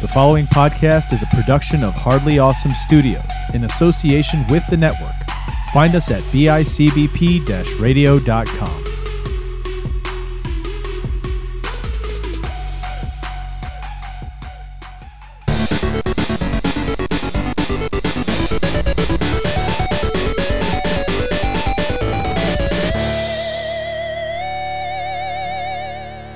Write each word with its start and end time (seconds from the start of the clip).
The 0.00 0.06
following 0.06 0.46
podcast 0.46 1.12
is 1.12 1.24
a 1.24 1.26
production 1.26 1.82
of 1.82 1.92
Hardly 1.92 2.38
Awesome 2.38 2.72
Studios 2.72 3.20
in 3.52 3.64
association 3.64 4.46
with 4.48 4.64
the 4.68 4.76
network. 4.76 5.10
Find 5.74 5.96
us 5.96 6.08
at 6.12 6.22
bicbp 6.30 7.80
radio.com. 7.80 8.84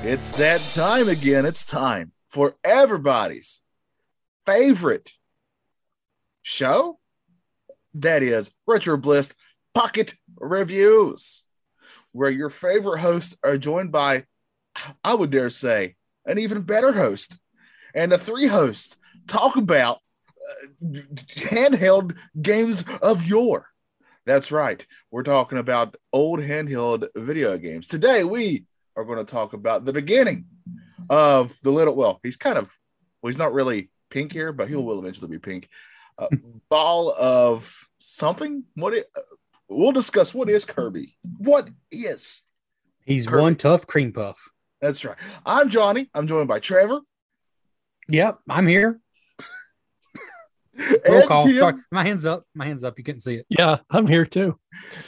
It's 0.05 0.31
that 0.31 0.59
time 0.73 1.07
again. 1.07 1.45
It's 1.45 1.63
time 1.63 2.11
for 2.33 2.55
everybody's 2.63 3.61
favorite 4.47 5.11
show. 6.41 6.97
That 7.93 8.23
is 8.23 8.49
Retro 8.65 8.97
Bliss 8.97 9.35
Pocket 9.75 10.15
Reviews, 10.37 11.45
where 12.11 12.31
your 12.31 12.49
favorite 12.49 13.01
hosts 13.01 13.37
are 13.43 13.59
joined 13.59 13.91
by, 13.91 14.25
I 15.03 15.13
would 15.13 15.29
dare 15.29 15.51
say, 15.51 15.95
an 16.25 16.39
even 16.39 16.63
better 16.63 16.91
host. 16.91 17.37
And 17.93 18.11
the 18.11 18.17
three 18.17 18.47
hosts 18.47 18.97
talk 19.27 19.55
about 19.55 19.99
uh, 20.83 20.97
handheld 21.35 22.17
games 22.41 22.83
of 23.03 23.23
yore. 23.27 23.67
That's 24.25 24.51
right. 24.51 24.83
We're 25.11 25.21
talking 25.21 25.59
about 25.59 25.97
old 26.11 26.39
handheld 26.39 27.09
video 27.15 27.59
games. 27.59 27.85
Today, 27.85 28.23
we 28.23 28.65
are 28.95 29.05
going 29.05 29.23
to 29.23 29.31
talk 29.31 29.53
about 29.53 29.85
the 29.85 29.93
beginning 29.93 30.45
of 31.09 31.53
the 31.63 31.71
little, 31.71 31.95
well, 31.95 32.19
he's 32.23 32.37
kind 32.37 32.57
of, 32.57 32.71
well, 33.21 33.29
he's 33.29 33.37
not 33.37 33.53
really 33.53 33.89
pink 34.09 34.31
here, 34.31 34.53
but 34.53 34.69
he 34.69 34.75
will 34.75 34.99
eventually 34.99 35.29
be 35.29 35.39
pink. 35.39 35.69
Uh, 36.17 36.27
ball 36.69 37.13
of 37.17 37.87
something. 37.99 38.63
What 38.75 38.93
it, 38.93 39.09
uh, 39.15 39.21
we'll 39.67 39.91
discuss 39.91 40.33
what 40.33 40.49
is 40.49 40.65
Kirby. 40.65 41.17
What 41.37 41.69
is? 41.91 42.41
He's 43.05 43.27
Kirby. 43.27 43.41
one 43.41 43.55
tough 43.55 43.87
cream 43.87 44.13
puff. 44.13 44.39
That's 44.81 45.03
right. 45.03 45.17
I'm 45.45 45.69
Johnny. 45.69 46.09
I'm 46.13 46.27
joined 46.27 46.47
by 46.47 46.59
Trevor. 46.59 46.99
Yep, 48.09 48.39
I'm 48.49 48.67
here. 48.67 48.99
Roll 51.07 51.27
call. 51.27 51.43
Tim, 51.43 51.55
Sorry, 51.55 51.75
my 51.91 52.03
hands 52.03 52.25
up. 52.25 52.43
My 52.53 52.65
hands 52.65 52.83
up. 52.83 52.97
You 52.97 53.03
couldn't 53.03 53.21
see 53.21 53.35
it. 53.35 53.45
Yeah, 53.47 53.77
I'm 53.89 54.07
here 54.07 54.25
too. 54.25 54.59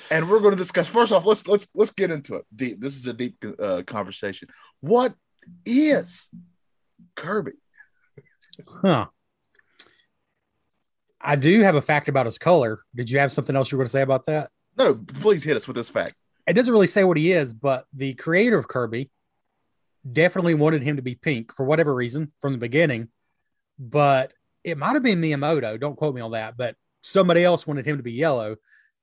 and 0.09 0.30
we're 0.30 0.40
going 0.40 0.52
to 0.52 0.58
discuss. 0.58 0.88
First 0.88 1.12
off, 1.12 1.26
let's 1.26 1.48
let's 1.48 1.68
let's 1.76 1.92
get 1.92 2.12
into 2.12 2.36
it. 2.36 2.46
Deep. 2.56 2.80
This 2.80 2.96
is 2.96 3.08
a 3.08 3.14
deep 3.14 3.44
uh, 3.59 3.82
conversation. 3.86 4.48
What 4.80 5.14
is 5.66 6.30
Kirby? 7.16 7.54
Huh. 8.68 9.08
I 11.20 11.36
do 11.36 11.62
have 11.62 11.76
a 11.76 11.82
fact 11.82 12.08
about 12.08 12.28
his 12.28 12.38
color. 12.38 12.80
Did 12.94 13.10
you 13.10 13.20
have 13.20 13.32
something 13.32 13.56
else 13.56 13.72
you 13.72 13.78
were 13.78 13.84
going 13.84 13.88
to 13.88 13.92
say 13.92 14.02
about 14.02 14.28
that? 14.28 14.52
No, 14.78 14.94
please 14.94 15.44
hit 15.44 15.58
us 15.58 15.68
with 15.68 15.76
this 15.76 15.90
fact. 15.90 16.16
It 16.48 16.54
doesn't 16.54 16.72
really 16.72 16.88
say 16.88 17.04
what 17.04 17.18
he 17.18 17.32
is, 17.32 17.54
but 17.54 17.86
the 17.94 18.14
creator 18.14 18.58
of 18.58 18.68
Kirby 18.68 19.10
definitely 20.10 20.54
wanted 20.54 20.84
him 20.84 20.98
to 20.98 21.02
be 21.02 21.16
pink 21.16 21.56
for 21.56 21.66
whatever 21.66 21.94
reason 21.94 22.32
from 22.42 22.52
the 22.52 22.59
beginning. 22.59 23.08
But 23.80 24.34
it 24.64 24.78
might 24.78 24.94
have 24.94 25.04
been 25.04 25.22
Miyamoto. 25.22 25.80
Don't 25.80 25.96
quote 25.96 26.14
me 26.14 26.22
on 26.22 26.32
that. 26.32 26.56
But 26.58 26.76
somebody 27.02 27.44
else 27.44 27.66
wanted 27.66 27.88
him 27.88 27.98
to 27.98 28.04
be 28.04 28.14
yellow. 28.14 28.58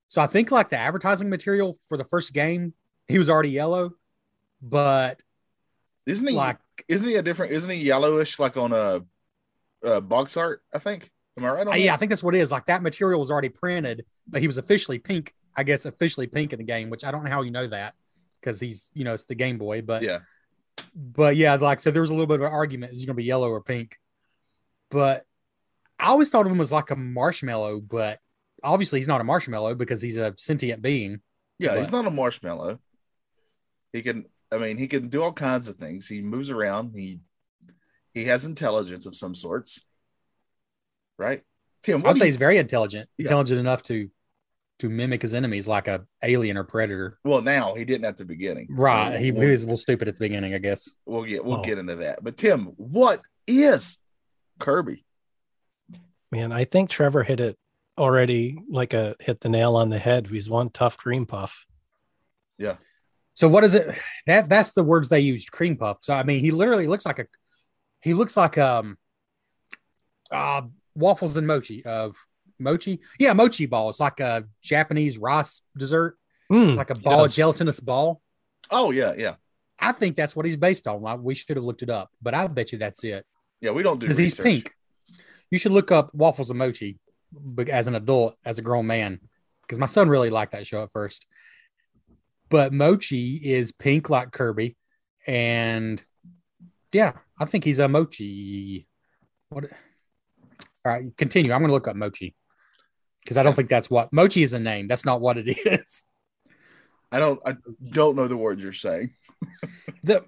So 0.06 0.22
I 0.22 0.26
think 0.28 0.50
like 0.50 0.68
the 0.68 0.76
advertising 0.76 1.28
material 1.28 1.78
for 1.88 1.96
the 1.96 2.04
first 2.04 2.32
game, 2.32 2.74
he 3.08 3.18
was 3.18 3.28
already 3.28 3.50
yellow. 3.50 3.90
But 4.60 5.20
Isn't 6.06 6.26
he 6.26 6.34
like 6.34 6.58
Isn't 6.88 7.08
he 7.08 7.16
a 7.16 7.22
different? 7.22 7.52
Isn't 7.52 7.70
he 7.70 7.76
yellowish 7.76 8.38
like 8.38 8.56
on 8.56 8.72
a, 8.72 9.02
a 9.82 10.00
box 10.00 10.36
art? 10.36 10.62
I 10.74 10.78
think. 10.78 11.10
Am 11.38 11.44
I 11.44 11.50
right? 11.50 11.80
Yeah, 11.80 11.94
I 11.94 11.96
think 11.96 12.10
that's 12.10 12.22
what 12.22 12.34
it 12.34 12.40
is. 12.40 12.50
Like 12.50 12.66
that 12.66 12.82
material 12.82 13.18
was 13.18 13.30
already 13.30 13.48
printed, 13.48 14.04
but 14.26 14.40
he 14.40 14.46
was 14.46 14.58
officially 14.58 14.98
pink. 14.98 15.34
I 15.56 15.62
guess 15.64 15.84
officially 15.84 16.26
pink 16.26 16.52
in 16.52 16.58
the 16.58 16.64
game, 16.64 16.90
which 16.90 17.04
I 17.04 17.10
don't 17.10 17.24
know 17.24 17.30
how 17.30 17.42
you 17.42 17.50
know 17.50 17.66
that 17.66 17.94
because 18.40 18.60
he's 18.60 18.88
you 18.92 19.04
know 19.04 19.14
it's 19.14 19.24
the 19.24 19.34
Game 19.34 19.58
Boy. 19.58 19.82
But 19.82 20.02
Yeah. 20.02 20.20
but 20.94 21.36
yeah, 21.36 21.54
like 21.54 21.80
so 21.80 21.90
there 21.90 22.02
was 22.02 22.10
a 22.10 22.14
little 22.14 22.26
bit 22.26 22.40
of 22.40 22.46
an 22.46 22.52
argument: 22.52 22.92
is 22.92 23.00
he 23.00 23.06
going 23.06 23.14
to 23.14 23.18
be 23.18 23.24
yellow 23.24 23.48
or 23.48 23.62
pink? 23.62 23.96
But 24.90 25.24
I 25.98 26.06
always 26.06 26.28
thought 26.28 26.46
of 26.46 26.52
him 26.52 26.60
as 26.60 26.72
like 26.72 26.90
a 26.90 26.96
marshmallow, 26.96 27.80
but 27.80 28.18
obviously 28.62 28.98
he's 28.98 29.08
not 29.08 29.20
a 29.20 29.24
marshmallow 29.24 29.74
because 29.74 30.02
he's 30.02 30.16
a 30.16 30.34
sentient 30.36 30.82
being. 30.82 31.20
Yeah, 31.58 31.78
he's 31.78 31.92
not 31.92 32.06
a 32.06 32.10
marshmallow. 32.10 32.78
He 33.92 34.02
can. 34.02 34.26
I 34.52 34.58
mean, 34.58 34.76
he 34.76 34.86
can 34.86 35.08
do 35.08 35.22
all 35.22 35.32
kinds 35.32 35.66
of 35.66 35.76
things. 35.76 36.06
He 36.06 36.20
moves 36.20 36.50
around. 36.50 36.92
He 36.94 37.20
he 38.14 38.24
has 38.26 38.44
intelligence 38.44 39.06
of 39.06 39.16
some 39.16 39.34
sorts. 39.34 39.82
Right, 41.18 41.42
Tim. 41.82 42.04
I'd 42.06 42.18
say 42.18 42.26
you- 42.26 42.32
he's 42.32 42.36
very 42.36 42.58
intelligent, 42.58 43.08
Yeah. 43.16 43.24
intelligent 43.24 43.60
enough 43.60 43.82
to 43.84 44.10
to 44.78 44.88
mimic 44.88 45.22
his 45.22 45.32
enemies 45.32 45.68
like 45.68 45.86
a 45.86 46.04
alien 46.24 46.56
or 46.56 46.64
predator. 46.64 47.18
well, 47.24 47.40
now 47.40 47.74
he 47.74 47.84
didn't 47.84 48.04
at 48.04 48.16
the 48.16 48.24
beginning. 48.24 48.66
Right. 48.70 49.16
He, 49.18 49.26
he 49.26 49.32
was 49.32 49.62
a 49.62 49.66
little 49.66 49.76
stupid 49.76 50.08
at 50.08 50.14
the 50.16 50.18
beginning, 50.24 50.54
I 50.54 50.58
guess. 50.58 50.96
we'll 51.06 51.22
get 51.24 51.44
we'll 51.44 51.58
Oh. 51.60 51.62
get 51.62 51.78
into 51.78 51.94
that. 51.96 52.22
But 52.24 52.36
Tim, 52.36 52.66
what 52.76 53.20
is 53.46 53.98
Kirby? 54.58 55.04
Man, 56.32 56.50
I 56.50 56.64
think 56.64 56.90
Trevor 56.90 57.22
hit 57.22 57.38
it 57.40 57.56
already 57.96 58.58
like 58.68 58.92
a 58.94 59.14
hit 59.20 59.40
the 59.40 59.48
nail 59.50 59.76
on 59.76 59.88
the 59.90 59.98
head. 60.00 60.26
He's 60.26 60.50
one 60.50 60.70
tough 60.70 60.96
cream 60.96 61.26
puff. 61.26 61.64
So 63.34 63.48
what 63.48 63.64
is 63.64 63.74
it? 63.74 63.98
That 64.26 64.48
that's 64.48 64.70
the 64.72 64.84
words 64.84 65.08
they 65.08 65.20
used, 65.20 65.50
cream 65.50 65.76
puff. 65.76 65.98
So 66.00 66.14
I 66.14 66.22
mean, 66.22 66.40
he 66.40 66.50
literally 66.50 66.86
looks 66.86 67.04
like 67.04 67.18
a 67.18 67.26
he 68.00 68.14
looks 68.14 68.36
like 68.36 68.56
um 68.58 68.96
uh 70.30 70.62
waffles 70.94 71.36
and 71.36 71.46
mochi 71.46 71.84
of 71.84 72.16
mochi. 72.58 73.00
Yeah, 73.18 73.32
mochi 73.32 73.66
ball. 73.66 73.88
It's 73.90 74.00
like 74.00 74.20
a 74.20 74.44
Japanese 74.62 75.18
rice 75.18 75.62
dessert. 75.76 76.16
Mm, 76.50 76.68
It's 76.68 76.78
like 76.78 76.90
a 76.90 76.94
ball, 76.94 77.20
a 77.20 77.22
yes. 77.24 77.34
gelatinous 77.34 77.80
ball. 77.80 78.20
Oh 78.70 78.90
yeah, 78.90 79.14
yeah, 79.16 79.34
I 79.78 79.92
think 79.92 80.16
that's 80.16 80.36
what 80.36 80.46
he's 80.46 80.56
based 80.56 80.86
on. 80.86 81.02
Like, 81.02 81.20
We 81.20 81.34
should 81.34 81.56
have 81.56 81.64
looked 81.64 81.82
it 81.82 81.90
up, 81.90 82.10
but 82.22 82.34
I 82.34 82.46
bet 82.46 82.72
you 82.72 82.78
that's 82.78 83.02
it 83.04 83.26
yeah. 83.60 83.70
We 83.70 83.82
don't 83.82 83.98
do 83.98 84.06
because 84.06 84.18
he's 84.18 84.34
pink. 84.34 84.74
You 85.50 85.58
should 85.58 85.72
look 85.72 85.90
up 85.90 86.14
waffles 86.14 86.50
and 86.50 86.58
mochi 86.58 86.98
as 87.70 87.86
an 87.86 87.94
adult, 87.94 88.36
as 88.44 88.58
a 88.58 88.62
grown 88.62 88.86
man, 88.86 89.20
because 89.62 89.78
my 89.78 89.86
son 89.86 90.08
really 90.08 90.30
liked 90.30 90.52
that 90.52 90.66
show 90.66 90.82
at 90.82 90.92
first. 90.92 91.26
But 92.52 92.70
mochi 92.70 93.36
is 93.42 93.72
pink 93.72 94.10
like 94.10 94.30
Kirby, 94.30 94.76
and 95.26 96.02
yeah, 96.92 97.12
I 97.40 97.46
think 97.46 97.64
he's 97.64 97.78
a 97.78 97.88
mochi. 97.88 98.86
What? 99.48 99.64
All 100.84 100.92
right, 100.92 101.16
continue. 101.16 101.50
I'm 101.52 101.60
going 101.60 101.70
to 101.70 101.72
look 101.72 101.88
up 101.88 101.96
mochi 101.96 102.34
because 103.24 103.38
I 103.38 103.42
don't 103.42 103.56
think 103.56 103.70
that's 103.70 103.88
what 103.88 104.12
mochi 104.12 104.42
is 104.42 104.52
a 104.52 104.58
name. 104.58 104.86
That's 104.86 105.06
not 105.06 105.22
what 105.22 105.38
it 105.38 105.48
is. 105.66 106.04
I 107.10 107.18
don't. 107.20 107.40
I 107.46 107.56
don't 107.90 108.16
know 108.16 108.28
the 108.28 108.36
words 108.36 108.62
you're 108.62 108.72
saying. 108.74 109.14
The 110.04 110.24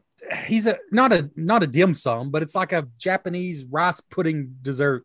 he's 0.46 0.66
a 0.66 0.78
not 0.92 1.12
a 1.12 1.28
not 1.36 1.62
a 1.62 1.66
dim 1.66 1.92
sum, 1.92 2.30
but 2.30 2.42
it's 2.42 2.54
like 2.54 2.72
a 2.72 2.88
Japanese 2.96 3.64
rice 3.64 4.00
pudding 4.10 4.56
dessert. 4.62 5.04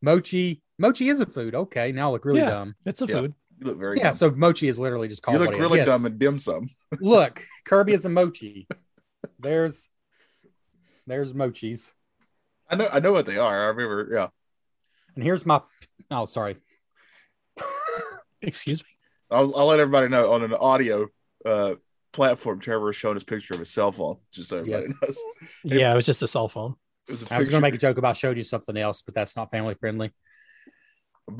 Mochi 0.00 0.62
mochi 0.78 1.10
is 1.10 1.20
a 1.20 1.26
food. 1.26 1.54
Okay, 1.54 1.92
now 1.92 2.08
I 2.08 2.12
look 2.12 2.24
really 2.24 2.40
Yeah. 2.40 2.50
dumb. 2.50 2.74
It's 2.86 3.02
a 3.02 3.06
Yeah. 3.06 3.14
food. 3.20 3.34
You 3.60 3.66
look 3.66 3.78
very. 3.78 3.98
Yeah, 3.98 4.04
dumb. 4.10 4.14
so 4.14 4.30
mochi 4.30 4.68
is 4.68 4.78
literally 4.78 5.08
just 5.08 5.22
called. 5.22 5.34
you 5.34 5.38
look 5.40 5.48
what 5.48 5.54
it 5.54 5.58
is. 5.58 5.62
really 5.62 5.78
Yes. 5.78 5.86
dumb 5.88 6.06
and 6.06 6.18
dim 6.18 6.38
sum. 6.38 6.70
Look, 7.00 7.44
Kirby 7.64 7.92
is 7.92 8.04
a 8.04 8.08
mochi. 8.08 8.66
There's 9.38 9.88
there's 11.06 11.32
mochis, 11.32 11.90
I 12.70 12.76
know. 12.76 12.88
I 12.92 13.00
know 13.00 13.12
what 13.12 13.26
they 13.26 13.38
are. 13.38 13.64
I 13.64 13.66
remember. 13.68 14.08
Yeah. 14.12 14.28
and 15.14 15.24
here's 15.24 15.44
my. 15.46 15.60
Oh, 16.10 16.26
sorry. 16.26 16.56
Excuse 18.42 18.82
me. 18.82 18.88
I'll, 19.30 19.54
I'll 19.56 19.66
let 19.66 19.80
everybody 19.80 20.08
know 20.08 20.32
on 20.32 20.42
an 20.42 20.54
audio 20.54 21.08
uh, 21.44 21.74
platform. 22.12 22.60
Trevor 22.60 22.90
is 22.90 22.96
showing 22.96 23.14
his 23.14 23.24
picture 23.24 23.54
of 23.54 23.60
his 23.60 23.70
cell 23.70 23.90
phone, 23.92 24.16
just 24.32 24.48
so 24.50 24.58
everybody 24.58 24.86
Yes. 24.86 24.94
knows. 25.02 25.18
Yeah, 25.64 25.92
it 25.92 25.96
was 25.96 26.06
just 26.06 26.22
a 26.22 26.28
cell 26.28 26.48
phone. 26.48 26.76
It 27.08 27.12
was 27.12 27.22
a 27.24 27.34
I 27.34 27.38
was 27.38 27.48
going 27.48 27.60
to 27.60 27.62
make 27.62 27.72
a 27.72 27.76
picture- 27.76 27.88
joke 27.88 27.98
about 27.98 28.16
showing 28.16 28.36
you 28.36 28.44
something 28.44 28.76
else, 28.76 29.02
but 29.02 29.14
that's 29.14 29.34
not 29.36 29.50
family 29.50 29.74
friendly. 29.74 30.12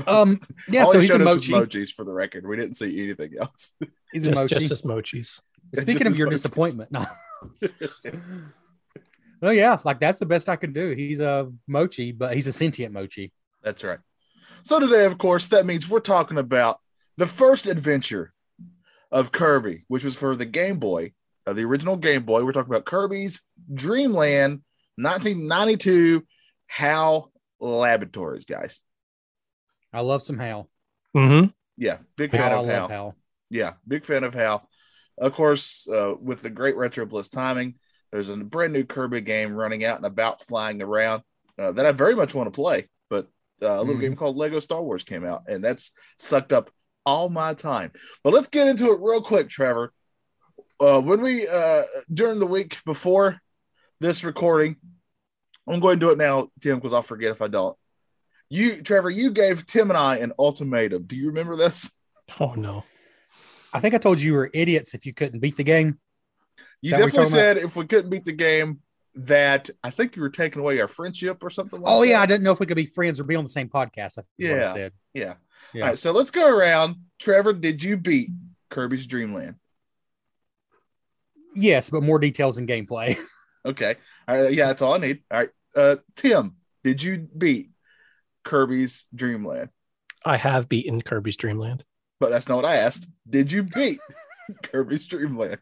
Um, 0.06 0.38
yeah, 0.68 0.84
All 0.84 0.92
so 0.92 0.98
he 0.98 1.06
he's 1.06 1.10
a 1.10 1.18
showed 1.18 1.22
us 1.22 1.48
mochi. 1.48 1.52
emojis 1.52 1.92
for 1.92 2.04
the 2.04 2.12
record. 2.12 2.46
We 2.46 2.56
didn't 2.56 2.76
see 2.76 3.02
anything 3.02 3.32
else. 3.40 3.72
He's 4.12 4.24
a 4.26 4.30
Just, 4.30 4.40
mochi. 4.42 4.54
just 4.54 4.70
as 4.72 4.82
mochis. 4.82 5.40
Speaking 5.74 5.98
just 5.98 6.06
of 6.10 6.18
your 6.18 6.28
mochis. 6.28 6.30
disappointment, 6.30 6.90
no. 6.92 7.06
Oh 9.42 9.50
yeah, 9.50 9.78
like 9.84 10.00
that's 10.00 10.18
the 10.18 10.26
best 10.26 10.48
I 10.48 10.56
can 10.56 10.72
do. 10.72 10.90
He's 10.92 11.20
a 11.20 11.50
mochi, 11.68 12.12
but 12.12 12.34
he's 12.34 12.46
a 12.46 12.52
sentient 12.52 12.92
mochi. 12.92 13.32
That's 13.62 13.84
right. 13.84 13.98
So 14.64 14.80
today, 14.80 15.04
of 15.04 15.16
course, 15.18 15.48
that 15.48 15.64
means 15.66 15.88
we're 15.88 16.00
talking 16.00 16.38
about 16.38 16.80
the 17.18 17.26
first 17.26 17.66
adventure 17.66 18.32
of 19.12 19.30
Kirby, 19.30 19.84
which 19.88 20.02
was 20.04 20.16
for 20.16 20.34
the 20.34 20.44
Game 20.44 20.78
Boy, 20.78 21.12
uh, 21.46 21.52
the 21.52 21.64
original 21.64 21.96
Game 21.96 22.24
Boy. 22.24 22.44
We're 22.44 22.52
talking 22.52 22.72
about 22.72 22.84
Kirby's 22.84 23.40
Dream 23.72 24.12
Land, 24.12 24.62
1992 24.96 26.26
HAL 26.66 27.30
Laboratories, 27.60 28.44
guys. 28.44 28.80
I 29.92 30.00
love 30.00 30.22
some 30.22 30.38
Hal. 30.38 30.68
hmm 31.14 31.44
Yeah, 31.76 31.98
big 32.16 32.34
Oh, 32.34 32.38
fan 32.38 32.52
I 32.52 32.56
of 32.56 32.66
love 32.66 32.70
HAL. 32.70 32.88
Hal. 32.88 33.16
Yeah, 33.50 33.72
big 33.86 34.04
fan 34.04 34.24
of 34.24 34.34
Hal. 34.34 34.68
Of 35.16 35.32
course, 35.32 35.88
uh, 35.88 36.14
with 36.20 36.42
the 36.42 36.50
great 36.50 36.76
Retro 36.76 37.06
Bliss 37.06 37.28
timing, 37.28 37.74
there's 38.12 38.28
a 38.28 38.36
brand 38.36 38.72
new 38.72 38.84
Kirby 38.84 39.20
game 39.22 39.52
running 39.54 39.84
out 39.84 39.96
and 39.96 40.06
about, 40.06 40.44
flying 40.44 40.82
around. 40.82 41.22
uh, 41.58 41.72
that 41.72 41.84
I 41.86 41.90
very 41.90 42.14
much 42.14 42.36
want 42.36 42.46
to 42.46 42.52
play, 42.54 42.88
but 43.10 43.26
uh, 43.60 43.66
a 43.66 43.80
little 43.82 43.96
Mhm. 43.96 44.00
game 44.00 44.14
called 44.16 44.36
Lego 44.36 44.60
Star 44.60 44.80
Wars 44.80 45.02
came 45.02 45.24
out, 45.24 45.42
and 45.48 45.64
that's 45.64 45.90
sucked 46.16 46.52
up 46.52 46.70
all 47.04 47.28
my 47.28 47.52
time. 47.52 47.90
But 48.22 48.32
let's 48.32 48.46
get 48.46 48.68
into 48.68 48.92
it 48.92 49.00
real 49.00 49.20
quick, 49.20 49.48
Trevor. 49.50 49.92
Uh, 50.78 51.00
when 51.00 51.20
we 51.20 51.48
uh, 51.48 51.82
during 52.12 52.38
the 52.38 52.46
week 52.46 52.78
before 52.86 53.40
this 53.98 54.22
recording, 54.22 54.76
I'm 55.66 55.80
going 55.80 55.98
to 55.98 56.06
do 56.06 56.12
it 56.12 56.18
now, 56.18 56.48
Tim, 56.60 56.76
because 56.78 56.92
I'll 56.92 57.02
forget 57.02 57.32
if 57.32 57.42
I 57.42 57.48
don't. 57.48 57.76
You, 58.50 58.82
Trevor, 58.82 59.10
you 59.10 59.30
gave 59.30 59.66
Tim 59.66 59.90
and 59.90 59.98
I 59.98 60.16
an 60.18 60.32
ultimatum. 60.38 61.04
Do 61.04 61.16
you 61.16 61.28
remember 61.28 61.56
this? 61.56 61.90
Oh 62.40 62.54
no. 62.54 62.84
I 63.72 63.80
think 63.80 63.94
I 63.94 63.98
told 63.98 64.20
you 64.20 64.32
you 64.32 64.36
were 64.38 64.50
idiots 64.54 64.94
if 64.94 65.04
you 65.06 65.12
couldn't 65.14 65.40
beat 65.40 65.56
the 65.56 65.64
game. 65.64 65.98
You 66.80 66.92
That 66.92 66.98
definitely 66.98 67.26
said 67.26 67.56
if 67.58 67.76
we 67.76 67.86
couldn't 67.86 68.10
beat 68.10 68.24
the 68.24 68.32
game, 68.32 68.80
that 69.14 69.68
I 69.82 69.90
think 69.90 70.14
you 70.16 70.22
were 70.22 70.30
taking 70.30 70.60
away 70.60 70.80
our 70.80 70.88
friendship 70.88 71.42
or 71.42 71.50
something. 71.50 71.80
Like 71.80 71.92
Oh 71.92 72.02
yeah, 72.02 72.20
I 72.20 72.26
didn't 72.26 72.44
know 72.44 72.52
if 72.52 72.60
we 72.60 72.66
could 72.66 72.76
be 72.76 72.86
friends 72.86 73.18
or 73.20 73.24
be 73.24 73.34
on 73.36 73.44
the 73.44 73.50
same 73.50 73.68
podcast. 73.68 74.18
I 74.18 74.22
think 74.22 74.26
is 74.38 74.50
what 74.50 74.58
I 74.58 74.62
Yeah. 74.62 74.72
said. 74.72 74.92
yeah. 75.14 75.34
Yeah. 75.74 75.82
All 75.82 75.88
right, 75.90 75.98
so 75.98 76.12
let's 76.12 76.30
go 76.30 76.48
around. 76.48 76.96
Trevor, 77.18 77.52
did 77.52 77.82
you 77.82 77.96
beat 77.98 78.30
Kirby's 78.70 79.06
Dream 79.06 79.34
Land? 79.34 79.56
Yes, 81.54 81.90
but 81.90 82.02
more 82.02 82.18
details 82.18 82.58
in 82.58 82.66
gameplay. 82.66 83.16
Okay. 83.66 83.96
All 84.26 84.40
right, 84.44 84.54
yeah, 84.54 84.68
that's 84.68 84.80
all 84.80 84.94
I 84.94 84.98
need. 84.98 85.24
All 85.30 85.40
right. 85.40 85.50
Uh, 85.76 85.96
Tim, 86.14 86.54
did 86.84 87.02
you 87.02 87.18
beat 87.36 87.70
Kirby's 88.48 89.04
Dream 89.14 89.44
Land? 89.46 89.68
I 90.24 90.38
have 90.38 90.70
beaten 90.70 91.02
Kirby's 91.02 91.36
Dream 91.36 91.58
Land. 91.58 91.84
But 92.18 92.30
that's 92.30 92.48
not 92.48 92.56
what 92.56 92.64
I 92.64 92.76
asked. 92.76 93.06
Did 93.28 93.52
you 93.52 93.62
beat 93.62 94.00
Kirby's 94.62 95.06
Dream 95.06 95.36
Land? 95.36 95.58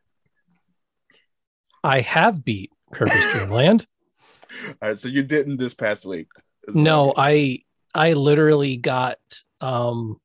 I 1.83 2.01
have 2.01 2.45
beat 2.45 2.71
Kirby's 2.95 3.27
Dream 3.33 3.51
Land. 3.51 3.87
All 4.69 4.75
right, 4.91 4.99
so 4.99 5.09
you 5.09 5.25
didn't 5.25 5.57
this 5.57 5.75
past 5.75 6.07
week. 6.07 6.29
No, 6.69 7.13
I 7.17 7.61
I 7.95 8.11
I 8.11 8.13
literally 8.13 8.77
got 8.77 9.19
um 9.61 10.21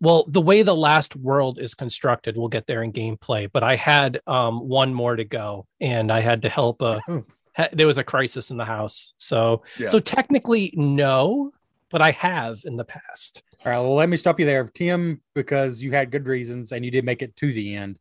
well 0.00 0.24
the 0.26 0.40
way 0.40 0.62
the 0.62 0.74
last 0.74 1.16
world 1.16 1.58
is 1.58 1.74
constructed, 1.74 2.36
we'll 2.38 2.48
get 2.48 2.66
there 2.66 2.82
in 2.82 2.92
gameplay, 2.94 3.50
but 3.52 3.62
I 3.62 3.76
had 3.76 4.20
um 4.26 4.66
one 4.66 4.94
more 4.94 5.16
to 5.16 5.24
go 5.24 5.66
and 5.82 6.10
I 6.10 6.20
had 6.20 6.42
to 6.42 6.48
help 6.48 6.80
a 6.80 7.00
ha- 7.56 7.68
there 7.74 7.86
was 7.86 7.98
a 7.98 8.04
crisis 8.04 8.50
in 8.50 8.56
the 8.56 8.64
house. 8.64 9.12
So 9.18 9.62
Yeah. 9.78 9.88
so 9.88 9.98
technically 9.98 10.72
no, 10.74 11.50
but 11.90 12.02
I 12.02 12.10
have 12.12 12.60
in 12.64 12.76
the 12.76 12.84
past. 12.84 13.42
All 13.64 13.72
right, 13.72 13.78
well, 13.78 13.94
let 13.94 14.08
me 14.08 14.16
stop 14.16 14.38
you 14.40 14.46
there, 14.46 14.64
Tim, 14.74 15.20
because 15.34 15.82
you 15.82 15.92
had 15.92 16.10
good 16.10 16.26
reasons 16.26 16.72
and 16.72 16.84
you 16.84 16.90
did 16.90 17.04
make 17.04 17.22
it 17.22 17.36
to 17.36 17.52
the 17.52 17.74
end. 17.76 17.98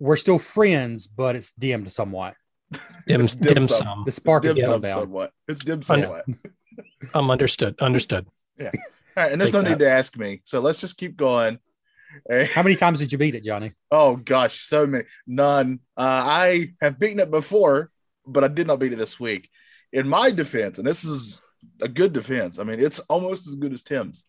We're 0.00 0.16
still 0.16 0.38
friends, 0.38 1.06
but 1.06 1.36
it's 1.36 1.52
dimmed 1.52 1.90
somewhat. 1.92 2.34
Dim, 3.06 3.20
It's 3.20 3.34
dim 3.34 3.54
dim 3.54 3.68
sum. 3.68 3.78
sum. 3.84 4.02
The 4.06 4.10
spark 4.10 4.44
is 4.44 4.54
dim 4.54 4.62
still 4.62 4.72
sum 4.74 4.80
down. 4.80 4.92
somewhat. 4.92 5.32
It's 5.48 5.64
dim 5.64 5.82
I'm. 5.88 6.22
Um 7.14 7.30
understood. 7.30 7.76
Understood. 7.80 8.26
Yeah. 8.58 8.70
All 9.16 9.22
right, 9.24 9.32
and 9.32 9.40
there's 9.40 9.52
Take 9.52 9.62
no 9.62 9.68
need 9.70 9.78
to 9.78 9.88
ask 9.88 10.16
me. 10.16 10.40
So 10.44 10.58
let's 10.60 10.78
just 10.80 10.96
keep 10.96 11.16
going. 11.16 11.58
How 12.52 12.62
many 12.62 12.74
times 12.76 12.98
did 13.00 13.12
you 13.12 13.18
beat 13.18 13.34
it, 13.34 13.44
Johnny? 13.44 13.72
Oh 13.90 14.16
gosh, 14.16 14.60
so 14.60 14.86
many. 14.86 15.04
None. 15.26 15.80
Uh, 15.96 16.00
I 16.00 16.72
have 16.80 16.98
beaten 16.98 17.20
it 17.20 17.30
before, 17.30 17.90
but 18.26 18.42
I 18.42 18.48
did 18.48 18.66
not 18.66 18.78
beat 18.80 18.92
it 18.92 18.96
this 18.98 19.20
week. 19.20 19.50
In 19.92 20.08
my 20.08 20.30
defense, 20.30 20.78
and 20.78 20.86
this 20.86 21.04
is 21.04 21.40
a 21.80 21.88
good 21.88 22.12
defense. 22.12 22.58
I 22.58 22.64
mean, 22.64 22.80
it's 22.80 22.98
almost 23.00 23.46
as 23.48 23.54
good 23.56 23.72
as 23.72 23.82
Tim's. 23.82 24.24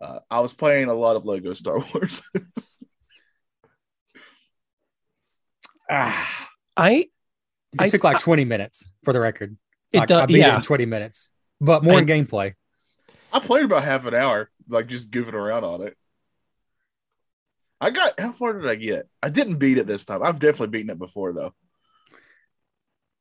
Uh, 0.00 0.18
I 0.30 0.40
was 0.40 0.52
playing 0.52 0.88
a 0.88 0.94
lot 0.94 1.16
of 1.16 1.24
Lego 1.24 1.54
Star 1.54 1.78
Wars. 1.94 2.22
Ah, 5.90 6.48
I 6.76 6.90
it 6.90 7.08
I- 7.78 7.88
took 7.88 8.04
like 8.04 8.20
20 8.20 8.44
minutes 8.44 8.84
for 9.04 9.12
the 9.12 9.20
record. 9.20 9.56
it 9.92 9.98
Like, 9.98 10.10
I 10.10 10.14
does 10.20 10.26
beat 10.26 10.36
it 10.36 10.40
yeah. 10.40 10.56
in 10.56 10.62
20 10.62 10.86
minutes, 10.86 11.30
but 11.60 11.84
more 11.84 11.94
I- 11.94 11.98
in 12.00 12.06
gameplay. 12.06 12.54
I 13.32 13.38
played 13.40 13.64
about 13.64 13.84
half 13.84 14.06
an 14.06 14.14
hour, 14.14 14.50
like 14.68 14.86
just 14.86 15.10
goofing 15.10 15.34
around 15.34 15.64
on 15.64 15.82
it. 15.82 15.96
I 17.80 17.90
got 17.90 18.18
how 18.18 18.32
far 18.32 18.54
did 18.54 18.66
I 18.68 18.74
get? 18.76 19.08
I 19.22 19.28
didn't 19.28 19.56
beat 19.58 19.76
it 19.78 19.86
this 19.86 20.04
time. 20.06 20.22
I've 20.22 20.38
definitely 20.38 20.68
beaten 20.68 20.90
it 20.90 20.98
before 20.98 21.32
though. 21.34 21.52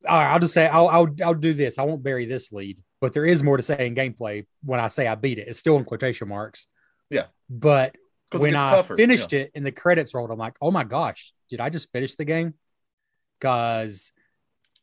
All 0.07 0.19
right, 0.19 0.31
I'll 0.31 0.39
just 0.39 0.53
say 0.53 0.67
I'll, 0.67 0.87
I'll 0.87 1.09
I'll 1.23 1.33
do 1.33 1.53
this. 1.53 1.77
I 1.77 1.83
won't 1.83 2.03
bury 2.03 2.25
this 2.25 2.51
lead, 2.53 2.77
but 3.05 3.13
there 3.13 3.23
is 3.23 3.43
more 3.43 3.55
to 3.55 3.61
say 3.61 3.85
in 3.85 3.93
gameplay 3.93 4.47
when 4.63 4.79
I 4.79 4.87
say 4.87 5.05
I 5.05 5.13
beat 5.13 5.37
it. 5.37 5.47
It's 5.47 5.59
still 5.59 5.77
in 5.77 5.85
quotation 5.85 6.27
marks. 6.27 6.65
Yeah. 7.11 7.25
But 7.51 7.95
when 8.31 8.55
I 8.55 8.71
tougher. 8.77 8.95
finished 8.95 9.31
it 9.31 9.51
and 9.53 9.63
the 9.63 9.71
credits 9.71 10.15
rolled, 10.15 10.31
I'm 10.31 10.39
like, 10.39 10.55
oh 10.59 10.71
my 10.71 10.83
gosh, 10.83 11.31
did 11.51 11.59
I 11.61 11.69
just 11.69 11.91
finish 11.91 12.15
the 12.15 12.25
game? 12.25 12.55
Because 13.39 14.11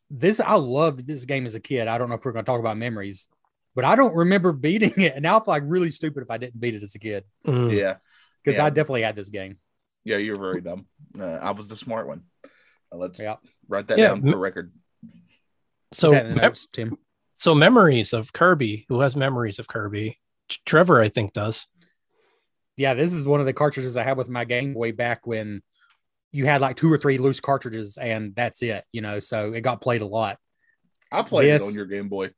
this, 0.08 0.38
I 0.38 0.54
loved 0.54 1.04
this 1.04 1.24
game 1.24 1.46
as 1.46 1.56
a 1.56 1.60
kid. 1.60 1.88
I 1.88 1.98
don't 1.98 2.08
know 2.10 2.14
if 2.14 2.24
we're 2.24 2.30
going 2.30 2.44
to 2.44 2.48
talk 2.48 2.60
about 2.60 2.76
memories, 2.76 3.26
but 3.74 3.84
I 3.84 3.96
don't 3.96 4.14
remember 4.14 4.52
beating 4.68 4.92
it. 5.00 5.14
And 5.14 5.24
now 5.24 5.40
I 5.40 5.44
feel 5.44 5.54
like 5.54 5.64
really 5.66 5.90
stupid 5.90 6.22
if 6.22 6.30
I 6.30 6.38
didn't 6.38 6.60
beat 6.60 6.76
it 6.76 6.84
as 6.84 6.94
a 6.94 7.00
kid 7.00 7.24
mm, 7.44 7.76
Yeah. 7.76 7.96
because 8.44 8.56
Yeah. 8.56 8.66
I 8.66 8.70
definitely 8.70 9.02
had 9.02 9.16
this 9.16 9.30
game. 9.30 9.58
Yeah, 10.04 10.18
you're 10.18 10.38
very 10.38 10.60
dumb. 10.60 10.86
Uh, 11.18 11.24
I 11.24 11.50
was 11.50 11.66
the 11.66 11.74
smart 11.74 12.06
one. 12.06 12.22
Uh, 12.92 12.98
let's 12.98 13.18
Yeah. 13.18 13.38
write 13.66 13.88
that 13.88 13.98
Yeah, 13.98 14.10
down 14.10 14.22
for 14.30 14.38
record. 14.38 14.72
so 15.92 16.10
Put 16.10 16.14
that 16.14 16.26
in 16.26 16.30
the 16.30 16.36
mem- 16.36 16.44
notes, 16.44 16.68
Tim. 16.72 16.98
So 17.42 17.56
memories 17.56 18.12
of 18.12 18.32
Kirby. 18.32 18.86
Who 18.88 19.00
has 19.00 19.16
memories 19.16 19.58
of 19.58 19.66
Kirby? 19.66 20.16
Trevor, 20.64 21.00
I 21.00 21.08
think, 21.08 21.32
does. 21.32 21.66
Yeah, 22.76 22.94
this 22.94 23.12
is 23.12 23.26
one 23.26 23.40
of 23.40 23.46
the 23.46 23.52
cartridges 23.52 23.96
I 23.96 24.04
had 24.04 24.16
with 24.16 24.28
my 24.28 24.44
Game 24.44 24.72
Boy 24.74 24.92
back 24.92 25.26
when 25.26 25.60
you 26.30 26.46
had 26.46 26.60
like 26.60 26.76
two 26.76 26.90
or 26.90 26.96
three 26.96 27.18
loose 27.18 27.40
cartridges 27.40 27.98
and 27.98 28.32
that's 28.36 28.62
it, 28.62 28.84
you 28.92 29.00
know. 29.00 29.18
So 29.18 29.52
it 29.54 29.62
got 29.62 29.80
played 29.80 30.02
a 30.02 30.06
lot. 30.06 30.38
I 31.10 31.22
played 31.22 31.48
Yes. 31.48 31.62
it 31.62 31.66
on 31.66 31.74
your 31.74 31.86
Game 31.86 32.08
Boy. 32.08 32.30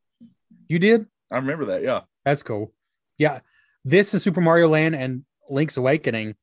You 0.68 0.78
did? 0.78 1.06
I 1.30 1.36
remember 1.36 1.66
that. 1.66 1.82
Yeah. 1.82 2.00
That's 2.24 2.42
cool. 2.42 2.72
Yeah. 3.18 3.40
This 3.84 4.14
is 4.14 4.22
Super 4.22 4.40
Mario 4.40 4.68
Land 4.68 4.94
and 4.94 5.26
Link's 5.50 5.76
Awakening. 5.76 6.34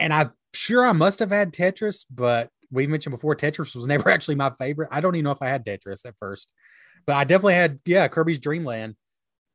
And 0.00 0.12
I'm 0.12 0.32
sure 0.52 0.84
I 0.84 0.90
must 0.92 1.20
have 1.20 1.30
had 1.30 1.52
Tetris, 1.52 2.04
but 2.10 2.50
we 2.72 2.88
mentioned 2.88 3.12
before 3.12 3.36
Tetris 3.36 3.76
was 3.76 3.86
never 3.94 4.10
actually 4.10 4.34
my 4.34 4.50
favorite. 4.58 4.88
I 4.90 5.00
don't 5.00 5.14
even 5.14 5.24
know 5.24 5.30
if 5.30 5.40
I 5.40 5.48
had 5.48 5.64
Tetris 5.64 6.04
at 6.04 6.16
first, 6.18 6.52
but 7.06 7.16
I 7.16 7.24
definitely 7.24 7.54
had, 7.54 7.80
yeah, 7.84 8.08
Kirby's 8.08 8.38
Dream 8.38 8.64
Land. 8.64 8.96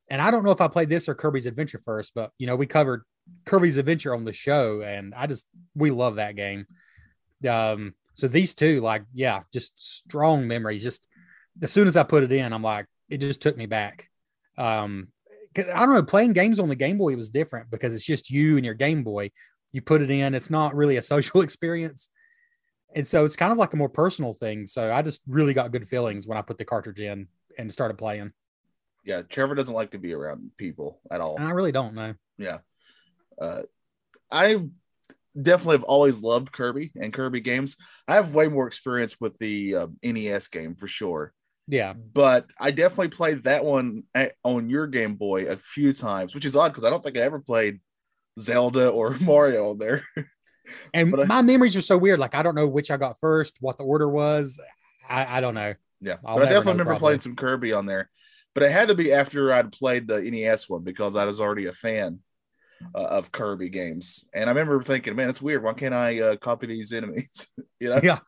And 0.09 0.21
I 0.21 0.31
don't 0.31 0.43
know 0.43 0.51
if 0.51 0.61
I 0.61 0.67
played 0.67 0.89
this 0.89 1.07
or 1.07 1.15
Kirby's 1.15 1.45
Adventure 1.45 1.79
first, 1.83 2.13
but 2.15 2.31
you 2.37 2.47
know, 2.47 2.55
we 2.55 2.65
covered 2.65 3.03
Kirby's 3.45 3.77
Adventure 3.77 4.15
on 4.15 4.25
the 4.25 4.33
show, 4.33 4.81
and 4.81 5.13
I 5.13 5.27
just 5.27 5.45
we 5.75 5.91
love 5.91 6.15
that 6.15 6.35
game. 6.35 6.65
Um, 7.47 7.93
so 8.15 8.27
these 8.27 8.53
two, 8.53 8.81
like, 8.81 9.03
yeah, 9.13 9.41
just 9.53 9.73
strong 9.77 10.47
memories. 10.47 10.83
Just 10.83 11.07
as 11.61 11.71
soon 11.71 11.87
as 11.87 11.95
I 11.95 12.03
put 12.03 12.23
it 12.23 12.31
in, 12.31 12.51
I'm 12.53 12.63
like, 12.63 12.87
it 13.09 13.19
just 13.19 13.41
took 13.41 13.55
me 13.55 13.65
back. 13.65 14.09
Um, 14.57 15.09
I 15.57 15.85
don't 15.85 15.93
know, 15.93 16.03
playing 16.03 16.33
games 16.33 16.59
on 16.59 16.69
the 16.69 16.75
Game 16.75 16.97
Boy 16.97 17.15
was 17.15 17.29
different 17.29 17.69
because 17.71 17.93
it's 17.93 18.05
just 18.05 18.29
you 18.29 18.57
and 18.57 18.65
your 18.65 18.75
Game 18.75 19.03
Boy. 19.03 19.31
You 19.71 19.81
put 19.81 20.01
it 20.01 20.09
in, 20.09 20.33
it's 20.33 20.49
not 20.49 20.75
really 20.75 20.97
a 20.97 21.01
social 21.13 21.41
experience. 21.41 22.09
And 22.95 23.07
so 23.07 23.23
it's 23.23 23.35
kind 23.35 23.51
of 23.51 23.59
like 23.59 23.73
a 23.73 23.77
more 23.77 23.89
personal 23.89 24.33
thing. 24.33 24.65
So 24.65 24.91
I 24.91 25.03
just 25.03 25.21
really 25.27 25.53
got 25.53 25.71
good 25.71 25.87
feelings 25.87 26.27
when 26.27 26.37
I 26.37 26.41
put 26.41 26.57
the 26.57 26.65
cartridge 26.65 26.99
in 26.99 27.27
and 27.59 27.71
started 27.71 27.97
playing. 27.97 28.31
Yeah. 29.05 29.21
Trevor 29.23 29.55
doesn't 29.55 29.73
like 29.73 29.91
to 29.91 29.97
be 29.99 30.13
around 30.13 30.51
people 30.57 30.99
at 31.11 31.21
all. 31.21 31.35
And 31.35 31.45
I 31.45 31.51
really 31.51 31.71
don't 31.71 31.93
know. 31.93 32.13
Yeah. 32.37 32.59
Uh, 33.39 33.63
I 34.31 34.65
definitely 35.39 35.77
have 35.77 35.83
always 35.83 36.21
loved 36.21 36.51
Kirby 36.51 36.91
and 36.99 37.13
Kirby 37.13 37.41
games. 37.41 37.75
I 38.07 38.15
have 38.15 38.33
way 38.33 38.47
more 38.47 38.67
experience 38.67 39.19
with 39.19 39.37
the 39.39 39.75
uh, 39.75 39.87
NES 40.03 40.47
game 40.49 40.75
for 40.75 40.87
sure. 40.87 41.33
Yeah. 41.67 41.93
But 41.93 42.47
I 42.59 42.71
definitely 42.71 43.09
played 43.09 43.43
that 43.43 43.63
one 43.63 44.03
at, 44.15 44.33
on 44.43 44.69
your 44.69 44.87
Game 44.87 45.15
Boy 45.15 45.45
a 45.45 45.57
few 45.57 45.93
times, 45.93 46.33
which 46.33 46.45
is 46.45 46.55
odd 46.55 46.69
because 46.69 46.83
I 46.83 46.89
don't 46.89 47.03
think 47.03 47.17
I 47.17 47.21
ever 47.21 47.39
played 47.39 47.79
Zelda 48.39 48.89
or 48.89 49.11
Mario 49.19 49.71
on 49.71 49.77
there. 49.77 50.03
And 50.93 51.13
I- 51.19 51.25
my 51.25 51.41
memories 51.41 51.75
are 51.75 51.81
so 51.81 51.97
weird. 51.97 52.19
Like 52.19 52.35
I 52.35 52.43
don't 52.43 52.55
know 52.55 52.67
which 52.67 52.91
I 52.91 52.97
got 52.97 53.19
first, 53.19 53.57
what 53.59 53.77
the 53.77 53.83
order 53.83 54.07
was. 54.09 54.59
I, 55.07 55.37
I 55.37 55.41
don't 55.41 55.55
know. 55.55 55.73
Yeah, 56.01 56.15
I'll 56.25 56.37
but 56.37 56.47
I 56.47 56.49
definitely 56.49 56.73
remember 56.73 56.91
probably. 56.91 56.99
playing 56.99 57.19
some 57.19 57.35
Kirby 57.35 57.73
on 57.73 57.85
there. 57.85 58.09
But 58.55 58.63
it 58.63 58.71
had 58.71 58.87
to 58.87 58.95
be 58.95 59.13
after 59.13 59.53
I'd 59.53 59.71
played 59.71 60.07
the 60.07 60.21
NES 60.21 60.67
one 60.67 60.83
because 60.83 61.15
I 61.15 61.25
was 61.25 61.39
already 61.39 61.67
a 61.67 61.71
fan 61.71 62.19
uh, 62.95 62.99
of 62.99 63.31
Kirby 63.31 63.69
games, 63.69 64.25
and 64.33 64.49
I 64.49 64.53
remember 64.53 64.81
thinking, 64.83 65.15
"Man, 65.15 65.29
it's 65.29 65.41
weird. 65.41 65.63
Why 65.63 65.73
can't 65.73 65.93
I 65.93 66.19
uh, 66.19 66.35
copy 66.37 66.67
these 66.67 66.91
enemies?" 66.91 67.47
you 67.79 67.89
know? 67.89 67.99
Yeah. 68.01 68.19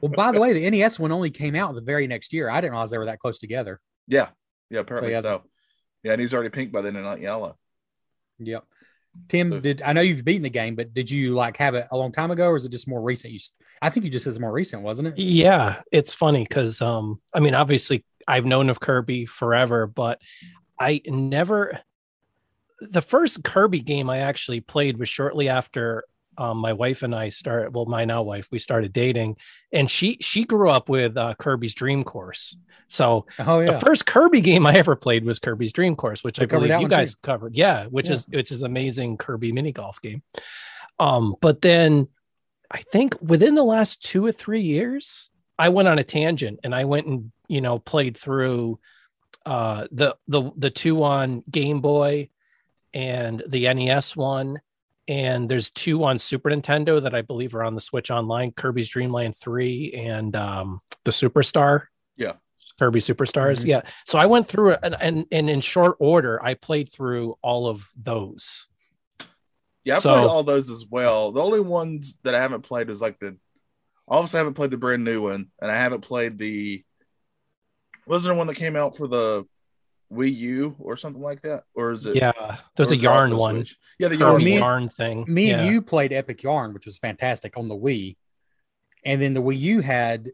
Well, 0.00 0.12
by 0.12 0.32
the 0.32 0.40
way, 0.40 0.52
the 0.52 0.70
NES 0.70 0.98
one 0.98 1.12
only 1.12 1.30
came 1.30 1.54
out 1.54 1.74
the 1.74 1.80
very 1.80 2.06
next 2.06 2.32
year. 2.32 2.48
I 2.48 2.60
didn't 2.60 2.72
realize 2.72 2.90
they 2.90 2.98
were 2.98 3.06
that 3.06 3.18
close 3.18 3.38
together. 3.38 3.80
Yeah, 4.06 4.28
yeah, 4.70 4.80
apparently 4.80 5.12
yeah, 5.12 5.20
so. 5.20 5.42
Yeah, 6.02 6.12
and 6.12 6.20
he's 6.20 6.34
already 6.34 6.50
pink 6.50 6.72
by 6.72 6.80
then 6.82 6.96
and 6.96 7.04
not 7.04 7.20
yellow. 7.20 7.56
Yep. 8.40 8.64
Tim, 9.28 9.48
So- 9.48 9.60
did 9.60 9.82
I 9.82 9.92
know 9.92 10.00
you've 10.00 10.24
beaten 10.24 10.42
the 10.42 10.50
game, 10.50 10.74
but 10.74 10.94
did 10.94 11.10
you 11.10 11.34
like 11.34 11.56
have 11.58 11.74
it 11.74 11.86
a 11.90 11.96
long 11.96 12.12
time 12.12 12.30
ago, 12.30 12.48
or 12.48 12.56
is 12.56 12.64
it 12.64 12.72
just 12.72 12.88
more 12.88 13.00
recent? 13.00 13.32
You, 13.32 13.40
I 13.80 13.90
think 13.90 14.04
you 14.04 14.10
just 14.10 14.24
said 14.24 14.30
it's 14.30 14.40
more 14.40 14.52
recent, 14.52 14.82
wasn't 14.82 15.08
it? 15.08 15.18
Yeah, 15.18 15.82
it's 15.90 16.14
funny 16.14 16.44
because 16.48 16.80
um, 16.80 17.20
I 17.34 17.40
mean, 17.40 17.54
obviously, 17.54 18.04
I've 18.26 18.46
known 18.46 18.70
of 18.70 18.80
Kirby 18.80 19.26
forever, 19.26 19.86
but 19.86 20.20
I 20.78 21.02
never. 21.06 21.78
The 22.80 23.02
first 23.02 23.44
Kirby 23.44 23.80
game 23.80 24.10
I 24.10 24.18
actually 24.18 24.60
played 24.60 24.98
was 24.98 25.08
shortly 25.08 25.48
after 25.48 26.04
um, 26.38 26.58
my 26.58 26.72
wife 26.72 27.02
and 27.02 27.14
I 27.14 27.28
started. 27.28 27.74
Well, 27.74 27.86
my 27.86 28.04
now 28.04 28.22
wife, 28.22 28.48
we 28.50 28.58
started 28.58 28.92
dating, 28.92 29.36
and 29.72 29.90
she 29.90 30.18
she 30.20 30.44
grew 30.44 30.70
up 30.70 30.88
with 30.88 31.16
uh, 31.16 31.34
Kirby's 31.38 31.74
Dream 31.74 32.04
Course. 32.04 32.56
So 32.88 33.26
Oh 33.38 33.60
yeah. 33.60 33.72
the 33.72 33.80
first 33.80 34.04
Kirby 34.06 34.40
game 34.42 34.66
I 34.66 34.74
ever 34.74 34.96
played 34.96 35.24
was 35.24 35.38
Kirby's 35.38 35.72
Dream 35.72 35.96
Course, 35.96 36.22
which 36.22 36.38
We 36.38 36.44
I 36.44 36.46
believe 36.46 36.70
you 36.70 36.76
one 36.76 36.84
too. 36.84 36.88
guys 36.88 37.14
covered. 37.14 37.56
Yeah, 37.56 37.86
which 37.86 38.08
Yeah. 38.08 38.14
is 38.14 38.26
which 38.28 38.50
is 38.52 38.62
amazing 38.62 39.16
Kirby 39.16 39.52
mini 39.52 39.72
golf 39.72 40.00
game. 40.02 40.22
Um, 40.98 41.34
but 41.40 41.62
then 41.62 42.08
I 42.70 42.78
think 42.82 43.16
within 43.22 43.54
the 43.54 43.64
last 43.64 44.02
two 44.02 44.24
or 44.26 44.32
three 44.32 44.60
years, 44.62 45.30
I 45.58 45.68
went 45.70 45.88
on 45.88 45.98
a 45.98 46.04
tangent 46.04 46.60
and 46.64 46.74
I 46.74 46.84
went 46.84 47.06
and 47.06 47.32
you 47.48 47.60
know 47.60 47.78
played 47.78 48.16
through 48.16 48.78
uh 49.46 49.86
the 49.90 50.16
the 50.28 50.50
the 50.56 50.70
two 50.70 51.02
on 51.02 51.44
Game 51.50 51.80
Boy 51.80 52.28
and 52.94 53.42
the 53.48 53.72
NES 53.72 54.14
one. 54.16 54.60
And 55.08 55.48
there's 55.48 55.70
two 55.70 56.04
on 56.04 56.18
Super 56.18 56.50
Nintendo 56.50 57.02
that 57.02 57.14
I 57.14 57.22
believe 57.22 57.54
are 57.54 57.64
on 57.64 57.74
the 57.74 57.80
Switch 57.80 58.10
Online: 58.10 58.52
Kirby's 58.52 58.88
Dream 58.88 59.12
Land 59.12 59.36
Three 59.36 59.92
and 59.94 60.34
um, 60.36 60.80
the 61.04 61.10
Superstar. 61.10 61.84
Yeah. 62.16 62.34
Kirby 62.78 63.00
Superstars. 63.00 63.62
Mhm. 63.62 63.66
Yeah. 63.66 63.82
So 64.06 64.18
I 64.18 64.26
went 64.26 64.46
through 64.48 64.76
and, 64.82 64.96
and 65.00 65.26
and 65.32 65.50
in 65.50 65.60
short 65.60 65.96
order, 65.98 66.42
I 66.42 66.54
played 66.54 66.90
through 66.90 67.36
all 67.42 67.66
of 67.66 67.88
those. 68.00 68.68
Yeah, 69.84 69.96
I 69.96 69.98
So- 69.98 70.12
played 70.14 70.26
all 70.28 70.44
those 70.44 70.70
as 70.70 70.86
well. 70.88 71.32
The 71.32 71.42
only 71.42 71.60
ones 71.60 72.16
that 72.22 72.34
I 72.34 72.40
haven't 72.40 72.62
played 72.62 72.88
is 72.88 73.00
like 73.02 73.18
the 73.18 73.36
obviously 74.08 74.38
I 74.38 74.40
haven't 74.40 74.54
played 74.54 74.70
the 74.70 74.76
brand 74.76 75.04
new 75.04 75.22
one, 75.22 75.50
and 75.60 75.70
I 75.70 75.76
haven't 75.76 76.02
played 76.02 76.38
the 76.38 76.84
wasn't 78.06 78.30
there 78.32 78.38
one 78.38 78.46
that 78.48 78.56
came 78.56 78.76
out 78.76 78.96
for 78.96 79.06
the 79.08 79.44
Wii 80.12 80.34
U 80.36 80.76
or 80.78 80.96
something 80.96 81.22
like 81.22 81.42
that? 81.42 81.64
Or 81.74 81.92
is 81.92 82.06
it 82.06 82.16
Yeah. 82.16 82.58
There's 82.76 82.90
a 82.92 82.96
yarn 82.96 83.36
one. 83.36 83.56
Switch? 83.56 83.76
Yeah, 83.98 84.08
the 84.08 84.16
yarn 84.16 84.42
me- 84.44 84.58
yarn 84.58 84.88
thing. 84.88 85.24
Me 85.28 85.48
yeah. 85.50 85.58
and 85.60 85.72
you 85.72 85.80
played 85.82 86.12
Epic 86.12 86.42
Yarn, 86.42 86.74
which 86.74 86.86
was 86.86 86.98
fantastic 86.98 87.56
on 87.56 87.68
the 87.68 87.74
Wii, 87.76 88.16
and 89.04 89.20
then 89.22 89.34
the 89.34 89.42
Wii 89.42 89.58
U 89.60 89.80
had 89.80 90.30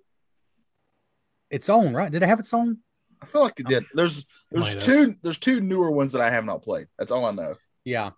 its 1.50 1.68
own, 1.68 1.94
right? 1.94 2.10
Did 2.10 2.22
it 2.22 2.26
have 2.26 2.40
its 2.40 2.52
own? 2.52 2.78
I 3.20 3.26
feel 3.26 3.42
like 3.42 3.58
it 3.58 3.66
did. 3.66 3.84
There's 3.94 4.26
there's 4.50 4.64
Might 4.64 4.74
have. 4.74 4.82
two 4.84 5.16
there's 5.22 5.38
two 5.38 5.60
newer 5.60 5.90
ones 5.90 6.12
that 6.12 6.20
I 6.22 6.30
have 6.30 6.44
not 6.44 6.62
played. 6.62 6.86
That's 6.98 7.10
all 7.10 7.24
I 7.24 7.32
know. 7.32 7.56
Yeah, 7.84 8.10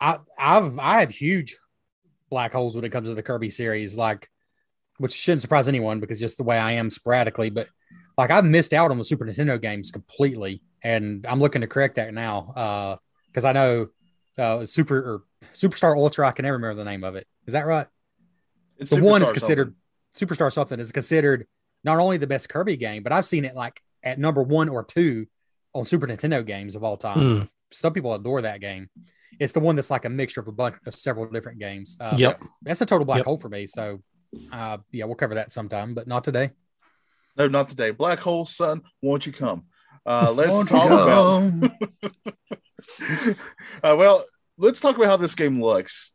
I 0.00 0.18
I've 0.38 0.78
I 0.78 1.00
have 1.00 1.10
huge 1.10 1.56
black 2.28 2.52
holes 2.52 2.74
when 2.74 2.84
it 2.84 2.90
comes 2.90 3.08
to 3.08 3.14
the 3.14 3.22
Kirby 3.22 3.50
series, 3.50 3.96
like 3.96 4.28
which 4.98 5.12
shouldn't 5.12 5.42
surprise 5.42 5.68
anyone 5.68 6.00
because 6.00 6.20
just 6.20 6.36
the 6.38 6.42
way 6.44 6.58
I 6.58 6.72
am 6.72 6.90
sporadically, 6.90 7.50
but 7.50 7.68
like 8.18 8.30
I've 8.30 8.44
missed 8.44 8.72
out 8.74 8.90
on 8.90 8.98
the 8.98 9.04
Super 9.04 9.24
Nintendo 9.24 9.60
games 9.60 9.90
completely, 9.90 10.62
and 10.86 11.26
I'm 11.28 11.40
looking 11.40 11.62
to 11.62 11.66
correct 11.66 11.96
that 11.96 12.14
now 12.14 12.36
uh 12.54 12.96
because 13.28 13.44
I 13.44 13.52
know 13.52 13.88
uh 14.38 14.64
Super 14.64 14.98
or 14.98 15.22
Superstar 15.52 15.96
Ultra, 15.96 16.28
I 16.28 16.32
can 16.32 16.44
never 16.44 16.56
remember 16.56 16.82
the 16.82 16.88
name 16.90 17.04
of 17.04 17.16
it. 17.16 17.26
Is 17.46 17.52
that 17.52 17.66
right? 17.66 17.86
It's 18.78 18.90
the 18.90 19.02
one 19.02 19.22
is 19.22 19.32
considered 19.32 19.74
something. 20.14 20.28
Superstar 20.36 20.52
something 20.52 20.80
is 20.80 20.92
considered 20.92 21.46
not 21.84 21.98
only 21.98 22.16
the 22.18 22.26
best 22.26 22.48
Kirby 22.48 22.76
game, 22.76 23.02
but 23.02 23.12
I've 23.12 23.26
seen 23.26 23.44
it 23.44 23.54
like 23.54 23.80
at 24.02 24.18
number 24.18 24.42
one 24.42 24.68
or 24.68 24.84
two 24.84 25.26
on 25.74 25.84
Super 25.84 26.06
Nintendo 26.06 26.44
games 26.46 26.76
of 26.76 26.84
all 26.84 26.96
time. 26.96 27.18
Mm, 27.18 27.48
Some 27.72 27.92
people 27.92 28.14
adore 28.14 28.42
that 28.42 28.60
game. 28.60 28.88
It's 29.38 29.52
the 29.52 29.60
one 29.60 29.76
that's 29.76 29.90
like 29.90 30.04
a 30.04 30.08
mixture 30.08 30.40
of 30.40 30.48
a 30.48 30.52
bunch 30.52 30.76
of 30.86 30.94
several 30.94 31.28
different 31.28 31.58
games. 31.58 31.96
Uh, 32.00 32.16
Yep. 32.18 32.42
that's 32.62 32.80
a 32.80 32.86
total 32.86 33.04
black 33.04 33.18
Yep. 33.18 33.26
hole 33.26 33.38
for 33.38 33.48
me. 33.50 33.66
So, 33.66 34.02
uh, 34.52 34.78
yeah, 34.92 35.04
we'll 35.04 35.16
cover 35.16 35.34
that 35.34 35.52
sometime, 35.52 35.94
but 35.94 36.06
not 36.06 36.24
today. 36.24 36.50
No, 37.36 37.48
not 37.48 37.68
today. 37.68 37.90
Black 37.90 38.18
hole 38.18 38.46
sun, 38.46 38.82
won't 39.02 39.26
you 39.26 39.32
come? 39.32 39.66
Uh, 40.06 40.32
let's 40.34 40.50
Won't 40.50 40.68
talk 40.68 40.86
about 40.86 41.42
uh, 43.82 43.96
well, 43.96 44.24
let's 44.56 44.80
talk 44.80 44.96
about 44.96 45.08
how 45.08 45.16
this 45.16 45.34
game 45.34 45.60
looks. 45.60 46.12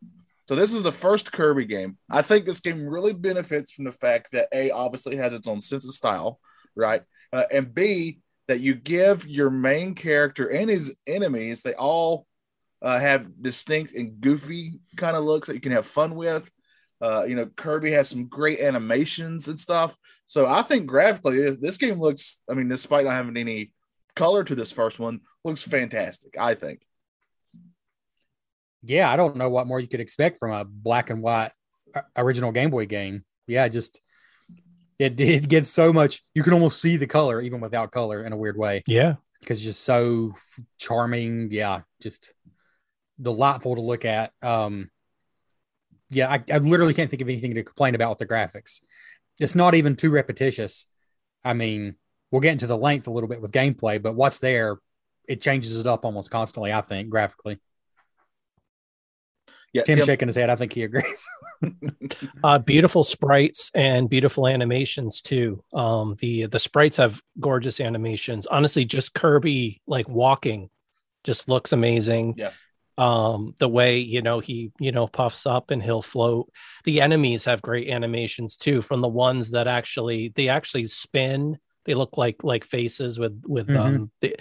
So 0.48 0.56
this 0.56 0.74
is 0.74 0.84
the 0.84 0.92
first 0.92 1.32
Kirby 1.32 1.66
game. 1.66 1.98
I 2.10 2.22
think 2.22 2.46
this 2.46 2.62
game 2.62 2.88
really 2.88 3.14
benefits 3.14 3.72
from 3.72 3.86
the 3.86 3.92
fact 3.92 4.30
that 4.32 4.48
A 4.54 4.72
obviously 4.72 5.18
has 5.18 5.34
its 5.34 5.48
own 5.48 5.62
sense 5.62 5.86
of 5.86 5.94
style, 5.94 6.40
right? 6.76 7.04
Uh, 7.34 7.44
and 7.52 7.74
B 7.74 8.20
that 8.48 8.62
you 8.62 8.76
give 8.76 9.28
your 9.28 9.50
main 9.50 9.94
character 9.94 10.50
and 10.50 10.70
his 10.70 10.96
enemies 11.08 11.62
they 11.62 11.74
all 11.74 12.26
uh, 12.82 13.00
have 13.00 13.42
distinct 13.42 13.94
and 13.94 14.20
goofy 14.20 14.80
kind 14.98 15.16
of 15.16 15.24
looks 15.24 15.48
that 15.48 15.54
you 15.54 15.62
can 15.62 15.72
have 15.72 15.86
fun 15.86 16.16
with. 16.16 16.50
Uh, 17.00 17.26
you 17.28 17.36
know, 17.36 17.46
Kirby 17.46 17.92
has 17.92 18.08
some 18.10 18.28
great 18.28 18.60
animations 18.60 19.48
and 19.48 19.60
stuff. 19.60 19.96
So 20.28 20.48
I 20.48 20.62
think 20.62 20.86
graphically, 20.86 21.42
this, 21.42 21.58
this 21.58 21.78
game 21.78 22.00
looks. 22.00 22.42
I 22.50 22.54
mean, 22.54 22.70
despite 22.70 23.06
not 23.06 23.14
having 23.14 23.38
any 23.38 23.72
color 24.16 24.44
to 24.44 24.56
this 24.56 24.72
first 24.72 25.00
one, 25.00 25.22
looks 25.44 25.64
fantastic. 25.64 26.36
I 26.40 26.56
think. 26.56 26.82
yeah, 28.84 29.12
I 29.12 29.16
don't 29.16 29.36
know 29.36 29.50
what 29.50 29.68
more 29.68 29.80
you 29.80 29.88
could 29.88 30.00
expect 30.00 30.40
from 30.40 30.52
a 30.52 30.66
black 30.66 31.10
and 31.10 31.22
white 31.22 31.52
uh, 31.96 32.02
original 32.16 32.52
Game 32.52 32.70
Boy 32.72 32.86
game. 32.86 33.24
Yeah, 33.48 33.68
just 33.68 34.02
it 35.00 35.16
did 35.16 35.50
get 35.50 35.68
so 35.68 35.92
much. 35.94 36.24
You 36.34 36.44
can 36.44 36.54
almost 36.54 36.82
see 36.82 36.98
the 36.98 37.08
color 37.08 37.42
even 37.42 37.60
without 37.62 37.92
color 37.92 38.24
in 38.24 38.34
a 38.34 38.38
weird 38.38 38.58
way. 38.58 38.84
yeah. 38.88 39.16
because 39.40 39.58
it's 39.58 39.66
just 39.66 39.84
so 39.84 40.34
charming. 40.78 41.50
Yeah, 41.52 41.82
just 42.02 42.34
delightful 43.22 43.76
to 43.76 43.82
look 43.82 44.06
at. 44.06 44.32
Um, 44.42 44.90
yeah, 46.10 46.30
I, 46.30 46.44
I 46.52 46.58
literally 46.58 46.94
can't 46.94 47.10
think 47.10 47.22
of 47.22 47.30
anything 47.30 47.54
to 47.56 47.64
complain 47.64 47.96
about 47.96 48.10
with 48.10 48.28
the 48.28 48.34
graphics. 48.34 48.82
It's 49.40 49.56
not 49.56 49.76
even 49.76 49.96
too 49.96 50.12
repetitious. 50.12 50.88
I 51.44 51.54
mean, 51.54 51.96
we'll 52.32 52.42
get 52.42 52.54
into 52.54 52.68
the 52.68 52.78
length 52.78 53.08
a 53.08 53.12
little 53.12 53.30
bit 53.30 53.42
with 53.42 53.52
gameplay, 53.52 54.02
but 54.02 54.16
what's 54.16 54.40
there, 54.40 54.78
it 55.28 55.42
changes 55.42 55.80
it 55.80 55.88
up 55.88 56.06
almost 56.06 56.32
constantly. 56.32 56.74
I 56.74 56.82
think 56.82 57.10
graphically. 57.10 57.60
Yeah, 59.74 59.84
Tim 59.84 60.00
yeah, 60.00 60.06
shaking 60.06 60.28
his 60.28 60.36
head. 60.36 60.50
I 60.50 60.56
think 60.56 60.74
he 60.74 60.84
agrees. 60.84 61.28
Uh, 62.44 62.58
beautiful 62.58 63.04
sprites 63.04 63.70
and 63.76 64.10
beautiful 64.10 64.48
animations 64.48 65.22
too. 65.22 65.64
Um, 65.74 66.16
the 66.20 66.48
the 66.48 66.58
sprites 66.58 66.98
have 66.98 67.22
gorgeous 67.40 67.80
animations. 67.80 68.48
Honestly, 68.48 68.84
just 68.84 69.14
Kirby 69.14 69.80
like 69.86 70.10
walking 70.10 70.72
just 71.24 71.48
looks 71.48 71.72
amazing. 71.72 72.34
Yeah. 72.38 72.52
Um, 72.98 73.54
the 73.60 73.70
way 73.70 74.00
you 74.00 74.24
know 74.24 74.40
he 74.40 74.72
you 74.80 74.92
know 74.92 75.06
puffs 75.06 75.46
up 75.46 75.70
and 75.70 75.84
he'll 75.84 76.02
float. 76.02 76.52
The 76.84 77.02
enemies 77.02 77.46
have 77.46 77.62
great 77.62 77.90
animations 77.90 78.58
too. 78.58 78.82
From 78.82 79.02
the 79.02 79.08
ones 79.08 79.52
that 79.52 79.68
actually 79.68 80.34
they 80.36 80.50
actually 80.50 80.86
spin. 80.86 81.60
They 81.86 81.94
look 81.94 82.18
like 82.18 82.44
like 82.44 82.64
faces 82.66 83.18
with 83.20 83.42
with 83.48 83.68
Mhm. 83.68 83.80
um 83.80 84.12
the 84.22 84.36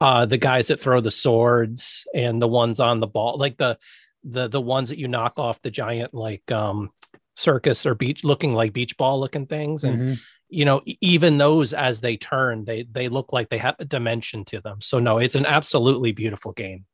uh 0.00 0.26
the 0.26 0.38
guys 0.38 0.68
that 0.68 0.78
throw 0.80 1.00
the 1.00 1.10
swords 1.10 2.06
and 2.14 2.40
the 2.40 2.48
ones 2.48 2.80
on 2.80 3.00
the 3.00 3.06
ball 3.06 3.36
like 3.38 3.56
the 3.56 3.78
the 4.24 4.48
the 4.48 4.60
ones 4.60 4.88
that 4.90 4.98
you 4.98 5.08
knock 5.08 5.34
off 5.38 5.62
the 5.62 5.70
giant 5.70 6.12
like 6.14 6.50
um 6.52 6.90
circus 7.36 7.86
or 7.86 7.94
beach 7.94 8.24
looking 8.24 8.52
like 8.54 8.72
beach 8.72 8.96
ball 8.96 9.18
looking 9.18 9.46
things 9.46 9.84
and 9.84 9.98
Mhm. 10.00 10.20
you 10.48 10.64
know 10.66 10.82
even 11.00 11.38
those 11.38 11.72
as 11.72 12.00
they 12.00 12.16
turn 12.16 12.64
they 12.64 12.82
they 12.92 13.08
look 13.08 13.32
like 13.32 13.48
they 13.48 13.58
have 13.58 13.76
a 13.78 13.84
dimension 13.86 14.44
to 14.46 14.60
them 14.60 14.80
so 14.80 14.98
no 14.98 15.18
it's 15.18 15.34
an 15.34 15.46
absolutely 15.46 16.12
beautiful 16.12 16.52
game 16.52 16.84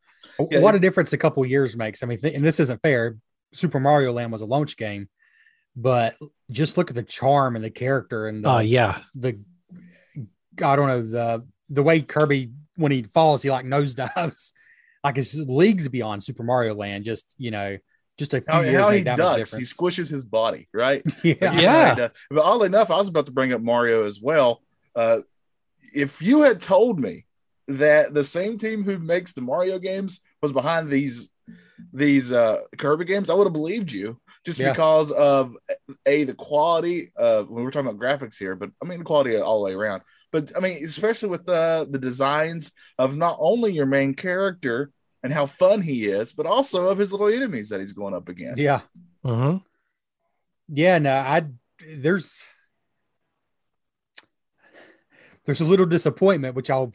Yeah, 0.50 0.60
what 0.60 0.74
a 0.76 0.78
difference 0.78 1.12
a 1.12 1.18
couple 1.18 1.44
years 1.44 1.76
makes. 1.76 2.02
I 2.02 2.06
mean, 2.06 2.18
th- 2.18 2.34
and 2.34 2.44
this 2.44 2.60
isn't 2.60 2.80
fair. 2.82 3.16
Super 3.54 3.80
Mario 3.80 4.12
Land 4.12 4.30
was 4.30 4.40
a 4.42 4.46
launch 4.46 4.76
game, 4.76 5.08
but 5.74 6.14
just 6.50 6.76
look 6.76 6.90
at 6.90 6.94
the 6.96 7.02
charm 7.02 7.56
and 7.56 7.64
the 7.64 7.70
character 7.70 8.28
and 8.28 8.44
the, 8.44 8.50
uh 8.50 8.58
yeah 8.60 9.00
the 9.14 9.40
I 10.62 10.76
don't 10.76 10.88
know 10.88 11.02
the 11.02 11.46
the 11.70 11.82
way 11.82 12.00
Kirby 12.00 12.52
when 12.76 12.92
he 12.92 13.02
falls 13.02 13.42
he 13.42 13.50
like 13.50 13.66
nosedives 13.66 14.52
like 15.04 15.18
it's 15.18 15.34
leagues 15.34 15.88
beyond 15.88 16.24
Super 16.24 16.42
Mario 16.42 16.74
Land. 16.74 17.04
Just 17.04 17.34
you 17.38 17.50
know, 17.50 17.78
just 18.18 18.34
a 18.34 18.40
few 18.40 18.52
how, 18.52 18.60
years 18.60 18.76
how 18.76 18.90
he 18.90 18.98
made 18.98 19.06
that 19.06 19.18
much 19.18 19.36
ducks, 19.38 19.56
he 19.56 19.62
squishes 19.62 20.08
his 20.08 20.24
body, 20.24 20.68
right? 20.72 21.02
yeah, 21.22 21.34
Yeah. 21.40 21.90
And, 21.90 22.00
uh, 22.00 22.08
but 22.30 22.44
oddly 22.44 22.66
enough, 22.66 22.90
I 22.90 22.96
was 22.96 23.08
about 23.08 23.26
to 23.26 23.32
bring 23.32 23.52
up 23.52 23.60
Mario 23.60 24.06
as 24.06 24.20
well. 24.20 24.62
Uh, 24.94 25.20
if 25.94 26.20
you 26.20 26.42
had 26.42 26.60
told 26.60 26.98
me 26.98 27.24
that 27.68 28.14
the 28.14 28.24
same 28.24 28.58
team 28.58 28.82
who 28.82 28.98
makes 28.98 29.32
the 29.32 29.40
Mario 29.40 29.78
games 29.78 30.20
was 30.42 30.52
behind 30.52 30.90
these 30.90 31.28
these 31.92 32.32
uh, 32.32 32.62
Kirby 32.76 33.04
games, 33.04 33.30
I 33.30 33.34
would 33.34 33.46
have 33.46 33.52
believed 33.52 33.92
you 33.92 34.20
just 34.44 34.58
Yeah. 34.58 34.72
because 34.72 35.10
of 35.10 35.56
a 36.06 36.24
the 36.24 36.34
quality 36.34 37.12
of 37.16 37.48
when 37.50 37.64
we're 37.64 37.70
talking 37.70 37.88
about 37.88 38.00
graphics 38.00 38.38
here, 38.38 38.54
but 38.56 38.70
I 38.82 38.86
mean 38.86 38.98
the 38.98 39.04
quality 39.04 39.36
all 39.36 39.58
the 39.60 39.64
way 39.66 39.74
around. 39.74 40.02
But 40.30 40.52
I 40.56 40.60
mean, 40.60 40.84
especially 40.84 41.28
with 41.30 41.46
the 41.46 41.86
the 41.90 41.98
designs 41.98 42.72
of 42.98 43.16
not 43.16 43.36
only 43.40 43.72
your 43.72 43.86
main 43.86 44.14
character 44.14 44.90
and 45.22 45.32
how 45.32 45.46
fun 45.46 45.80
he 45.82 46.06
is, 46.06 46.32
but 46.32 46.46
also 46.46 46.88
of 46.88 46.98
his 46.98 47.12
little 47.12 47.28
enemies 47.28 47.70
that 47.70 47.80
he's 47.80 47.92
going 47.92 48.14
up 48.14 48.28
against. 48.28 48.60
yeah, 48.62 48.80
Mhm. 49.24 49.62
yeah. 50.68 50.98
No, 50.98 51.14
I 51.16 51.46
there's 51.96 52.46
there's 55.44 55.60
a 55.60 55.64
little 55.64 55.86
disappointment, 55.86 56.54
which 56.54 56.70
I'll 56.70 56.92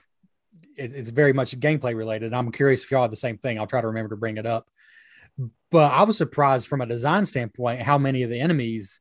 it, 0.78 0.94
it's 0.94 1.10
very 1.10 1.34
much 1.34 1.60
gameplay 1.60 1.96
related. 1.96 2.34
I'm 2.34 2.52
curious 2.52 2.84
if 2.84 2.92
y'all 2.92 3.02
have 3.04 3.12
the 3.12 3.18
same 3.18 3.38
thing. 3.38 3.60
I'll 3.60 3.68
try 3.68 3.82
to 3.82 3.88
remember 3.88 4.10
to 4.10 4.20
bring 4.20 4.38
it 4.38 4.46
up. 4.46 4.70
But 5.72 5.92
I 5.92 6.04
was 6.04 6.18
surprised 6.18 6.68
from 6.68 6.82
a 6.82 6.86
design 6.86 7.26
standpoint 7.26 7.82
how 7.82 7.98
many 7.98 8.22
of 8.24 8.30
the 8.30 8.40
enemies 8.40 9.00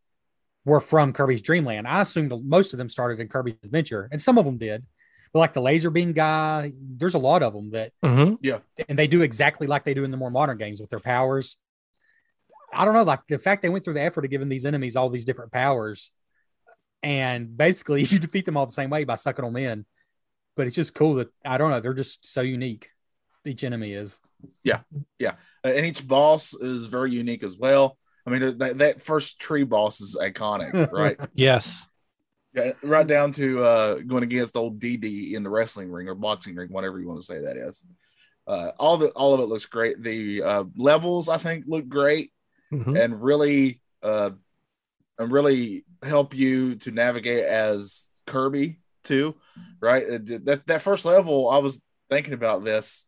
were 0.65 0.81
from 0.81 1.13
Kirby's 1.13 1.43
Dream 1.43 1.65
Land. 1.65 1.89
I 1.89 2.03
assumed 2.03 2.33
most 2.45 2.73
of 2.73 2.79
them 2.79 2.89
started 2.89 3.21
in 3.21 3.29
Kirby's 3.29 3.57
Adventure, 3.65 4.09
and 4.13 4.21
some 4.23 4.39
of 4.39 4.45
them 4.45 4.59
did. 4.59 4.85
But 5.33 5.41
like 5.41 5.53
the 5.55 5.63
laser 5.63 5.91
beam 5.91 6.13
guy, 6.13 6.73
there's 6.79 7.15
a 7.15 7.19
lot 7.19 7.43
of 7.43 7.53
them 7.55 7.71
that, 7.71 7.93
Mhm. 8.05 8.63
and 8.89 8.99
they 8.99 9.07
do 9.07 9.23
exactly 9.23 9.67
like 9.67 9.85
they 9.85 9.95
do 9.95 10.05
in 10.05 10.11
the 10.11 10.17
more 10.17 10.31
modern 10.31 10.59
games 10.59 10.81
with 10.81 10.91
their 10.91 11.01
powers. 11.01 11.57
I 12.73 12.85
don't 12.85 12.95
know, 12.95 13.03
like 13.03 13.21
the 13.29 13.39
fact 13.39 13.63
they 13.63 13.69
went 13.69 13.85
through 13.85 13.95
the 13.95 14.03
effort 14.03 14.25
of 14.25 14.31
giving 14.31 14.49
these 14.49 14.65
enemies 14.67 14.95
all 14.97 15.09
these 15.09 15.25
different 15.25 15.53
powers, 15.53 16.11
and 17.03 17.57
basically 17.57 18.03
you 18.05 18.19
defeat 18.19 18.45
them 18.47 18.57
all 18.57 18.67
the 18.67 18.73
same 18.73 18.91
way 18.91 19.05
by 19.05 19.17
sucking 19.17 19.45
them 19.45 19.57
in. 19.57 19.87
But 20.55 20.67
it's 20.67 20.77
just 20.77 20.95
cool 20.95 21.15
that 21.15 21.29
I 21.45 21.57
don't 21.59 21.71
know, 21.71 21.81
they're 21.81 21.95
just 21.95 22.27
so 22.27 22.43
unique. 22.43 22.91
Each 23.45 23.65
enemy 23.65 23.93
is. 23.95 24.21
Yeah, 24.63 24.81
yeah, 25.19 25.35
uh, 25.65 25.69
and 25.69 25.85
each 25.87 26.07
boss 26.07 26.55
is 26.55 26.85
very 26.87 27.11
unique 27.13 27.43
as 27.43 27.57
well. 27.57 27.99
I 28.27 28.31
mean, 28.31 28.59
that, 28.59 28.79
that 28.79 29.03
first 29.03 29.39
tree 29.39 29.65
boss 29.65 30.01
is 30.01 30.17
iconic, 30.21 30.91
right? 30.93 31.19
Yes. 31.35 31.87
yeah, 32.55 32.73
right 32.83 33.07
down 33.07 33.33
to 33.33 33.63
uh, 33.65 33.95
going 33.97 34.23
against 34.23 34.57
old 34.57 34.79
DD 34.79 35.33
in 35.35 35.43
the 35.43 35.51
wrestling 35.51 35.91
ring 35.91 36.09
or 36.09 36.15
boxing 36.15 36.55
ring, 36.55 36.69
whatever 36.71 37.01
you 37.01 37.09
want 37.09 37.21
to 37.21 37.27
say 37.27 37.41
that 37.41 37.57
is. 37.57 37.83
Uh, 38.47 38.73
all 38.79 38.97
the 38.97 39.09
all 39.11 39.35
of 39.35 39.41
it 39.41 39.47
looks 39.47 39.67
great. 39.67 40.03
The 40.03 40.43
uh, 40.43 40.65
levels 40.77 41.29
I 41.29 41.39
think 41.39 41.65
look 41.67 41.89
great 41.89 42.33
Mhm. 42.73 42.99
and 43.01 43.23
really 43.23 43.81
uh, 44.03 44.31
and 45.19 45.31
really 45.31 45.85
help 46.03 46.35
you 46.35 46.75
to 46.77 46.91
navigate 46.91 47.45
as 47.45 48.09
Kirby 48.27 48.79
too, 49.05 49.37
right? 49.81 50.05
That 50.45 50.63
that 50.67 50.83
first 50.83 51.05
level, 51.05 51.49
I 51.51 51.59
was 51.59 51.81
thinking 52.11 52.33
about 52.35 52.65
this. 52.65 53.07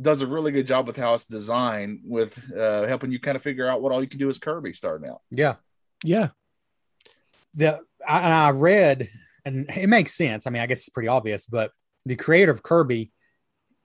Does 0.00 0.22
a 0.22 0.26
really 0.26 0.52
good 0.52 0.66
job 0.66 0.86
with 0.86 0.96
how 0.96 1.14
it's 1.14 1.24
designed, 1.24 2.00
with 2.04 2.38
uh, 2.56 2.86
helping 2.86 3.12
you 3.12 3.20
kind 3.20 3.36
of 3.36 3.42
figure 3.42 3.66
out 3.66 3.82
what 3.82 3.92
all 3.92 4.02
you 4.02 4.08
can 4.08 4.18
do 4.18 4.28
as 4.30 4.38
Kirby 4.38 4.72
starting 4.72 5.08
out. 5.08 5.20
Yeah. 5.30 5.56
Yeah. 6.02 6.28
the 7.54 7.80
I, 8.06 8.20
and 8.20 8.32
I 8.32 8.50
read, 8.50 9.08
and 9.44 9.68
it 9.70 9.88
makes 9.88 10.14
sense. 10.14 10.46
I 10.46 10.50
mean, 10.50 10.62
I 10.62 10.66
guess 10.66 10.78
it's 10.78 10.88
pretty 10.88 11.08
obvious, 11.08 11.46
but 11.46 11.72
the 12.06 12.16
creator 12.16 12.52
of 12.52 12.62
Kirby 12.62 13.12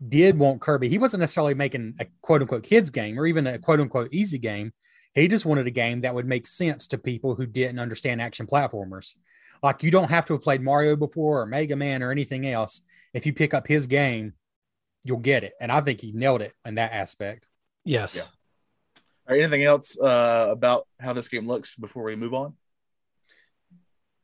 did 0.07 0.37
want 0.37 0.61
Kirby. 0.61 0.89
He 0.89 0.97
wasn't 0.97 1.21
necessarily 1.21 1.53
making 1.53 1.95
a 1.99 2.05
quote 2.21 2.41
unquote 2.41 2.63
kids 2.63 2.89
game 2.89 3.19
or 3.19 3.25
even 3.25 3.47
a 3.47 3.59
quote 3.59 3.79
unquote 3.79 4.13
easy 4.13 4.37
game. 4.37 4.73
He 5.13 5.27
just 5.27 5.45
wanted 5.45 5.67
a 5.67 5.71
game 5.71 6.01
that 6.01 6.13
would 6.13 6.27
make 6.27 6.45
sense 6.45 6.87
to 6.87 6.97
people 6.97 7.35
who 7.35 7.45
didn't 7.45 7.79
understand 7.79 8.21
action 8.21 8.47
platformers. 8.47 9.15
Like 9.63 9.81
you 9.83 9.91
don't 9.91 10.11
have 10.11 10.25
to 10.25 10.33
have 10.33 10.41
played 10.41 10.61
Mario 10.61 10.95
before 10.95 11.41
or 11.41 11.45
Mega 11.45 11.75
Man 11.75 12.03
or 12.03 12.11
anything 12.11 12.45
else. 12.45 12.81
If 13.13 13.25
you 13.25 13.33
pick 13.33 13.53
up 13.53 13.67
his 13.67 13.87
game, 13.87 14.33
you'll 15.05 15.19
get 15.19 15.45
it. 15.45 15.53
And 15.61 15.71
I 15.71 15.79
think 15.79 16.01
he 16.01 16.11
nailed 16.11 16.41
it 16.41 16.53
in 16.65 16.75
that 16.75 16.91
aspect. 16.91 17.47
Yes. 17.85 18.15
Yeah. 18.15 18.23
All 19.27 19.35
right, 19.35 19.41
anything 19.41 19.63
else 19.63 19.97
uh, 19.99 20.47
about 20.51 20.87
how 20.99 21.13
this 21.13 21.29
game 21.29 21.47
looks 21.47 21.75
before 21.75 22.03
we 22.03 22.15
move 22.15 22.33
on? 22.33 22.53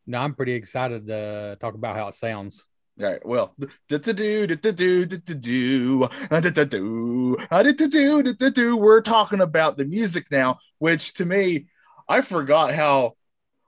No, 0.05 0.17
I'm 0.17 0.35
pretty 0.35 0.53
excited 0.53 1.07
to 1.07 1.57
talk 1.59 1.75
about 1.75 1.95
how 1.95 2.07
it 2.07 2.15
sounds. 2.15 2.65
All 3.00 3.05
right. 3.05 3.25
Well, 3.25 3.55
do 3.88 3.97
do 3.97 4.13
do 4.13 4.47
do 4.47 4.55
do 4.55 4.71
do 4.71 5.05
do 5.05 5.05
do 5.05 6.09
do 6.65 6.65
do 6.65 8.33
do 8.33 8.51
do. 8.51 8.77
We're 8.77 9.01
talking 9.01 9.41
about 9.41 9.77
the 9.77 9.85
music 9.85 10.25
now, 10.29 10.59
which 10.79 11.13
to 11.13 11.25
me, 11.25 11.67
I 12.09 12.21
forgot 12.21 12.73
how 12.73 13.13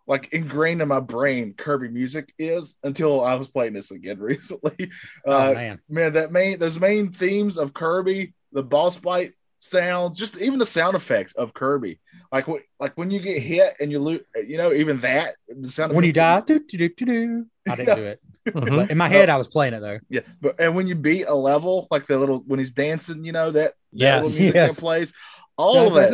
like 0.07 0.29
ingrained 0.33 0.81
in 0.81 0.87
my 0.87 0.99
brain 0.99 1.53
Kirby 1.53 1.87
music 1.89 2.33
is 2.37 2.75
until 2.83 3.23
I 3.23 3.35
was 3.35 3.47
playing 3.49 3.73
this 3.73 3.91
again 3.91 4.19
recently. 4.31 4.91
Oh 5.25 5.31
Uh, 5.31 5.53
man. 5.53 5.79
man, 5.89 6.13
that 6.13 6.31
main 6.31 6.59
those 6.59 6.79
main 6.79 7.11
themes 7.11 7.57
of 7.57 7.73
Kirby, 7.73 8.33
the 8.51 8.63
boss 8.63 8.97
fight 8.97 9.33
sounds, 9.59 10.17
just 10.19 10.37
even 10.41 10.59
the 10.59 10.65
sound 10.65 10.95
effects 10.95 11.33
of 11.33 11.53
Kirby, 11.53 11.99
like 12.31 12.47
what 12.49 12.63
like 12.79 12.93
when 12.97 13.11
you 13.11 13.19
get 13.21 13.41
hit 13.41 13.75
and 13.79 13.91
you 13.91 13.99
lose, 13.99 14.21
you 14.35 14.57
know, 14.57 14.73
even 14.73 14.99
that 15.01 15.35
the 15.47 15.69
sound 15.69 15.93
when 15.93 16.03
you 16.05 16.11
die, 16.13 16.41
do, 16.41 16.59
do, 16.59 16.77
do, 16.77 16.89
do, 16.89 17.05
do. 17.05 17.45
I 17.69 17.75
didn't 17.75 17.95
do 17.95 18.03
it. 18.03 18.19
Mhm. 18.49 18.89
In 18.89 18.97
my 18.97 19.07
head, 19.07 19.29
I 19.29 19.37
was 19.37 19.47
playing 19.47 19.73
it 19.73 19.79
though. 19.79 19.99
Yeah, 20.09 20.19
but 20.41 20.59
and 20.59 20.75
when 20.75 20.85
you 20.85 20.95
beat 20.95 21.23
a 21.29 21.33
level, 21.33 21.87
like 21.89 22.07
the 22.07 22.17
little 22.19 22.39
when 22.45 22.59
he's 22.59 22.71
dancing, 22.71 23.23
you 23.23 23.31
know 23.31 23.51
that 23.51 23.71
that 23.71 23.73
Yes. 23.93 24.23
music 24.25 24.55
Yes. 24.55 24.75
that 24.75 24.81
plays, 24.81 25.13
all 25.57 25.75
of 25.87 25.93
that, 25.93 26.09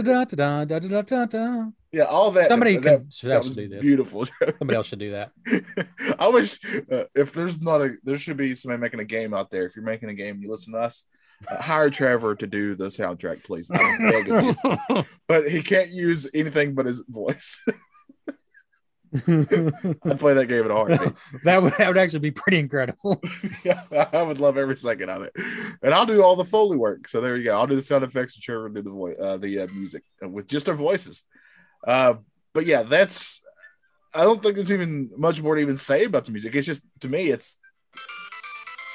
Yeah, 1.92 2.04
all 2.04 2.32
that. 2.32 2.50
Somebody 2.50 2.78
that, 2.78 2.84
can- 2.84 3.04
that, 3.06 3.14
should 3.14 3.30
that 3.32 3.36
else 3.38 3.48
was 3.48 3.56
do 3.56 3.68
this. 3.68 3.82
beautiful. 3.82 4.26
Somebody 4.60 4.76
else 4.76 4.88
should 4.88 5.00
do 5.00 5.12
that. 5.12 5.32
I 6.20 6.28
wish 6.28 6.60
uh, 6.92 7.06
if 7.16 7.34
there's 7.34 7.60
not 7.62 7.82
a 7.82 7.96
there 8.04 8.18
should 8.18 8.38
be 8.38 8.54
somebody 8.56 8.80
making 8.80 9.00
a 9.00 9.06
game 9.06 9.34
out 9.34 9.50
there. 9.50 9.66
If 9.66 9.76
you're 9.76 9.86
making 9.86 10.10
a 10.10 10.14
game, 10.14 10.42
you 10.42 10.52
listen 10.52 10.74
to 10.74 10.80
us. 10.80 11.06
Uh, 11.50 11.62
hire 11.62 11.90
Trevor 11.90 12.36
to 12.36 12.48
do 12.48 12.76
the 12.76 12.88
soundtrack, 12.88 13.44
please. 13.44 13.72
I'm 13.74 13.98
begging 14.10 14.56
you. 14.90 15.04
But 15.28 15.50
he 15.50 15.62
can't 15.64 15.90
use 15.90 16.28
anything 16.34 16.76
but 16.76 16.86
his 16.86 17.02
voice. 17.08 17.62
I'd 19.16 20.20
play 20.20 20.36
that 20.36 20.46
game 20.48 20.66
at 20.66 20.72
a 20.72 20.76
heartbeat. 20.76 21.14
that 21.44 21.64
would 21.64 21.74
that 21.78 21.88
would 21.88 21.98
actually 21.98 22.20
be 22.20 22.32
pretty 22.32 22.60
incredible. 22.60 23.20
yeah, 23.64 23.84
I 24.14 24.22
would 24.22 24.40
love 24.40 24.58
every 24.58 24.78
second 24.78 25.10
of 25.10 25.24
it, 25.24 25.34
and 25.82 25.94
I'll 25.94 26.06
do 26.06 26.22
all 26.22 26.36
the 26.36 26.46
foley 26.46 26.78
work. 26.78 27.08
So 27.08 27.20
there 27.22 27.36
you 27.36 27.46
go. 27.46 27.58
I'll 27.60 27.66
do 27.68 27.76
the 27.76 27.82
sound 27.82 28.04
effects, 28.04 28.36
and 28.36 28.44
Trevor 28.44 28.64
will 28.64 28.74
do 28.76 28.82
the 28.84 28.92
voice, 28.92 29.16
uh, 29.20 29.38
the 29.38 29.62
uh, 29.62 29.68
music 29.74 30.04
with 30.22 30.48
just 30.48 30.70
our 30.70 30.76
voices. 30.76 31.24
Uh, 31.86 32.16
but 32.54 32.66
yeah, 32.66 32.84
that's. 32.84 33.42
I 34.14 34.24
don't 34.24 34.42
think 34.42 34.56
there's 34.56 34.72
even 34.72 35.12
much 35.16 35.42
more 35.42 35.56
to 35.56 35.62
even 35.62 35.78
say 35.78 36.06
about 36.06 36.26
the 36.26 36.32
music. 36.32 36.56
It's 36.56 36.66
just 36.66 36.82
to 37.02 37.08
me, 37.08 37.30
it's 37.30 37.58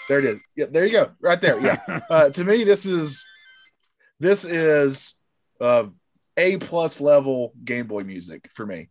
there. 0.09 0.19
It 0.19 0.25
is. 0.25 0.39
Yeah, 0.57 0.67
there 0.71 0.85
you 0.85 0.93
go, 0.93 1.11
right 1.21 1.41
there. 1.41 1.61
Yeah, 1.61 2.01
uh, 2.11 2.31
to 2.31 2.45
me, 2.45 2.65
this 2.65 2.85
is 2.85 3.25
this 4.21 4.45
is 4.45 5.15
uh, 5.61 5.87
a 6.37 6.57
plus 6.59 7.01
level 7.01 7.53
Game 7.65 7.87
Boy 7.87 8.01
music 8.01 8.51
for 8.55 8.67
me. 8.67 8.89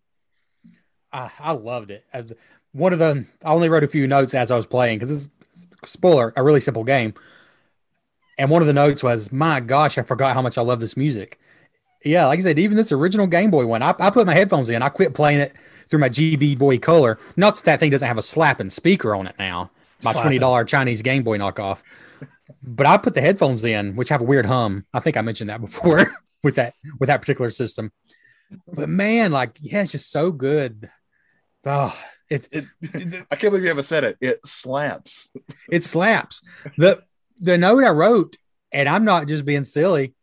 I, 1.12 1.30
I 1.40 1.52
loved 1.52 1.92
it. 1.92 2.06
As 2.12 2.34
one 2.72 2.94
of 2.94 3.00
the 3.00 3.26
I 3.44 3.52
only 3.52 3.70
wrote 3.70 3.84
a 3.84 3.88
few 3.88 4.08
notes 4.08 4.34
as 4.34 4.52
I 4.52 4.56
was 4.56 4.66
playing 4.66 5.00
because 5.00 5.12
it's 5.12 5.30
spoiler 5.86 6.34
a 6.36 6.44
really 6.44 6.60
simple 6.60 6.84
game. 6.84 7.14
And 8.38 8.50
one 8.50 8.64
of 8.64 8.68
the 8.68 8.74
notes 8.74 9.04
was, 9.04 9.32
"My 9.32 9.60
gosh, 9.60 9.98
I 9.98 10.04
forgot 10.04 10.34
how 10.34 10.42
much 10.42 10.58
I 10.58 10.62
love 10.62 10.80
this 10.80 10.98
music." 10.98 11.40
Yeah, 12.04 12.28
like 12.28 12.40
I 12.40 12.42
said, 12.42 12.60
even 12.60 12.76
this 12.78 12.92
original 12.92 13.28
Game 13.28 13.50
Boy 13.52 13.66
one, 13.66 13.82
I, 13.82 13.94
I 14.00 14.10
put 14.10 14.26
my 14.26 14.34
headphones 14.34 14.70
in. 14.70 14.82
I 14.82 14.90
quit 14.90 15.14
playing 15.14 15.40
it 15.40 15.54
through 15.90 16.00
my 16.00 16.10
GB 16.10 16.58
Boy 16.58 16.78
Color. 16.78 17.20
Not 17.36 17.56
that 17.56 17.66
that 17.66 17.80
thing 17.80 17.92
doesn't 17.92 18.08
have 18.08 18.18
a 18.18 18.24
slapping 18.24 18.70
speaker 18.70 19.16
on 19.16 19.28
it 19.28 19.36
now. 19.40 19.72
My 20.02 20.12
Slapping. 20.12 20.22
twenty 20.22 20.40
dollar 20.40 20.66
Chinese 20.66 21.02
Game 21.02 21.24
Boy 21.24 21.38
knockoff. 21.38 21.82
But 22.62 22.86
I 22.86 22.98
put 22.98 23.14
the 23.14 23.22
headphones 23.22 23.64
in, 23.64 23.96
which 23.96 24.10
have 24.10 24.22
a 24.22 24.26
weird 24.26 24.46
hum. 24.46 24.86
I 24.94 25.00
think 25.00 25.16
I 25.16 25.22
mentioned 25.22 25.50
that 25.50 25.62
before 25.62 26.14
with 26.44 26.56
that 26.56 26.74
with 27.00 27.08
that 27.08 27.22
particular 27.22 27.52
system. 27.52 27.92
But 28.68 28.90
man, 28.90 29.32
like, 29.32 29.58
yeah, 29.62 29.82
it's 29.82 29.94
just 29.94 30.12
so 30.12 30.32
good. 30.32 30.90
Oh, 31.66 31.98
it 32.30 32.48
It, 32.52 32.66
I 33.32 33.36
can't 33.36 33.52
believe 33.52 33.64
you 33.64 33.70
haven't 33.70 33.84
said 33.84 34.04
it. 34.04 34.18
It 34.20 34.46
slaps. 34.46 35.30
it 35.70 35.84
slaps. 35.84 36.44
The 36.78 37.04
the 37.38 37.58
note 37.58 37.84
I 37.84 37.90
wrote, 37.90 38.36
and 38.72 38.90
I'm 38.90 39.06
not 39.06 39.28
just 39.28 39.46
being 39.46 39.64
silly. 39.64 40.14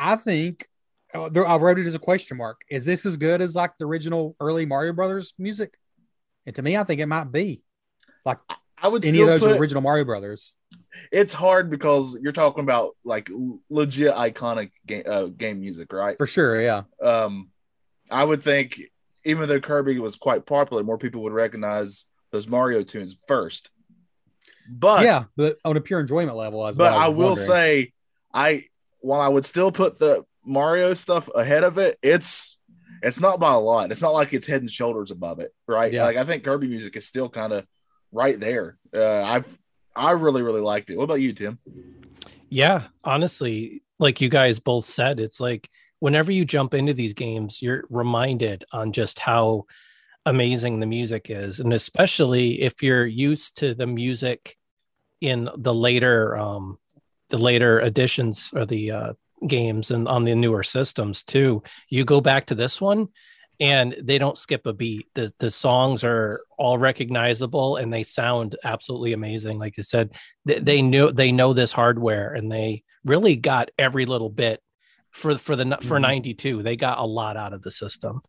I 0.00 0.16
think 0.16 0.66
uh, 1.14 1.28
there- 1.28 1.46
I 1.46 1.56
wrote 1.56 1.78
it 1.78 1.86
as 1.86 1.94
a 1.94 1.98
question 1.98 2.36
mark. 2.36 2.62
Is 2.70 2.84
this 2.84 3.04
as 3.04 3.16
good 3.16 3.42
as 3.42 3.54
like 3.54 3.76
the 3.78 3.86
original 3.86 4.36
early 4.40 4.66
Mario 4.66 4.92
Brothers 4.92 5.34
music? 5.38 5.74
And 6.46 6.56
to 6.56 6.62
me, 6.62 6.76
I 6.76 6.84
think 6.84 7.00
it 7.00 7.06
might 7.06 7.30
be 7.30 7.62
like 8.24 8.38
I 8.82 8.88
would 8.88 9.04
any 9.04 9.20
of 9.20 9.26
those 9.26 9.40
put, 9.40 9.60
original 9.60 9.82
Mario 9.82 10.04
Brothers. 10.04 10.54
it's 11.12 11.32
hard 11.32 11.70
because 11.70 12.18
you're 12.20 12.32
talking 12.32 12.64
about 12.64 12.96
like 13.04 13.30
legit 13.68 14.14
iconic 14.14 14.70
game 14.86 15.02
uh, 15.06 15.26
game 15.26 15.60
music, 15.60 15.92
right? 15.92 16.16
For 16.16 16.26
sure, 16.26 16.60
yeah. 16.60 16.82
Um, 17.02 17.50
I 18.10 18.24
would 18.24 18.42
think 18.42 18.80
even 19.24 19.48
though 19.48 19.60
Kirby 19.60 19.98
was 19.98 20.16
quite 20.16 20.46
popular, 20.46 20.82
more 20.82 20.98
people 20.98 21.22
would 21.22 21.32
recognize 21.32 22.06
those 22.32 22.46
Mario 22.46 22.82
tunes 22.82 23.16
first. 23.28 23.70
But 24.70 25.02
yeah, 25.04 25.24
but 25.36 25.58
on 25.64 25.76
a 25.76 25.80
pure 25.80 26.00
enjoyment 26.00 26.36
level, 26.36 26.66
as 26.66 26.76
but 26.76 26.92
well. 26.92 26.98
I 26.98 27.08
will 27.08 27.36
say, 27.36 27.92
I 28.32 28.66
while 29.00 29.20
I 29.20 29.28
would 29.28 29.44
still 29.44 29.72
put 29.72 29.98
the 29.98 30.24
Mario 30.44 30.94
stuff 30.94 31.28
ahead 31.34 31.64
of 31.64 31.78
it, 31.78 31.98
it's 32.02 32.58
it's 33.02 33.20
not 33.20 33.40
by 33.40 33.52
a 33.52 33.58
lot. 33.58 33.90
It's 33.92 34.02
not 34.02 34.12
like 34.12 34.32
it's 34.32 34.46
head 34.46 34.60
and 34.60 34.70
shoulders 34.70 35.10
above 35.10 35.40
it, 35.40 35.54
right? 35.66 35.92
Yeah. 35.92 36.04
Like 36.04 36.16
I 36.16 36.24
think 36.24 36.44
Kirby 36.44 36.68
music 36.68 36.96
is 36.96 37.06
still 37.06 37.28
kind 37.28 37.52
of 37.52 37.66
right 38.12 38.38
there. 38.38 38.78
Uh, 38.94 39.22
I've 39.22 39.58
I 39.94 40.12
really 40.12 40.42
really 40.42 40.60
liked 40.60 40.90
it. 40.90 40.96
What 40.96 41.04
about 41.04 41.20
you, 41.20 41.32
Tim? 41.32 41.58
Yeah, 42.48 42.84
honestly, 43.04 43.82
like 43.98 44.20
you 44.20 44.28
guys 44.28 44.58
both 44.58 44.84
said, 44.84 45.20
it's 45.20 45.40
like 45.40 45.68
whenever 46.00 46.32
you 46.32 46.44
jump 46.44 46.74
into 46.74 46.94
these 46.94 47.14
games, 47.14 47.62
you're 47.62 47.84
reminded 47.90 48.64
on 48.72 48.92
just 48.92 49.18
how 49.18 49.66
amazing 50.26 50.80
the 50.80 50.86
music 50.86 51.30
is. 51.30 51.60
And 51.60 51.72
especially 51.72 52.62
if 52.62 52.82
you're 52.82 53.06
used 53.06 53.58
to 53.58 53.74
the 53.74 53.86
music 53.86 54.56
in 55.20 55.48
the 55.56 55.74
later 55.74 56.36
um 56.36 56.78
the 57.30 57.38
later 57.38 57.80
editions 57.80 58.52
or 58.54 58.66
the 58.66 58.90
uh 58.90 59.12
games 59.46 59.90
and 59.90 60.06
on 60.06 60.24
the 60.24 60.34
newer 60.34 60.62
systems 60.62 61.22
too. 61.24 61.62
You 61.88 62.04
go 62.04 62.20
back 62.20 62.46
to 62.46 62.54
this 62.54 62.80
one 62.80 63.08
and 63.58 63.94
they 64.02 64.18
don't 64.18 64.36
skip 64.36 64.66
a 64.66 64.72
beat. 64.72 65.06
The 65.14 65.32
the 65.38 65.50
songs 65.50 66.04
are 66.04 66.42
all 66.58 66.76
recognizable 66.78 67.76
and 67.76 67.92
they 67.92 68.02
sound 68.02 68.56
absolutely 68.64 69.12
amazing. 69.14 69.58
Like 69.58 69.76
you 69.78 69.82
said, 69.82 70.14
they, 70.44 70.58
they 70.58 70.82
knew 70.82 71.10
they 71.12 71.32
know 71.32 71.52
this 71.54 71.72
hardware 71.72 72.34
and 72.34 72.52
they 72.52 72.82
really 73.04 73.36
got 73.36 73.70
every 73.78 74.04
little 74.04 74.28
bit 74.30 74.60
for 75.10 75.38
for 75.38 75.56
the 75.56 75.64
for 75.82 75.98
Mhm. 75.98 76.02
92 76.02 76.62
they 76.62 76.76
got 76.76 76.98
a 76.98 77.04
lot 77.06 77.36
out 77.36 77.52
of 77.52 77.62
the 77.62 77.70
system 77.70 78.20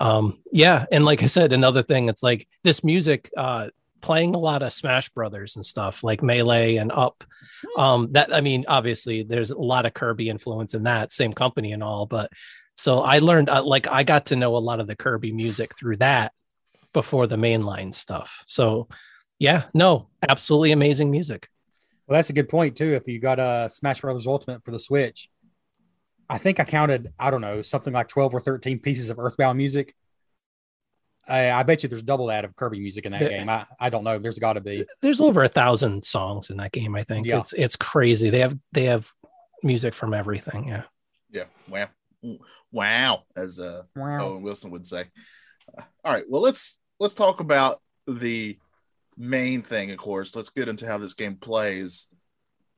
um 0.00 0.38
yeah 0.52 0.86
and 0.90 1.04
like 1.04 1.22
i 1.22 1.26
said 1.26 1.52
another 1.52 1.82
thing 1.82 2.08
it's 2.08 2.22
like 2.22 2.48
this 2.64 2.82
music 2.82 3.30
uh 3.36 3.68
playing 4.00 4.34
a 4.34 4.38
lot 4.38 4.62
of 4.62 4.72
Smash 4.72 5.08
Brothers 5.10 5.56
and 5.56 5.64
stuff 5.64 6.04
like 6.04 6.22
Melee 6.22 6.76
and 6.76 6.92
Up. 6.92 7.24
Um, 7.76 8.12
that 8.12 8.34
I 8.34 8.40
mean, 8.40 8.64
obviously, 8.68 9.22
there's 9.22 9.50
a 9.50 9.58
lot 9.58 9.86
of 9.86 9.94
Kirby 9.94 10.28
influence 10.28 10.74
in 10.74 10.84
that 10.84 11.12
same 11.12 11.32
company 11.32 11.72
and 11.72 11.82
all, 11.82 12.06
but 12.06 12.30
so 12.74 13.00
I 13.00 13.18
learned 13.18 13.48
uh, 13.48 13.62
like 13.62 13.88
I 13.88 14.02
got 14.04 14.26
to 14.26 14.36
know 14.36 14.56
a 14.56 14.58
lot 14.58 14.80
of 14.80 14.86
the 14.86 14.96
Kirby 14.96 15.32
music 15.32 15.74
through 15.76 15.96
that 15.96 16.32
before 16.92 17.26
the 17.26 17.36
mainline 17.36 17.92
stuff. 17.92 18.44
So 18.46 18.88
yeah, 19.38 19.64
no, 19.74 20.08
absolutely 20.28 20.72
amazing 20.72 21.10
music. 21.10 21.48
Well, 22.06 22.16
that's 22.16 22.30
a 22.30 22.34
good 22.34 22.48
point 22.48 22.76
too. 22.76 22.94
If 22.94 23.08
you 23.08 23.18
got 23.18 23.38
a 23.38 23.42
uh, 23.42 23.68
Smash 23.68 24.00
Brothers 24.00 24.26
Ultimate 24.26 24.62
for 24.62 24.70
the 24.70 24.78
Switch, 24.78 25.28
I 26.28 26.38
think 26.38 26.60
I 26.60 26.64
counted, 26.64 27.12
I 27.18 27.30
don't 27.30 27.40
know, 27.40 27.62
something 27.62 27.92
like 27.92 28.08
12 28.08 28.34
or 28.34 28.40
13 28.40 28.78
pieces 28.78 29.10
of 29.10 29.18
Earthbound 29.18 29.58
music. 29.58 29.94
I, 31.28 31.50
I 31.50 31.62
bet 31.62 31.82
you 31.82 31.88
there's 31.88 32.02
double 32.02 32.26
that 32.26 32.44
of 32.44 32.54
Kirby 32.56 32.78
music 32.78 33.06
in 33.06 33.12
that 33.12 33.20
there, 33.20 33.30
game. 33.30 33.48
I, 33.48 33.66
I 33.80 33.90
don't 33.90 34.04
know. 34.04 34.18
There's 34.18 34.38
got 34.38 34.54
to 34.54 34.60
be. 34.60 34.84
There's 35.00 35.20
over 35.20 35.44
a 35.44 35.48
thousand 35.48 36.04
songs 36.04 36.50
in 36.50 36.56
that 36.58 36.72
game. 36.72 36.94
I 36.94 37.02
think 37.02 37.26
yeah. 37.26 37.40
it's 37.40 37.52
it's 37.52 37.76
crazy. 37.76 38.30
They 38.30 38.40
have 38.40 38.56
they 38.72 38.84
have 38.84 39.10
music 39.62 39.94
from 39.94 40.14
everything. 40.14 40.68
Yeah. 40.68 40.82
Yeah. 41.30 41.44
Wow. 41.68 41.88
Wow, 42.72 43.22
as 43.36 43.60
uh, 43.60 43.82
wow. 43.94 44.26
Owen 44.26 44.42
Wilson 44.42 44.70
would 44.70 44.86
say. 44.86 45.04
Uh, 45.76 45.82
all 46.04 46.12
right. 46.12 46.24
Well, 46.28 46.42
let's 46.42 46.78
let's 47.00 47.14
talk 47.14 47.40
about 47.40 47.80
the 48.06 48.58
main 49.16 49.62
thing. 49.62 49.90
Of 49.90 49.98
course, 49.98 50.34
let's 50.34 50.50
get 50.50 50.68
into 50.68 50.86
how 50.86 50.98
this 50.98 51.14
game 51.14 51.36
plays. 51.36 52.08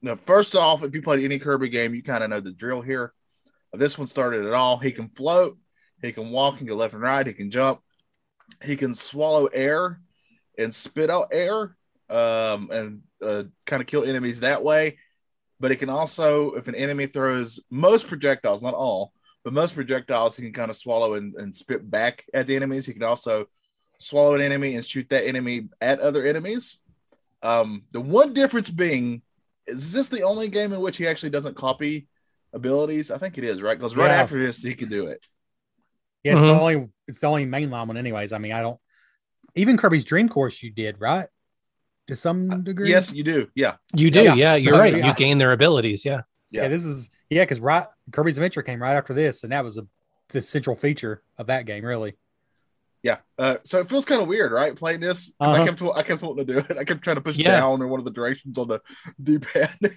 Now, 0.01 0.17
first 0.27 0.55
off, 0.55 0.83
if 0.83 0.95
you 0.95 1.03
played 1.03 1.25
any 1.25 1.39
Kirby 1.39 1.69
game, 1.69 1.95
you 1.95 2.03
kind 2.03 2.23
of 2.23 2.31
know 2.31 2.41
the 2.41 2.53
drill 2.53 2.83
here. 2.83 3.13
This 3.73 3.99
one 3.99 4.07
started 4.07 4.47
it 4.47 4.55
all. 4.55 4.79
He 4.79 4.93
can 4.93 5.09
float, 5.09 5.59
he 6.01 6.13
can 6.13 6.31
walk, 6.31 6.55
he 6.55 6.59
can 6.59 6.69
go 6.69 6.77
left 6.77 6.95
and 6.95 7.03
right, 7.03 7.27
he 7.27 7.33
can 7.33 7.51
jump, 7.51 7.81
he 8.63 8.77
can 8.77 8.95
swallow 8.95 9.47
air 9.47 10.01
and 10.59 10.75
spit 10.75 11.11
out 11.11 11.29
air 11.33 11.77
um, 12.11 12.71
and 12.71 13.03
uh, 13.23 13.45
kind 13.67 13.81
of 13.81 13.87
kill 13.87 14.05
enemies 14.05 14.41
that 14.41 14.63
way. 14.63 14.99
But 15.61 15.73
it 15.73 15.77
can 15.77 15.91
also, 15.91 16.53
if 16.53 16.69
an 16.69 16.75
enemy 16.75 17.07
throws 17.07 17.61
most 17.71 18.07
projectiles, 18.07 18.63
not 18.63 18.75
all, 18.75 19.13
but 19.45 19.53
most 19.53 19.75
projectiles, 19.75 20.37
he 20.37 20.45
can 20.45 20.53
kind 20.53 20.71
of 20.71 20.77
swallow 20.77 21.15
and, 21.15 21.35
and 21.35 21.55
spit 21.55 21.89
back 21.89 22.25
at 22.33 22.47
the 22.47 22.55
enemies. 22.55 22.87
He 22.87 22.93
can 22.93 23.03
also 23.03 23.47
swallow 23.99 24.35
an 24.35 24.41
enemy 24.41 24.77
and 24.77 24.85
shoot 24.85 25.09
that 25.11 25.27
enemy 25.27 25.69
at 25.81 26.01
other 26.01 26.25
enemies. 26.25 26.79
Um, 27.43 27.85
the 27.93 28.01
one 28.01 28.35
difference 28.35 28.71
being, 28.71 29.23
is 29.67 29.93
this 29.93 30.09
the 30.09 30.23
only 30.23 30.49
game 30.49 30.73
in 30.73 30.81
which 30.81 30.97
he 30.97 31.07
actually 31.07 31.31
doesn't 31.31 31.57
copy 31.57 32.07
abilities? 32.53 33.11
I 33.11 33.19
think 33.19 33.39
it 33.39 33.45
is, 33.45 33.61
right? 33.61 33.77
Because 33.77 33.97
right 33.97 34.11
yeah. 34.11 34.23
after 34.23 34.41
this, 34.41 34.63
he 34.63 34.75
can 34.75 34.89
do 34.89 35.07
it. 35.07 35.27
Yeah, 36.25 36.33
it's 36.33 36.41
mm-hmm. 36.41 36.49
the 36.49 36.61
only 36.61 36.89
it's 37.07 37.21
the 37.21 37.27
only 37.27 37.47
mainline 37.47 37.87
one, 37.87 37.97
anyways. 37.97 38.33
I 38.33 38.39
mean, 38.39 38.53
I 38.53 38.61
don't 38.61 38.79
even 39.55 39.77
Kirby's 39.77 40.05
Dream 40.05 40.29
Course 40.29 40.63
you 40.63 40.71
did, 40.71 41.01
right? 41.01 41.27
To 42.09 42.17
some 42.17 42.51
uh, 42.51 42.57
degree. 42.57 42.89
Uh, 42.89 42.97
yes, 42.97 43.13
you 43.13 43.23
do. 43.23 43.49
Yeah. 43.55 43.77
You 43.95 44.11
do. 44.11 44.23
Yeah, 44.23 44.35
yeah 44.35 44.55
you're 44.55 44.75
so, 44.75 44.81
right. 44.81 44.97
Yeah. 44.97 45.07
You 45.09 45.15
gain 45.15 45.39
their 45.39 45.53
abilities. 45.53 46.05
Yeah. 46.05 46.23
yeah. 46.51 46.63
Yeah. 46.63 46.69
This 46.69 46.85
is 46.85 47.11
yeah, 47.31 47.43
because 47.43 47.61
right 47.61 47.87
Kirby's 48.13 48.39
Adventure 48.39 48.63
came 48.63 48.83
right 48.83 48.95
after 48.95 49.15
this, 49.15 49.43
and 49.43 49.53
that 49.53 49.65
was 49.65 49.79
a 49.79 49.87
the 50.31 50.43
central 50.43 50.77
feature 50.77 51.23
of 51.39 51.47
that 51.47 51.67
game, 51.67 51.85
really. 51.85 52.17
Yeah. 53.03 53.19
Uh, 53.39 53.57
so 53.65 53.81
it 53.81 53.89
feels 53.89 54.05
kind 54.05 54.21
of 54.21 54.29
weird, 54.29 54.53
right? 54.53 54.75
Playing 54.75 55.01
this 55.01 55.31
because 55.31 55.55
uh-huh. 55.55 55.63
I 55.63 55.67
kept 55.67 55.83
I 55.83 56.03
kept 56.03 56.23
wanting 56.23 56.47
to 56.47 56.53
do 56.53 56.59
it. 56.59 56.79
I 56.79 56.85
kept 56.85 57.03
trying 57.03 57.17
to 57.17 57.23
push 57.23 57.37
yeah. 57.37 57.59
down 57.59 57.81
in 57.81 57.89
one 57.89 58.01
of 58.01 58.05
the 58.05 58.11
directions 58.11 58.59
on 58.59 58.69
the 58.69 58.81
D-pad. 59.23 59.79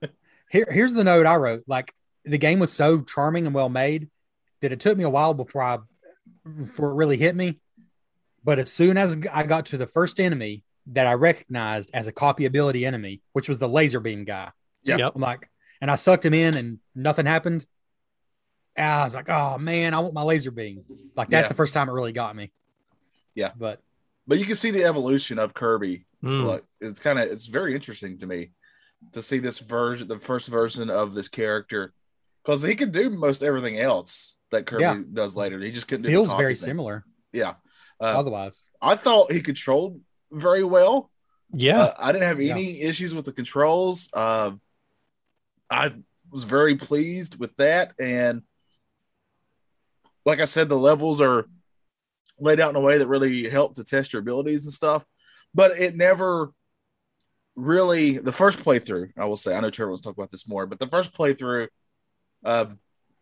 Here, 0.50 0.66
here's 0.70 0.94
the 0.94 1.04
note 1.04 1.26
I 1.26 1.36
wrote. 1.36 1.64
Like 1.66 1.92
the 2.24 2.38
game 2.38 2.58
was 2.58 2.72
so 2.72 3.02
charming 3.02 3.44
and 3.44 3.54
well 3.54 3.68
made 3.68 4.08
that 4.60 4.72
it 4.72 4.80
took 4.80 4.96
me 4.96 5.04
a 5.04 5.10
while 5.10 5.34
before 5.34 5.62
I 5.62 5.78
before 6.44 6.90
it 6.90 6.94
really 6.94 7.16
hit 7.16 7.34
me. 7.34 7.60
But 8.44 8.58
as 8.58 8.72
soon 8.72 8.96
as 8.96 9.16
I 9.32 9.44
got 9.44 9.66
to 9.66 9.76
the 9.76 9.86
first 9.86 10.20
enemy 10.20 10.64
that 10.86 11.06
I 11.06 11.14
recognized 11.14 11.90
as 11.92 12.06
a 12.06 12.12
copy 12.12 12.46
ability 12.46 12.86
enemy, 12.86 13.20
which 13.32 13.48
was 13.48 13.58
the 13.58 13.68
laser 13.68 14.00
beam 14.00 14.24
guy, 14.24 14.50
yeah, 14.82 14.96
yep. 14.96 15.12
I'm 15.14 15.20
like, 15.20 15.48
and 15.80 15.90
I 15.90 15.96
sucked 15.96 16.24
him 16.24 16.34
in 16.34 16.54
and 16.54 16.78
nothing 16.94 17.26
happened. 17.26 17.66
And 18.76 18.86
I 18.86 19.04
was 19.04 19.14
like, 19.14 19.28
oh 19.28 19.58
man, 19.58 19.92
I 19.92 20.00
want 20.00 20.14
my 20.14 20.22
laser 20.22 20.50
beam. 20.50 20.84
Like 21.16 21.28
that's 21.28 21.44
yeah. 21.44 21.48
the 21.48 21.54
first 21.54 21.74
time 21.74 21.88
it 21.88 21.92
really 21.92 22.12
got 22.12 22.34
me. 22.34 22.52
Yeah, 23.34 23.50
but 23.56 23.80
but 24.26 24.38
you 24.38 24.44
can 24.44 24.56
see 24.56 24.70
the 24.70 24.84
evolution 24.84 25.38
of 25.38 25.54
Kirby. 25.54 26.06
Mm. 26.22 26.44
Like 26.44 26.64
it's 26.80 27.00
kind 27.00 27.18
of 27.18 27.28
it's 27.30 27.46
very 27.46 27.74
interesting 27.74 28.18
to 28.18 28.26
me 28.26 28.50
to 29.12 29.22
see 29.22 29.38
this 29.38 29.58
version, 29.58 30.08
the 30.08 30.18
first 30.18 30.48
version 30.48 30.90
of 30.90 31.14
this 31.14 31.28
character, 31.28 31.92
because 32.48 32.62
he 32.62 32.74
can 32.74 32.90
do 32.90 33.10
most 33.10 33.42
everything 33.42 33.78
else 33.78 34.38
that 34.50 34.64
Kirby 34.64 34.82
yeah. 34.82 35.02
does 35.12 35.36
later. 35.36 35.60
He 35.60 35.70
just 35.70 35.86
couldn't. 35.86 36.04
Do 36.04 36.08
it. 36.08 36.12
Feels 36.12 36.32
very 36.32 36.54
thing. 36.54 36.64
similar. 36.64 37.04
Yeah. 37.30 37.54
Uh, 38.00 38.04
Otherwise, 38.04 38.62
I 38.80 38.96
thought 38.96 39.30
he 39.30 39.42
controlled 39.42 40.00
very 40.32 40.64
well. 40.64 41.10
Yeah, 41.52 41.80
uh, 41.80 41.94
I 41.98 42.12
didn't 42.12 42.26
have 42.26 42.40
any 42.40 42.78
yeah. 42.78 42.88
issues 42.88 43.14
with 43.14 43.26
the 43.26 43.32
controls. 43.32 44.08
Uh, 44.14 44.52
I 45.70 45.92
was 46.30 46.44
very 46.44 46.76
pleased 46.76 47.38
with 47.38 47.54
that, 47.56 47.92
and 47.98 48.42
like 50.24 50.40
I 50.40 50.46
said, 50.46 50.70
the 50.70 50.76
levels 50.78 51.20
are 51.20 51.46
laid 52.38 52.60
out 52.60 52.70
in 52.70 52.76
a 52.76 52.80
way 52.80 52.96
that 52.96 53.08
really 53.08 53.48
help 53.50 53.74
to 53.74 53.84
test 53.84 54.12
your 54.12 54.20
abilities 54.20 54.64
and 54.64 54.72
stuff. 54.72 55.04
But 55.54 55.72
it 55.72 55.96
never 55.96 56.52
really 57.56 58.18
the 58.18 58.32
first 58.32 58.60
playthrough. 58.60 59.12
I 59.18 59.26
will 59.26 59.36
say, 59.36 59.54
I 59.54 59.60
know 59.60 59.70
Trevor 59.70 59.92
was 59.92 60.00
talking 60.00 60.20
about 60.22 60.30
this 60.30 60.48
more, 60.48 60.66
but 60.66 60.78
the 60.78 60.86
first 60.86 61.12
playthrough, 61.12 61.68
uh, 62.44 62.66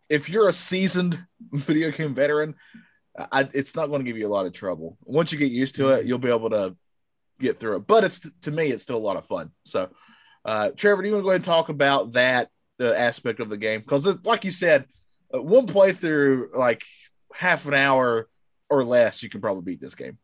if 0.09 0.29
you're 0.29 0.47
a 0.47 0.53
seasoned 0.53 1.19
video 1.51 1.91
game 1.91 2.15
veteran, 2.15 2.55
I, 3.17 3.49
it's 3.53 3.75
not 3.75 3.87
going 3.87 3.99
to 3.99 4.05
give 4.05 4.17
you 4.17 4.27
a 4.27 4.29
lot 4.29 4.45
of 4.45 4.53
trouble. 4.53 4.97
Once 5.03 5.31
you 5.31 5.39
get 5.39 5.51
used 5.51 5.75
to 5.75 5.89
it, 5.89 6.05
you'll 6.05 6.19
be 6.19 6.29
able 6.29 6.51
to 6.51 6.75
get 7.39 7.59
through 7.59 7.77
it. 7.77 7.87
But 7.87 8.03
it's 8.03 8.29
to 8.41 8.51
me, 8.51 8.69
it's 8.69 8.83
still 8.83 8.97
a 8.97 8.99
lot 8.99 9.17
of 9.17 9.25
fun. 9.25 9.51
So, 9.63 9.89
uh, 10.45 10.69
Trevor, 10.75 11.01
do 11.01 11.09
you 11.09 11.13
want 11.15 11.23
to 11.23 11.25
go 11.25 11.29
ahead 11.31 11.37
and 11.37 11.45
talk 11.45 11.69
about 11.69 12.13
that 12.13 12.49
the 12.77 12.97
aspect 12.97 13.39
of 13.39 13.49
the 13.49 13.57
game? 13.57 13.81
Because, 13.81 14.05
like 14.23 14.45
you 14.45 14.51
said, 14.51 14.85
uh, 15.33 15.41
one 15.41 15.67
playthrough, 15.67 16.55
like 16.55 16.83
half 17.33 17.65
an 17.65 17.73
hour 17.73 18.29
or 18.69 18.83
less, 18.83 19.23
you 19.23 19.29
can 19.29 19.41
probably 19.41 19.63
beat 19.63 19.81
this 19.81 19.95
game. 19.95 20.17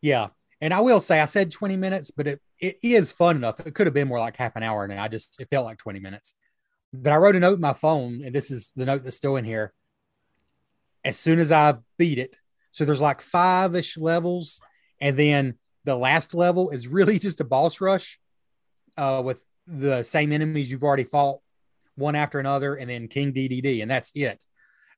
Yeah, 0.00 0.28
and 0.60 0.74
I 0.74 0.80
will 0.80 1.00
say, 1.00 1.20
I 1.20 1.26
said 1.26 1.52
20 1.52 1.76
minutes, 1.76 2.10
but 2.10 2.26
it, 2.26 2.40
it 2.58 2.78
is 2.82 3.12
fun 3.12 3.36
enough. 3.36 3.60
It 3.60 3.74
could 3.74 3.86
have 3.86 3.94
been 3.94 4.08
more 4.08 4.18
like 4.18 4.36
half 4.36 4.56
an 4.56 4.62
hour, 4.62 4.84
and 4.84 4.98
I 4.98 5.08
just 5.08 5.40
it 5.40 5.48
felt 5.50 5.64
like 5.64 5.78
20 5.78 6.00
minutes. 6.00 6.34
But 6.92 7.12
I 7.12 7.16
wrote 7.16 7.36
a 7.36 7.40
note 7.40 7.54
in 7.54 7.60
my 7.60 7.72
phone, 7.72 8.22
and 8.24 8.34
this 8.34 8.50
is 8.50 8.72
the 8.76 8.84
note 8.84 9.04
that's 9.04 9.16
still 9.16 9.36
in 9.36 9.44
here. 9.44 9.72
As 11.04 11.18
soon 11.18 11.40
as 11.40 11.50
I 11.50 11.74
beat 11.98 12.18
it, 12.18 12.36
so 12.72 12.84
there's 12.84 13.00
like 13.00 13.22
five 13.22 13.74
ish 13.74 13.96
levels, 13.96 14.60
and 15.00 15.16
then 15.16 15.54
the 15.84 15.96
last 15.96 16.34
level 16.34 16.70
is 16.70 16.86
really 16.86 17.18
just 17.20 17.40
a 17.40 17.44
boss 17.44 17.80
rush 17.80 18.18
uh, 18.96 19.22
with 19.24 19.42
the 19.66 20.02
same 20.02 20.32
enemies 20.32 20.70
you've 20.70 20.84
already 20.84 21.04
fought 21.04 21.40
one 21.94 22.14
after 22.14 22.38
another, 22.38 22.74
and 22.74 22.88
then 22.88 23.08
King 23.08 23.32
Dedede, 23.32 23.82
and 23.82 23.90
that's 23.90 24.12
it. 24.14 24.42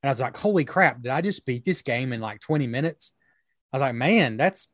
And 0.01 0.09
I 0.09 0.11
was 0.11 0.19
like, 0.19 0.37
holy 0.37 0.65
crap, 0.65 1.01
did 1.01 1.11
I 1.11 1.21
just 1.21 1.45
beat 1.45 1.65
this 1.65 1.81
game 1.81 2.13
in 2.13 2.21
like 2.21 2.39
20 2.39 2.67
minutes? 2.67 3.13
I 3.73 3.77
was 3.77 3.81
like, 3.81 3.95
man, 3.95 4.37
that's, 4.37 4.67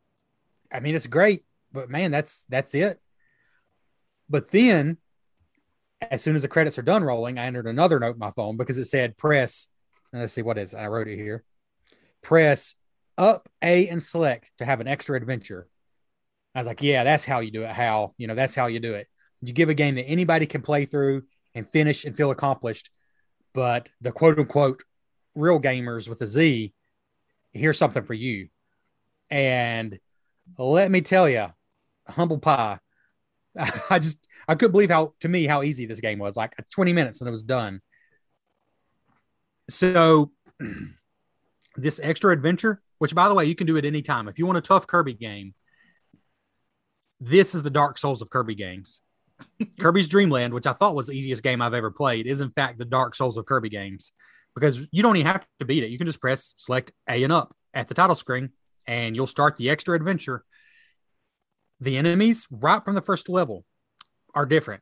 I 0.72 0.80
mean, 0.80 0.96
it's 0.96 1.08
great, 1.08 1.46
but 1.72 1.90
man, 1.90 2.12
that's, 2.12 2.46
that's 2.50 2.76
it. 2.76 3.00
But 4.30 4.52
then 4.52 4.98
as 6.10 6.24
soon 6.24 6.36
as 6.36 6.42
the 6.42 6.48
credits 6.48 6.80
are 6.80 6.84
done 6.84 7.04
rolling, 7.04 7.38
I 7.38 7.46
entered 7.46 7.68
another 7.68 8.00
note 8.00 8.14
in 8.16 8.20
my 8.20 8.32
phone 8.32 8.58
because 8.58 8.78
it 8.78 8.86
said 8.86 9.18
press. 9.18 9.68
Let's 10.12 10.34
see 10.34 10.42
what 10.42 10.58
is. 10.58 10.74
I 10.74 10.88
wrote 10.88 11.08
it 11.08 11.18
here. 11.18 11.44
Press 12.22 12.76
up 13.18 13.48
A 13.62 13.88
and 13.88 14.02
select 14.02 14.52
to 14.58 14.66
have 14.66 14.82
an 14.82 14.88
extra 14.88 15.16
adventure. 15.16 15.68
I 16.56 16.60
was 16.60 16.68
like, 16.68 16.82
yeah, 16.82 17.04
that's 17.04 17.24
how 17.24 17.40
you 17.40 17.52
do 17.52 17.64
it. 17.64 17.70
How 17.70 18.14
you 18.18 18.28
know 18.28 18.36
that's 18.36 18.56
how 18.56 18.68
you 18.68 18.80
do 18.80 18.94
it. 18.94 19.08
You 19.42 19.54
give 19.54 19.70
a 19.70 19.74
game 19.74 19.96
that 19.96 20.04
anybody 20.04 20.46
can 20.46 20.62
play 20.62 20.86
through 20.86 21.24
and 21.54 21.70
finish 21.70 22.06
and 22.06 22.16
feel 22.16 22.32
accomplished, 22.32 22.90
but 23.54 23.90
the 24.02 24.12
quote 24.12 24.40
unquote 24.40 24.84
real 25.36 25.60
gamers 25.60 26.10
with 26.10 26.22
a 26.22 26.26
Z, 26.26 26.74
here's 27.54 27.78
something 27.78 28.04
for 28.04 28.14
you. 28.14 28.50
And 29.30 29.98
let 30.58 30.92
me 30.92 31.02
tell 31.02 31.30
you, 31.30 31.48
humble 32.08 32.40
pie. 32.40 32.80
I 33.90 34.00
just 34.00 34.28
I 34.48 34.56
couldn't 34.56 34.72
believe 34.72 34.90
how 34.90 35.14
to 35.22 35.28
me 35.28 35.46
how 35.46 35.64
easy 35.64 35.86
this 35.86 36.00
game 36.00 36.20
was. 36.20 36.36
Like 36.36 36.56
20 36.72 36.94
minutes 36.94 37.22
and 37.22 37.28
it 37.28 37.32
was 37.32 37.44
done. 37.44 37.82
So 39.70 40.32
this 41.76 42.00
extra 42.04 42.34
adventure, 42.34 42.82
which 43.00 43.16
by 43.16 43.28
the 43.28 43.36
way, 43.36 43.46
you 43.46 43.56
can 43.56 43.68
do 43.68 43.78
it 43.78 43.86
anytime. 43.86 44.28
If 44.28 44.40
you 44.40 44.46
want 44.46 44.58
a 44.58 44.62
tough 44.62 44.88
Kirby 44.88 45.14
game, 45.14 45.54
this 47.20 47.56
is 47.56 47.64
the 47.64 47.70
Dark 47.70 47.98
Souls 47.98 48.22
of 48.22 48.30
Kirby 48.30 48.56
games. 48.56 49.02
Kirby's 49.80 50.08
Dream 50.08 50.30
Land, 50.30 50.54
which 50.54 50.68
I 50.68 50.74
thought 50.74 50.96
was 50.96 51.08
the 51.08 51.14
easiest 51.14 51.44
game 51.44 51.62
I've 51.62 51.74
ever 51.74 51.92
played, 51.92 52.28
is 52.28 52.42
in 52.42 52.52
fact 52.52 52.80
the 52.80 52.86
Dark 52.86 53.16
Souls 53.16 53.38
of 53.38 53.46
Kirby 53.46 53.70
games 53.70 54.12
because 54.56 54.86
you 54.92 55.02
don't 55.02 55.16
even 55.16 55.32
have 55.32 55.46
to 55.60 55.66
beat 55.66 55.84
it. 55.84 55.92
You 55.92 55.98
can 55.98 56.08
just 56.08 56.22
press 56.22 56.54
select 56.58 56.92
A 57.08 57.24
and 57.24 57.32
up 57.32 57.56
at 57.74 57.88
the 57.88 57.94
title 57.94 58.16
screen 58.16 58.50
and 58.86 59.16
you'll 59.16 59.28
start 59.28 59.56
the 59.56 59.70
extra 59.70 59.96
adventure. 59.96 60.44
The 61.80 61.98
enemies 61.98 62.46
right 62.52 62.84
from 62.84 62.96
the 62.96 63.02
first 63.02 63.30
level 63.30 63.66
are 64.34 64.46
different. 64.46 64.82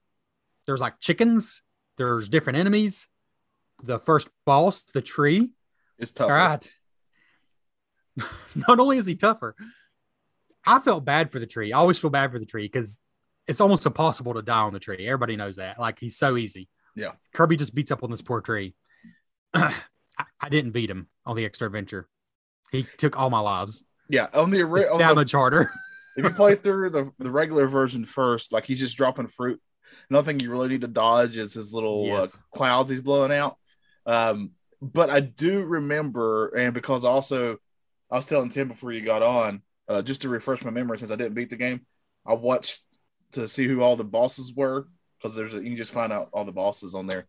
There's 0.65 0.81
like 0.81 0.99
chickens, 0.99 1.61
there's 1.97 2.29
different 2.29 2.57
enemies. 2.57 3.07
The 3.83 3.99
first 3.99 4.29
boss, 4.45 4.81
the 4.81 5.01
tree, 5.01 5.51
is 5.97 6.11
tougher. 6.11 6.33
All 6.33 6.37
right. 6.37 6.71
Not 8.67 8.79
only 8.79 8.97
is 8.97 9.05
he 9.05 9.15
tougher, 9.15 9.55
I 10.65 10.79
felt 10.79 11.05
bad 11.05 11.31
for 11.31 11.39
the 11.39 11.47
tree. 11.47 11.71
I 11.73 11.77
always 11.79 11.97
feel 11.97 12.09
bad 12.09 12.31
for 12.31 12.39
the 12.39 12.45
tree 12.45 12.65
because 12.65 13.01
it's 13.47 13.61
almost 13.61 13.85
impossible 13.85 14.33
to 14.33 14.41
die 14.41 14.59
on 14.59 14.73
the 14.73 14.79
tree. 14.79 15.07
Everybody 15.07 15.35
knows 15.35 15.55
that. 15.55 15.79
Like 15.79 15.99
he's 15.99 16.17
so 16.17 16.37
easy. 16.37 16.67
Yeah. 16.95 17.13
Kirby 17.33 17.55
just 17.55 17.73
beats 17.73 17.91
up 17.91 18.03
on 18.03 18.11
this 18.11 18.21
poor 18.21 18.41
tree. 18.41 18.75
I, 19.53 19.73
I 20.39 20.49
didn't 20.49 20.71
beat 20.71 20.89
him 20.89 21.07
on 21.25 21.35
the 21.35 21.45
extra 21.45 21.67
adventure. 21.67 22.07
He 22.71 22.85
took 22.97 23.17
all 23.17 23.29
my 23.29 23.39
lives. 23.39 23.83
Yeah, 24.09 24.27
on 24.33 24.51
the, 24.51 24.63
ori- 24.63 24.81
It's 24.81 24.89
that 24.89 25.09
the 25.09 25.15
much 25.15 25.31
harder. 25.31 25.71
if 26.19 26.25
you 26.25 26.35
play 26.35 26.55
through 26.55 26.89
the, 26.91 27.11
the 27.19 27.31
regular 27.31 27.67
version 27.67 28.05
first, 28.05 28.51
like 28.51 28.65
he's 28.65 28.79
just 28.79 28.97
dropping 28.97 29.27
fruit. 29.27 29.61
Nothing 30.09 30.39
you 30.39 30.51
really 30.51 30.69
need 30.69 30.81
to 30.81 30.87
dodge 30.87 31.37
is 31.37 31.53
his 31.53 31.73
little 31.73 32.05
Yes. 32.07 32.35
uh, 32.35 32.37
clouds 32.55 32.89
he's 32.89 33.01
blowing 33.01 33.31
out. 33.31 33.57
Um, 34.05 34.51
but 34.81 35.09
I 35.09 35.19
do 35.19 35.63
remember, 35.63 36.49
and 36.49 36.73
because 36.73 37.03
also 37.05 37.57
I 38.11 38.15
was 38.15 38.25
telling 38.25 38.49
Tim 38.49 38.67
before 38.69 38.91
you 38.91 39.01
got 39.01 39.21
on, 39.23 39.61
uh, 39.87 40.01
just 40.01 40.21
to 40.23 40.29
refresh 40.29 40.63
my 40.63 40.71
memory 40.71 40.97
since 40.99 41.11
I 41.11 41.15
didn't 41.15 41.33
beat 41.35 41.49
the 41.49 41.55
game, 41.55 41.85
I 42.25 42.33
watched 42.35 42.81
to 43.33 43.47
see 43.47 43.67
who 43.67 43.81
all 43.81 43.95
the 43.95 44.03
bosses 44.03 44.53
were 44.55 44.87
because 45.17 45.35
there's 45.35 45.53
a, 45.53 45.57
you 45.57 45.65
can 45.71 45.77
just 45.77 45.91
find 45.91 46.11
out 46.13 46.29
all 46.33 46.45
the 46.45 46.51
bosses 46.51 46.95
on 46.95 47.05
there, 47.07 47.27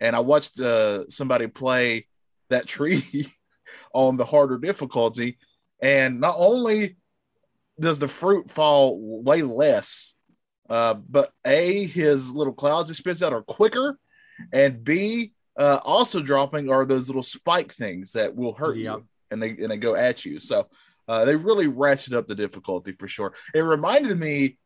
and 0.00 0.14
I 0.14 0.20
watched 0.20 0.60
uh, 0.60 1.08
somebody 1.08 1.46
play 1.46 2.06
that 2.50 2.66
tree 2.66 3.32
on 3.94 4.16
the 4.16 4.24
harder 4.24 4.58
difficulty, 4.58 5.38
and 5.82 6.20
not 6.20 6.34
only 6.38 6.96
does 7.80 7.98
the 7.98 8.08
fruit 8.08 8.50
fall 8.50 8.98
way 9.22 9.42
less. 9.42 10.14
Uh, 10.68 10.94
but 10.94 11.32
A, 11.44 11.86
his 11.86 12.30
little 12.32 12.52
clouds 12.52 12.88
he 12.88 12.94
spits 12.94 13.22
out 13.22 13.32
are 13.32 13.42
quicker, 13.42 13.98
and 14.52 14.84
B, 14.84 15.32
uh, 15.58 15.80
also 15.82 16.22
dropping 16.22 16.70
are 16.70 16.86
those 16.86 17.08
little 17.08 17.22
spike 17.24 17.74
things 17.74 18.12
that 18.12 18.34
will 18.36 18.54
hurt 18.54 18.76
Yep. 18.76 18.98
you 18.98 19.06
and 19.32 19.42
they 19.42 19.50
and 19.50 19.70
they 19.70 19.76
go 19.76 19.94
at 19.96 20.24
you. 20.24 20.38
So 20.40 20.68
uh, 21.08 21.24
they 21.24 21.34
really 21.36 21.66
ratchet 21.66 22.14
up 22.14 22.28
the 22.28 22.34
difficulty 22.36 22.92
for 22.92 23.08
sure. 23.08 23.34
It 23.52 23.60
reminded 23.60 24.16
me 24.18 24.58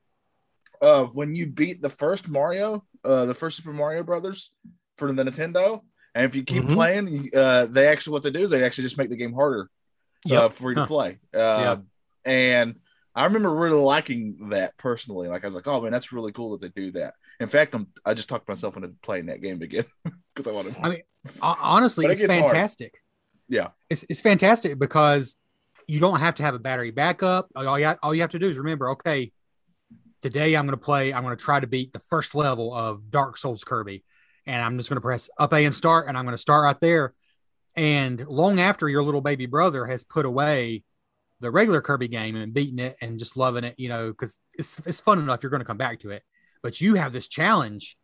of 0.83 1.17
when 1.17 1.35
you 1.35 1.47
beat 1.47 1.81
the 1.81 1.89
first 1.91 2.29
Mario, 2.29 2.85
uh, 3.03 3.25
the 3.25 3.35
first 3.35 3.57
Super 3.57 3.73
Mario 3.73 4.03
Brothers 4.03 4.51
for 4.99 5.11
the 5.11 5.23
Nintendo. 5.25 5.81
And 6.15 6.27
if 6.27 6.37
you 6.37 6.45
keep 6.45 6.65
Mhm. 6.65 6.75
playing, 6.75 7.31
uh, 7.35 7.67
they 7.67 7.89
actually 7.89 8.13
what 8.13 8.23
they 8.23 8.31
do 8.31 8.45
is 8.45 8.51
they 8.51 8.63
actually 8.63 8.85
just 8.85 8.99
make 8.99 9.09
the 9.09 9.17
game 9.17 9.33
harder 9.33 9.71
uh, 10.31 10.49
for 10.51 10.71
you 10.71 10.75
to 10.77 10.81
Huh. 10.83 10.87
play. 10.87 11.19
Uh, 11.33 11.77
And 12.27 12.77
I 13.15 13.25
remember 13.25 13.55
really 13.55 13.79
liking 13.79 14.49
that 14.51 14.77
personally. 14.77 15.29
Like 15.29 15.45
I 15.45 15.47
was 15.47 15.55
like, 15.55 15.67
oh 15.69 15.81
man, 15.81 15.93
that's 15.93 16.13
really 16.13 16.33
cool 16.33 16.57
that 16.57 16.61
they 16.61 16.81
do 16.81 16.93
that. 16.93 17.15
In 17.41 17.49
fact, 17.49 17.75
I'm 17.75 17.89
I 18.05 18.15
just 18.15 18.29
talked 18.29 18.49
myself 18.49 18.77
into 18.77 18.89
playing 19.03 19.27
that 19.27 19.41
game 19.41 19.63
again 19.63 19.85
because 20.35 20.49
I 20.49 20.53
want 20.53 20.75
to. 20.75 20.81
I 20.81 20.89
mean, 20.89 21.03
honestly, 21.41 22.07
But 22.07 22.13
it 22.13 22.23
it's 22.23 22.33
hard. 22.33 22.51
fantastic. 22.51 22.95
Yeah. 23.49 23.69
It's, 23.91 24.05
it's 24.09 24.21
fantastic 24.21 24.79
because 24.79 25.37
you 25.87 26.01
don't 26.01 26.21
have 26.21 26.37
to 26.37 26.43
have 26.43 26.55
a 26.55 26.59
battery 26.59 26.91
backup. 26.91 27.49
All 27.55 27.79
you, 27.79 27.95
all 28.03 28.15
you 28.15 28.23
have 28.23 28.31
to 28.31 28.39
do 28.39 28.49
is 28.49 28.57
remember, 28.57 28.91
okay, 28.91 29.33
today 30.23 30.55
I'm 30.55 30.67
going 30.67 30.79
to 30.79 30.83
play, 30.83 31.13
I'm 31.13 31.23
going 31.23 31.37
to 31.37 31.43
try 31.43 31.61
to 31.61 31.67
beat 31.67 31.93
the 31.93 32.01
first 32.11 32.35
level 32.35 32.75
of 32.75 33.11
Dark 33.11 33.37
Souls 33.37 33.65
Kirby. 33.65 34.03
And 34.47 34.63
I'm 34.63 34.77
just 34.79 34.89
going 34.89 34.97
to 34.97 35.03
press 35.03 35.31
up 35.39 35.53
A 35.53 35.65
and 35.65 35.75
start, 35.75 36.09
and 36.09 36.19
I'm 36.19 36.25
going 36.25 36.37
to 36.37 36.41
start 36.41 36.65
right 36.65 36.81
there. 36.81 37.15
And 37.77 38.27
long 38.27 38.61
after 38.61 38.89
your 38.89 39.03
little 39.03 39.21
baby 39.21 39.47
brother 39.47 39.87
has 39.87 40.05
put 40.05 40.27
away 40.27 40.85
the 41.41 41.51
regular 41.51 41.81
Kirby 41.81 42.09
game 42.09 42.37
and 42.37 42.55
beating 42.55 42.79
it 42.79 42.97
and 43.01 43.19
just 43.19 43.37
loving 43.37 43.65
it, 43.65 43.75
you 43.79 43.89
know, 43.89 44.11
because 44.11 44.39
it's, 44.55 44.81
it's 44.87 45.01
fun 45.01 45.19
enough, 45.19 45.43
you're 45.43 45.51
going 45.51 45.61
to 45.61 45.67
come 45.67 45.77
back 45.77 46.01
to 46.01 46.11
it. 46.11 46.23
But 46.63 46.81
you 46.81 46.95
have 46.95 47.13
this 47.13 47.29
challenge, 47.29 47.97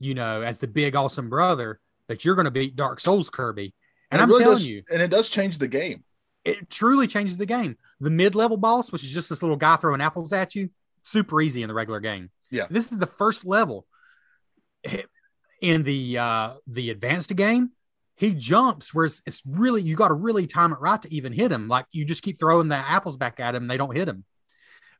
you 0.00 0.14
know, 0.14 0.42
as 0.42 0.58
the 0.58 0.66
big 0.66 0.96
awesome 0.96 1.28
brother 1.28 1.80
that 2.06 2.24
you're 2.24 2.34
going 2.34 2.46
to 2.46 2.50
beat 2.50 2.76
Dark 2.76 3.00
Souls 3.00 3.28
Kirby. 3.30 3.74
And 4.10 4.20
it 4.20 4.22
I'm 4.22 4.28
really 4.30 4.44
telling 4.44 4.56
does- 4.58 4.66
you, 4.66 4.82
and 4.90 5.02
it 5.02 5.10
does 5.10 5.28
change 5.28 5.58
the 5.58 5.68
game. 5.68 6.04
it 6.44 6.70
truly 6.70 7.06
changes 7.06 7.36
the 7.36 7.44
game. 7.46 7.76
The 8.00 8.10
mid-level 8.10 8.56
boss, 8.56 8.90
which 8.92 9.04
is 9.04 9.10
just 9.10 9.28
this 9.28 9.42
little 9.42 9.56
guy 9.56 9.76
throwing 9.76 10.00
apples 10.00 10.32
at 10.32 10.54
you, 10.54 10.70
super 11.02 11.40
easy 11.42 11.62
in 11.62 11.68
the 11.68 11.74
regular 11.74 12.00
game. 12.00 12.30
Yeah. 12.50 12.66
This 12.70 12.90
is 12.92 12.98
the 12.98 13.06
first 13.06 13.44
level. 13.44 13.86
In 15.60 15.82
the 15.82 16.16
uh 16.18 16.54
the 16.68 16.90
advanced 16.90 17.34
game, 17.34 17.72
he 18.18 18.34
jumps 18.34 18.92
where 18.92 19.06
it's, 19.06 19.22
it's 19.26 19.42
really 19.46 19.80
you 19.80 19.94
got 19.94 20.08
to 20.08 20.14
really 20.14 20.46
time 20.46 20.72
it 20.72 20.80
right 20.80 21.00
to 21.00 21.14
even 21.14 21.32
hit 21.32 21.52
him. 21.52 21.68
Like 21.68 21.86
you 21.92 22.04
just 22.04 22.22
keep 22.22 22.38
throwing 22.38 22.68
the 22.68 22.76
apples 22.76 23.16
back 23.16 23.40
at 23.40 23.54
him, 23.54 23.62
and 23.62 23.70
they 23.70 23.76
don't 23.76 23.96
hit 23.96 24.08
him. 24.08 24.24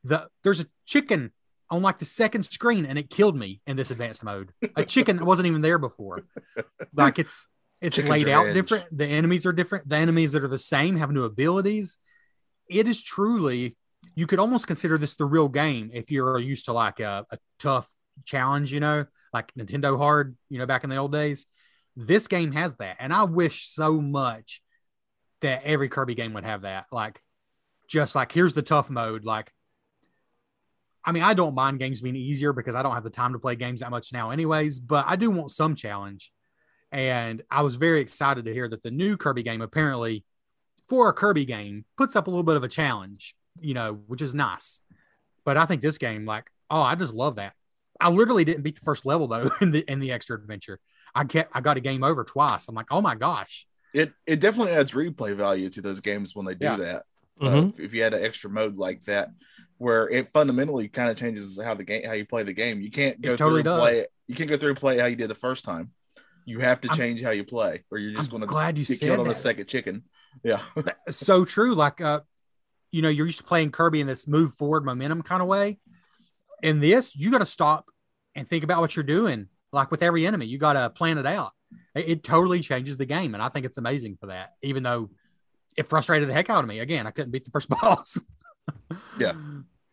The 0.05 0.27
there's 0.43 0.61
a 0.61 0.65
chicken 0.85 1.31
on 1.69 1.81
like 1.81 1.99
the 1.99 2.05
second 2.05 2.43
screen, 2.43 2.85
and 2.85 2.97
it 2.97 3.09
killed 3.09 3.35
me 3.35 3.61
in 3.67 3.75
this 3.75 3.91
advanced 3.91 4.23
mode. 4.23 4.51
A 4.75 4.85
chicken 4.85 5.17
that 5.17 5.25
wasn't 5.25 5.47
even 5.47 5.61
there 5.61 5.77
before. 5.77 6.23
Like 6.93 7.19
it's 7.19 7.45
it's 7.81 7.97
Chicken's 7.97 8.09
laid 8.09 8.29
out 8.29 8.53
different. 8.53 8.85
The 8.97 9.05
enemies 9.05 9.45
are 9.45 9.51
different. 9.51 9.87
The 9.89 9.97
enemies 9.97 10.31
that 10.31 10.43
are 10.43 10.47
the 10.47 10.57
same 10.57 10.95
have 10.97 11.11
new 11.11 11.25
abilities. 11.25 11.97
It 12.69 12.87
is 12.87 13.01
truly 13.01 13.75
you 14.15 14.27
could 14.27 14.39
almost 14.39 14.67
consider 14.67 14.97
this 14.97 15.15
the 15.15 15.25
real 15.25 15.47
game 15.47 15.91
if 15.93 16.11
you're 16.11 16.39
used 16.39 16.65
to 16.65 16.73
like 16.73 16.99
a, 16.99 17.25
a 17.31 17.37
tough 17.57 17.87
challenge, 18.25 18.71
you 18.71 18.79
know, 18.79 19.05
like 19.33 19.53
Nintendo 19.55 19.97
Hard, 19.97 20.35
you 20.49 20.57
know, 20.57 20.65
back 20.65 20.83
in 20.83 20.89
the 20.89 20.97
old 20.97 21.11
days. 21.11 21.45
This 22.01 22.27
game 22.27 22.53
has 22.53 22.75
that, 22.75 22.95
and 22.99 23.11
I 23.11 23.25
wish 23.25 23.67
so 23.67 23.99
much 23.99 24.61
that 25.41 25.63
every 25.65 25.89
Kirby 25.89 26.15
game 26.15 26.31
would 26.33 26.45
have 26.45 26.61
that. 26.61 26.85
Like, 26.93 27.21
just 27.89 28.15
like 28.15 28.31
here's 28.31 28.53
the 28.53 28.61
tough 28.61 28.89
mode. 28.89 29.25
Like, 29.25 29.51
I 31.03 31.11
mean, 31.11 31.23
I 31.23 31.33
don't 31.33 31.55
mind 31.55 31.77
games 31.79 31.99
being 31.99 32.15
easier 32.15 32.53
because 32.53 32.73
I 32.73 32.83
don't 32.83 32.93
have 32.93 33.03
the 33.03 33.09
time 33.09 33.33
to 33.33 33.39
play 33.39 33.57
games 33.57 33.81
that 33.81 33.91
much 33.91 34.13
now, 34.13 34.31
anyways. 34.31 34.79
But 34.79 35.05
I 35.09 35.17
do 35.17 35.29
want 35.29 35.51
some 35.51 35.75
challenge, 35.75 36.31
and 36.89 37.41
I 37.51 37.63
was 37.63 37.75
very 37.75 37.99
excited 37.99 38.45
to 38.45 38.53
hear 38.53 38.69
that 38.69 38.81
the 38.81 38.91
new 38.91 39.17
Kirby 39.17 39.43
game 39.43 39.61
apparently, 39.61 40.23
for 40.87 41.09
a 41.09 41.13
Kirby 41.13 41.43
game, 41.43 41.83
puts 41.97 42.15
up 42.15 42.27
a 42.27 42.29
little 42.29 42.43
bit 42.43 42.55
of 42.55 42.63
a 42.63 42.69
challenge, 42.69 43.35
you 43.59 43.73
know, 43.73 43.99
which 44.07 44.21
is 44.21 44.33
nice. 44.33 44.79
But 45.43 45.57
I 45.57 45.65
think 45.65 45.81
this 45.81 45.97
game, 45.97 46.25
like, 46.25 46.49
oh, 46.69 46.81
I 46.81 46.95
just 46.95 47.13
love 47.13 47.35
that. 47.35 47.55
I 47.99 48.09
literally 48.09 48.45
didn't 48.45 48.63
beat 48.63 48.75
the 48.75 48.85
first 48.85 49.05
level 49.05 49.27
though 49.27 49.51
in 49.61 49.71
the 49.71 49.83
in 49.91 49.99
the 49.99 50.13
extra 50.13 50.37
adventure. 50.37 50.79
I 51.15 51.23
get 51.23 51.49
I 51.53 51.61
got 51.61 51.77
a 51.77 51.81
game 51.81 52.03
over 52.03 52.23
twice. 52.23 52.67
I'm 52.67 52.75
like, 52.75 52.87
oh 52.91 53.01
my 53.01 53.15
gosh. 53.15 53.65
It 53.93 54.13
it 54.27 54.39
definitely 54.39 54.73
adds 54.73 54.91
replay 54.91 55.35
value 55.35 55.69
to 55.71 55.81
those 55.81 55.99
games 55.99 56.35
when 56.35 56.45
they 56.45 56.53
do 56.55 56.65
Yeah. 56.65 56.77
that. 56.77 57.03
Mhm. 57.41 57.69
Uh, 57.69 57.71
if 57.81 57.93
you 57.93 58.01
had 58.03 58.13
an 58.13 58.23
extra 58.23 58.49
mode 58.49 58.77
like 58.77 59.03
that, 59.05 59.29
where 59.77 60.09
it 60.09 60.29
fundamentally 60.33 60.89
kind 60.89 61.09
of 61.09 61.17
changes 61.17 61.59
how 61.61 61.73
the 61.73 61.83
game 61.83 62.03
how 62.05 62.11
you 62.13 62.25
play 62.25 62.43
the 62.43 62.53
game. 62.53 62.81
You 62.81 62.91
can't 62.91 63.19
go 63.21 63.35
totally 63.35 63.63
through 63.63 63.71
and 63.73 63.79
play 63.81 63.99
it. 63.99 64.11
You 64.27 64.35
can't 64.35 64.49
go 64.49 64.57
through 64.57 64.69
and 64.69 64.77
play 64.77 64.99
how 64.99 65.05
you 65.07 65.15
did 65.15 65.29
the 65.29 65.35
first 65.35 65.63
time. 65.65 65.91
You 66.45 66.59
have 66.59 66.81
to 66.81 66.89
I'm- 66.89 66.97
change 66.97 67.21
how 67.21 67.29
you 67.31 67.43
play, 67.43 67.83
or 67.91 67.97
you're 67.97 68.13
just 68.13 68.29
going 68.29 68.41
to 68.41 68.47
glad 68.47 68.77
you 68.77 68.85
get 68.85 68.99
said 68.99 69.05
killed 69.07 69.19
on 69.19 69.25
that. 69.27 69.31
a 69.37 69.39
second 69.39 69.67
chicken. 69.67 70.03
Yeah, 70.43 70.61
so 71.09 71.43
true. 71.45 71.73
Like, 71.75 72.01
uh, 72.01 72.21
you 72.91 73.01
know, 73.01 73.09
you're 73.09 73.25
used 73.25 73.39
to 73.39 73.43
playing 73.43 73.71
Kirby 73.71 73.99
in 74.01 74.07
this 74.07 74.27
move 74.27 74.53
forward 74.55 74.83
momentum 74.85 75.21
kind 75.23 75.41
of 75.41 75.47
way. 75.47 75.79
In 76.61 76.79
this, 76.79 77.15
you 77.15 77.31
got 77.31 77.39
to 77.39 77.45
stop 77.45 77.85
and 78.35 78.47
think 78.47 78.63
about 78.63 78.81
what 78.81 78.95
you're 78.95 79.03
doing. 79.03 79.47
Like 79.71 79.91
with 79.91 80.03
every 80.03 80.25
enemy, 80.25 80.45
you 80.45 80.57
got 80.57 80.73
to 80.73 80.89
plan 80.89 81.17
it 81.17 81.25
out. 81.25 81.51
It, 81.95 82.09
it 82.09 82.23
totally 82.23 82.59
changes 82.59 82.97
the 82.97 83.05
game, 83.05 83.33
and 83.33 83.43
I 83.43 83.49
think 83.49 83.65
it's 83.65 83.77
amazing 83.77 84.17
for 84.19 84.27
that. 84.27 84.53
Even 84.61 84.83
though 84.83 85.09
it 85.79 85.87
frustrated 85.87 86.27
the 86.27 86.33
heck 86.33 86.49
out 86.49 86.63
of 86.63 86.67
me. 86.67 86.79
Again, 86.79 87.07
I 87.07 87.11
couldn't 87.11 87.31
beat 87.31 87.45
the 87.45 87.51
first 87.51 87.69
boss. 87.81 88.17
Yeah. 89.17 89.33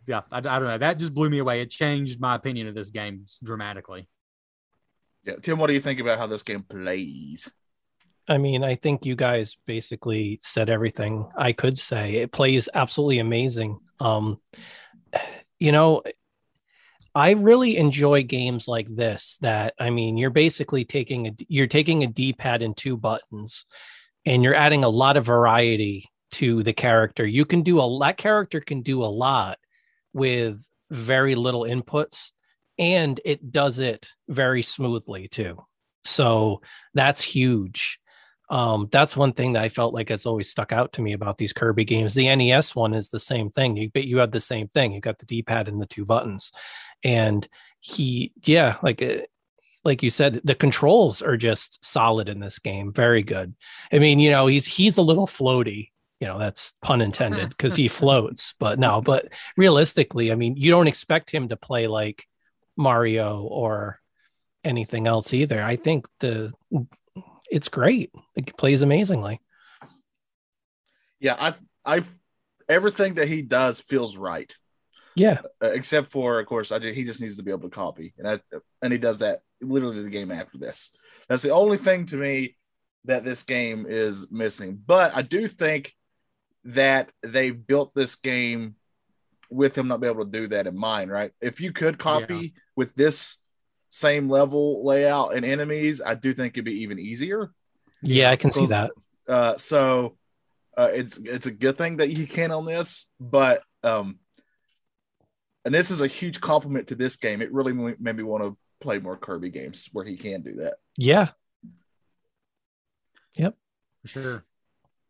yeah. 0.06 0.22
I, 0.32 0.38
I 0.38 0.40
don't 0.40 0.64
know. 0.64 0.78
That 0.78 0.98
just 0.98 1.14
blew 1.14 1.30
me 1.30 1.38
away. 1.38 1.60
It 1.60 1.70
changed 1.70 2.20
my 2.20 2.34
opinion 2.34 2.66
of 2.66 2.74
this 2.74 2.90
game 2.90 3.24
dramatically. 3.42 4.08
yeah. 5.24 5.34
Tim, 5.40 5.58
what 5.58 5.68
do 5.68 5.74
you 5.74 5.80
think 5.80 6.00
about 6.00 6.18
how 6.18 6.26
this 6.26 6.42
game 6.42 6.62
plays? 6.62 7.50
I 8.28 8.38
mean, 8.38 8.64
I 8.64 8.74
think 8.74 9.06
you 9.06 9.14
guys 9.14 9.56
basically 9.66 10.40
said 10.42 10.68
everything 10.68 11.28
I 11.36 11.52
could 11.52 11.78
say. 11.78 12.16
It 12.16 12.32
plays 12.32 12.68
absolutely 12.74 13.20
amazing. 13.20 13.78
Um, 14.00 14.40
you 15.60 15.70
know, 15.70 16.02
I 17.16 17.30
really 17.30 17.78
enjoy 17.78 18.24
games 18.24 18.68
like 18.68 18.94
this. 18.94 19.38
That 19.40 19.72
I 19.80 19.88
mean, 19.88 20.18
you're 20.18 20.28
basically 20.28 20.84
taking 20.84 21.28
a 21.28 21.32
you're 21.48 21.66
taking 21.66 22.04
a 22.04 22.06
D-pad 22.06 22.60
and 22.60 22.76
two 22.76 22.98
buttons, 22.98 23.64
and 24.26 24.42
you're 24.42 24.54
adding 24.54 24.84
a 24.84 24.90
lot 24.90 25.16
of 25.16 25.24
variety 25.24 26.10
to 26.32 26.62
the 26.62 26.74
character. 26.74 27.26
You 27.26 27.46
can 27.46 27.62
do 27.62 27.80
a 27.80 27.98
that 28.00 28.18
character 28.18 28.60
can 28.60 28.82
do 28.82 29.02
a 29.02 29.06
lot 29.06 29.58
with 30.12 30.68
very 30.90 31.34
little 31.34 31.62
inputs, 31.62 32.32
and 32.78 33.18
it 33.24 33.50
does 33.50 33.78
it 33.78 34.08
very 34.28 34.60
smoothly 34.60 35.26
too. 35.26 35.64
So 36.04 36.60
that's 36.92 37.22
huge 37.22 37.98
um 38.48 38.88
that's 38.92 39.16
one 39.16 39.32
thing 39.32 39.54
that 39.54 39.62
i 39.64 39.68
felt 39.68 39.92
like 39.92 40.10
it's 40.10 40.26
always 40.26 40.48
stuck 40.48 40.72
out 40.72 40.92
to 40.92 41.02
me 41.02 41.12
about 41.12 41.36
these 41.36 41.52
kirby 41.52 41.84
games 41.84 42.14
the 42.14 42.34
nes 42.36 42.76
one 42.76 42.94
is 42.94 43.08
the 43.08 43.18
same 43.18 43.50
thing 43.50 43.76
you 43.76 43.90
you 43.94 44.18
have 44.18 44.30
the 44.30 44.40
same 44.40 44.68
thing 44.68 44.92
you 44.92 45.00
got 45.00 45.18
the 45.18 45.26
d-pad 45.26 45.68
and 45.68 45.80
the 45.80 45.86
two 45.86 46.04
buttons 46.04 46.52
and 47.04 47.46
he 47.80 48.32
yeah 48.44 48.76
like 48.82 49.02
uh, 49.02 49.18
like 49.84 50.02
you 50.02 50.10
said 50.10 50.40
the 50.44 50.54
controls 50.54 51.22
are 51.22 51.36
just 51.36 51.84
solid 51.84 52.28
in 52.28 52.40
this 52.40 52.58
game 52.58 52.92
very 52.92 53.22
good 53.22 53.54
i 53.92 53.98
mean 53.98 54.18
you 54.18 54.30
know 54.30 54.46
he's 54.46 54.66
he's 54.66 54.96
a 54.96 55.02
little 55.02 55.26
floaty 55.26 55.90
you 56.20 56.26
know 56.26 56.38
that's 56.38 56.74
pun 56.82 57.00
intended 57.00 57.48
because 57.50 57.76
he 57.76 57.88
floats 57.88 58.54
but 58.58 58.78
no 58.78 59.00
but 59.00 59.28
realistically 59.56 60.32
i 60.32 60.34
mean 60.34 60.56
you 60.56 60.70
don't 60.70 60.88
expect 60.88 61.30
him 61.30 61.48
to 61.48 61.56
play 61.56 61.86
like 61.86 62.26
mario 62.76 63.42
or 63.42 64.00
anything 64.64 65.06
else 65.06 65.32
either 65.32 65.62
i 65.62 65.76
think 65.76 66.06
the 66.18 66.52
it's 67.50 67.68
great. 67.68 68.12
It 68.34 68.56
plays 68.56 68.82
amazingly. 68.82 69.40
Yeah, 71.20 71.36
I 71.38 71.54
I 71.84 72.02
everything 72.68 73.14
that 73.14 73.28
he 73.28 73.42
does 73.42 73.80
feels 73.80 74.16
right. 74.16 74.54
Yeah. 75.16 75.40
Uh, 75.60 75.68
except 75.68 76.12
for, 76.12 76.38
of 76.38 76.46
course, 76.46 76.70
I 76.70 76.78
just, 76.78 76.94
he 76.94 77.04
just 77.04 77.20
needs 77.20 77.38
to 77.38 77.42
be 77.42 77.50
able 77.50 77.68
to 77.68 77.74
copy, 77.74 78.14
and 78.18 78.28
I, 78.28 78.40
and 78.82 78.92
he 78.92 78.98
does 78.98 79.18
that 79.18 79.40
literally 79.60 80.02
the 80.02 80.10
game 80.10 80.30
after 80.30 80.58
this. 80.58 80.92
That's 81.28 81.42
the 81.42 81.50
only 81.50 81.78
thing 81.78 82.06
to 82.06 82.16
me 82.16 82.56
that 83.06 83.24
this 83.24 83.42
game 83.42 83.86
is 83.88 84.30
missing. 84.30 84.80
But 84.86 85.16
I 85.16 85.22
do 85.22 85.48
think 85.48 85.92
that 86.64 87.10
they 87.22 87.50
built 87.50 87.94
this 87.94 88.16
game 88.16 88.76
with 89.48 89.76
him 89.76 89.88
not 89.88 90.00
being 90.00 90.12
able 90.12 90.24
to 90.24 90.30
do 90.30 90.48
that 90.48 90.66
in 90.66 90.76
mind, 90.76 91.10
right? 91.10 91.32
If 91.40 91.60
you 91.60 91.72
could 91.72 91.98
copy 91.98 92.54
with 92.74 92.94
this 92.94 93.38
same 93.88 94.28
level 94.28 94.84
layout 94.84 95.34
and 95.34 95.44
enemies, 95.44 96.02
I 96.04 96.14
do 96.14 96.34
think 96.34 96.54
it'd 96.54 96.64
be 96.64 96.82
even 96.82 96.98
easier. 96.98 97.50
Yeah, 98.02 98.30
I 98.30 98.36
can 98.36 98.50
see 98.50 98.66
that. 98.66 98.90
Uh, 99.28 99.56
so 99.56 100.16
uh, 100.76 100.90
it's 100.92 101.16
it's 101.16 101.46
a 101.46 101.50
good 101.50 101.78
thing 101.78 101.98
that 101.98 102.10
you 102.10 102.26
can 102.26 102.50
on 102.50 102.66
this, 102.66 103.06
but 103.18 103.62
um, 103.82 104.18
and 105.66 105.74
this 105.74 105.90
is 105.90 106.00
a 106.00 106.06
huge 106.06 106.40
compliment 106.40 106.86
to 106.86 106.94
this 106.94 107.16
game. 107.16 107.42
It 107.42 107.52
really 107.52 107.72
made 107.72 108.16
me 108.16 108.22
want 108.22 108.44
to 108.44 108.56
play 108.80 109.00
more 109.00 109.16
Kirby 109.16 109.50
games 109.50 109.88
where 109.92 110.04
he 110.04 110.16
can 110.16 110.40
do 110.40 110.54
that. 110.60 110.74
Yeah. 110.96 111.30
Yep. 113.34 113.56
For 114.02 114.08
sure. 114.08 114.44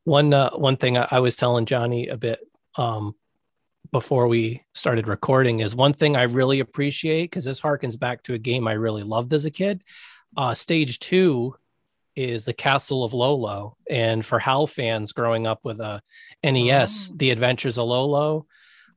One 0.05 0.33
uh, 0.33 0.51
one 0.53 0.79
thing 0.79 0.97
I, 0.97 1.07
I 1.11 1.21
was 1.21 1.37
telling 1.37 1.67
Johnny 1.67 2.09
a 2.09 2.17
bit 2.17 2.41
um, 2.77 3.15
before 3.93 4.29
we 4.29 4.63
started 4.73 5.07
recording 5.09 5.61
is 5.61 5.77
one 5.77 5.93
thing 5.93 6.17
I 6.17 6.23
really 6.23 6.61
appreciate 6.61 7.25
because 7.25 7.45
this 7.45 7.61
harkens 7.61 7.99
back 7.99 8.23
to 8.23 8.35
a 8.35 8.39
game 8.39 8.67
I 8.67 8.73
really 8.73 9.03
loved 9.03 9.35
as 9.35 9.45
a 9.45 9.51
kid. 9.51 9.85
Uh, 10.39 10.55
stage 10.55 10.99
two 11.01 11.55
is 12.15 12.47
the 12.47 12.55
Castle 12.55 13.05
of 13.05 13.13
Lolo, 13.13 13.77
and 13.91 14.25
for 14.25 14.39
HAL 14.39 14.69
fans 14.69 15.13
growing 15.13 15.47
up 15.47 15.61
with 15.65 15.81
a 15.81 16.01
NES, 16.43 17.11
Oh. 17.11 17.17
The 17.17 17.31
Adventures 17.31 17.77
of 17.77 17.87
Lolo, 17.87 18.47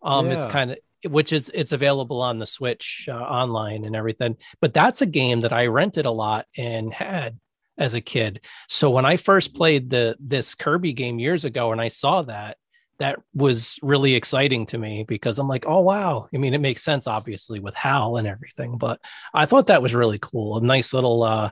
um, 0.02 0.32
it's 0.32 0.46
kind 0.46 0.72
of 0.72 0.78
which 1.08 1.32
is 1.34 1.52
it's 1.54 1.72
available 1.72 2.22
on 2.22 2.40
the 2.40 2.46
Switch 2.46 3.08
uh, 3.10 3.14
online 3.14 3.86
and 3.86 3.96
everything. 3.96 4.38
But 4.62 4.74
that's 4.74 5.02
a 5.02 5.06
game 5.06 5.42
that 5.42 5.54
I 5.54 5.68
rented 5.68 6.06
a 6.06 6.12
lot 6.12 6.46
and 6.58 6.94
had 6.94 7.38
as 7.78 7.94
a 7.94 8.02
kid. 8.02 8.42
So 8.68 8.90
when 8.90 9.06
I 9.06 9.18
first 9.18 9.56
played 9.56 9.90
the 9.90 10.16
this 10.20 10.56
Kirby 10.56 10.94
game 10.94 11.20
years 11.20 11.46
ago 11.46 11.72
and 11.72 11.80
I 11.82 11.88
saw 11.88 12.22
that, 12.24 12.58
that 13.00 13.20
was 13.34 13.80
really 13.82 14.16
exciting 14.16 14.66
to 14.68 14.78
me 14.78 15.06
because 15.08 15.40
I'm 15.40 15.48
like, 15.48 15.66
oh 15.66 15.80
wow. 15.80 16.28
I 16.34 16.38
mean, 16.38 16.54
it 16.54 16.62
makes 16.62 16.84
sense 16.84 17.08
obviously 17.08 17.60
with 17.60 17.74
HAL 17.74 18.18
and 18.18 18.28
everything, 18.28 18.78
but 18.78 19.00
I 19.34 19.46
thought 19.46 19.68
that 19.68 19.82
was 19.82 19.96
really 19.96 20.20
cool. 20.20 20.58
A 20.58 20.62
nice 20.62 20.94
little 20.94 21.24
uh 21.24 21.52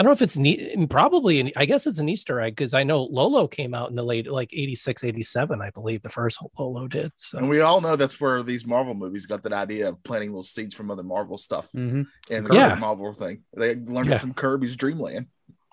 I 0.00 0.02
don't 0.02 0.08
know 0.08 0.14
if 0.14 0.22
it's 0.22 0.38
neat 0.38 0.88
probably 0.88 1.40
an, 1.40 1.50
I 1.56 1.66
guess 1.66 1.86
it's 1.86 1.98
an 1.98 2.08
Easter 2.08 2.40
egg 2.40 2.56
because 2.56 2.72
I 2.72 2.84
know 2.84 3.02
Lolo 3.02 3.46
came 3.46 3.74
out 3.74 3.90
in 3.90 3.94
the 3.96 4.02
late 4.02 4.26
like 4.30 4.48
86, 4.50 5.04
87, 5.04 5.60
I 5.60 5.68
believe 5.68 6.00
the 6.00 6.08
first 6.08 6.38
Lolo 6.58 6.88
did. 6.88 7.12
So 7.16 7.36
And 7.36 7.50
we 7.50 7.60
all 7.60 7.82
know 7.82 7.96
that's 7.96 8.18
where 8.18 8.42
these 8.42 8.64
Marvel 8.64 8.94
movies 8.94 9.26
got 9.26 9.42
that 9.42 9.52
idea 9.52 9.90
of 9.90 10.02
planting 10.02 10.30
little 10.30 10.42
seeds 10.42 10.74
from 10.74 10.90
other 10.90 11.02
Marvel 11.02 11.36
stuff 11.36 11.68
Mhm. 11.76 12.06
and 12.30 12.46
the 12.46 12.54
Yeah. 12.54 12.76
Marvel 12.76 13.12
thing. 13.12 13.42
They 13.54 13.74
learned 13.74 14.08
Yeah. 14.08 14.14
it 14.14 14.20
from 14.22 14.32
Kirby's 14.32 14.74
Dream 14.74 14.98
Land. 14.98 15.26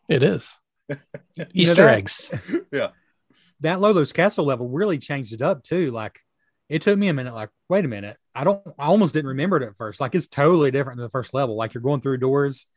it 0.09 0.23
is. 0.23 0.57
You 0.89 0.97
know 1.37 1.45
Easter 1.53 1.75
that- 1.85 1.97
eggs. 1.97 2.33
Yeah. 2.73 2.89
That 3.61 3.79
Lolo's 3.79 4.11
Castle 4.11 4.43
level 4.43 4.67
really 4.67 4.97
changed 4.99 5.31
it 5.31 5.41
up 5.41 5.63
too. 5.63 5.91
Like 5.91 6.19
it 6.67 6.81
took 6.81 6.99
me 6.99 7.07
a 7.07 7.13
minute. 7.13 7.33
Like, 7.33 7.49
wait 7.69 7.85
a 7.85 7.87
minute. 7.87 8.17
I 8.35 8.43
don't. 8.43 8.61
I 8.77 8.87
almost 8.87 9.13
didn't 9.13 9.29
remember 9.29 9.55
it 9.55 9.63
at 9.63 9.77
first. 9.77 10.01
Like 10.01 10.15
it's 10.15 10.27
totally 10.27 10.69
different 10.69 10.97
than 10.97 11.05
the 11.05 11.09
first 11.11 11.33
level. 11.33 11.55
Like 11.55 11.73
you're 11.73 11.81
going 11.81 12.01
through 12.01 12.17
doors, 12.17 12.67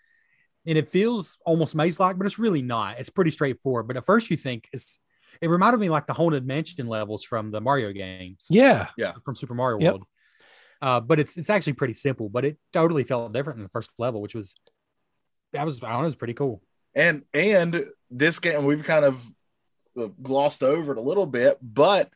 and 0.66 0.76
it 0.78 0.90
feels 0.90 1.38
almost 1.44 1.74
maze-like, 1.74 2.18
but 2.18 2.26
it's 2.26 2.38
really 2.38 2.62
not. 2.62 2.98
It's 2.98 3.10
pretty 3.10 3.30
straightforward. 3.30 3.86
But 3.86 3.96
at 3.96 4.06
first, 4.06 4.30
you 4.30 4.36
think 4.36 4.68
it's. 4.72 5.00
It 5.40 5.48
reminded 5.48 5.78
me 5.78 5.88
like 5.88 6.06
the 6.06 6.12
haunted 6.12 6.46
mansion 6.46 6.86
levels 6.86 7.24
from 7.24 7.50
the 7.50 7.60
Mario 7.60 7.92
games. 7.92 8.46
Yeah. 8.50 8.88
Yeah, 8.98 9.14
from 9.24 9.36
Super 9.36 9.54
Mario 9.54 9.78
Yep. 9.78 9.92
World. 9.92 10.06
Uh, 10.82 11.00
but 11.00 11.20
it's 11.20 11.36
it's 11.36 11.50
actually 11.50 11.74
pretty 11.74 11.94
simple, 11.94 12.28
but 12.28 12.44
it 12.44 12.58
totally 12.72 13.04
felt 13.04 13.32
different 13.32 13.58
than 13.58 13.64
the 13.64 13.70
first 13.70 13.90
level, 13.98 14.20
which 14.20 14.34
was 14.34 14.54
that 15.52 15.64
was 15.64 15.82
I 15.82 15.90
don't 15.90 15.98
know, 15.98 16.00
it 16.00 16.04
was 16.06 16.14
pretty 16.16 16.34
cool. 16.34 16.62
And 16.94 17.22
and 17.34 17.86
this 18.10 18.38
game 18.38 18.64
we've 18.64 18.84
kind 18.84 19.04
of 19.04 19.22
uh, 19.98 20.08
glossed 20.22 20.62
over 20.62 20.92
it 20.92 20.98
a 20.98 21.02
little 21.02 21.26
bit, 21.26 21.58
but 21.62 22.10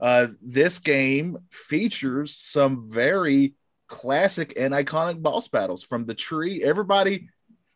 uh, 0.00 0.28
this 0.42 0.78
game 0.78 1.38
features 1.50 2.34
some 2.34 2.90
very 2.90 3.54
classic 3.88 4.54
and 4.56 4.74
iconic 4.74 5.22
boss 5.22 5.48
battles 5.48 5.82
from 5.82 6.04
the 6.04 6.14
tree. 6.14 6.62
Everybody 6.62 7.28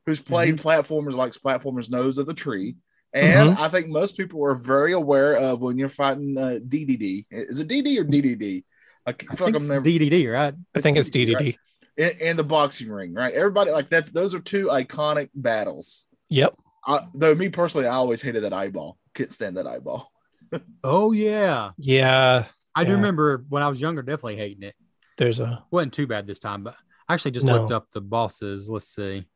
who's 0.06 0.20
played 0.20 0.56
platformers 0.58 1.12
likes 1.14 1.38
platformers 1.38 1.90
knows 1.90 2.18
of 2.18 2.26
the 2.26 2.34
tree. 2.34 2.76
And 3.14 3.50
I 3.58 3.68
think 3.68 3.88
most 3.88 4.16
people 4.16 4.42
are 4.44 4.54
very 4.54 4.92
aware 4.92 5.34
of 5.36 5.60
when 5.60 5.76
you're 5.76 5.90
fighting 5.90 6.36
uh, 6.38 6.58
DDD. 6.66 7.26
Is 7.30 7.58
it 7.58 7.68
DD 7.68 7.98
or 7.98 8.04
DDD? 8.04 8.64
I 9.06 9.10
I 9.10 9.12
feel 9.12 9.28
think 9.28 9.40
like 9.40 9.54
it's 9.56 9.64
I'm 9.64 9.68
never 9.68 9.84
DDD, 9.84 10.32
right? 10.32 10.54
I 10.74 10.80
think 10.80 10.96
it's 10.96 11.10
DDD, 11.10 11.34
right? 11.34 11.58
in, 11.98 12.10
in 12.20 12.36
the 12.38 12.44
boxing 12.44 12.88
ring, 12.90 13.12
right? 13.12 13.34
Everybody 13.34 13.70
like 13.70 13.90
that's 13.90 14.10
those 14.10 14.32
are 14.34 14.40
two 14.40 14.68
iconic 14.68 15.28
battles. 15.34 16.06
Yep. 16.30 16.54
Uh, 16.86 17.00
though 17.14 17.34
me 17.34 17.48
personally, 17.50 17.86
I 17.86 17.94
always 17.94 18.22
hated 18.22 18.44
that 18.44 18.52
eyeball. 18.54 18.96
Couldn't 19.14 19.32
stand 19.32 19.56
that 19.58 19.66
eyeball. 19.66 20.10
Oh 20.84 21.12
yeah, 21.12 21.70
Yeah. 21.78 22.46
I 22.74 22.84
do 22.84 22.92
remember 22.92 23.44
when 23.48 23.62
I 23.62 23.68
was 23.68 23.80
younger, 23.80 24.02
definitely 24.02 24.36
hating 24.36 24.62
it. 24.64 24.74
There's 25.18 25.40
a 25.40 25.62
wasn't 25.70 25.92
too 25.94 26.06
bad 26.06 26.26
this 26.26 26.38
time, 26.38 26.62
but 26.62 26.74
I 27.08 27.14
actually 27.14 27.30
just 27.32 27.46
No. 27.46 27.58
looked 27.58 27.70
up 27.70 27.90
the 27.90 28.00
bosses. 28.02 28.68
Let's 28.68 28.88
see. 28.94 29.26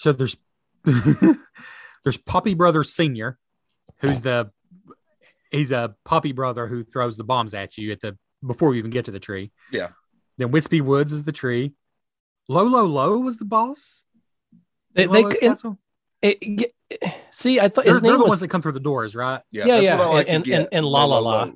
So 0.00 0.12
there's 0.14 0.34
there's 0.84 2.16
Poppy 2.24 2.54
Brothers 2.54 2.94
Senior, 2.94 3.38
who's 3.98 4.22
the 4.22 4.50
he's 5.50 5.72
a 5.72 5.94
puppy 6.06 6.32
brother 6.32 6.66
who 6.66 6.82
throws 6.84 7.18
the 7.18 7.24
bombs 7.24 7.52
at 7.52 7.76
you 7.76 7.92
at 7.92 8.00
the 8.00 8.16
before 8.46 8.72
you 8.72 8.78
even 8.78 8.90
get 8.90 9.04
to 9.04 9.10
the 9.10 9.20
tree. 9.20 9.52
Yeah. 9.70 9.88
Then 10.38 10.52
Wispy 10.52 10.80
Woods 10.80 11.12
is 11.12 11.24
the 11.24 11.32
tree. 11.32 11.74
Low 12.48 12.62
Low 12.64 12.86
Low 12.86 13.18
was 13.18 13.36
the 13.36 13.44
boss. 13.44 14.02
they, 14.94 15.04
in 15.04 15.10
they, 15.12 15.20
it, 15.20 15.40
Castle? 15.40 15.78
it, 16.22 16.38
it- 16.40 16.72
see 17.30 17.60
I 17.60 17.68
thought 17.68 17.84
They're, 17.84 17.92
his 17.92 18.00
they're 18.00 18.12
name 18.12 18.18
the 18.20 18.24
was 18.24 18.30
ones 18.30 18.40
that 18.40 18.48
come 18.48 18.62
through 18.62 18.72
the 18.72 18.80
doors, 18.80 19.14
right? 19.14 19.42
Yeah, 19.50 19.66
Yeah, 19.66 19.74
that's 19.74 19.84
yeah, 19.84 20.06
like 20.06 20.26
and- 20.30 20.44
to 20.46 20.52
and- 20.52 20.68
and 20.72 20.86
La 20.86 21.04
La 21.04 21.18
La. 21.18 21.42
Low. 21.42 21.54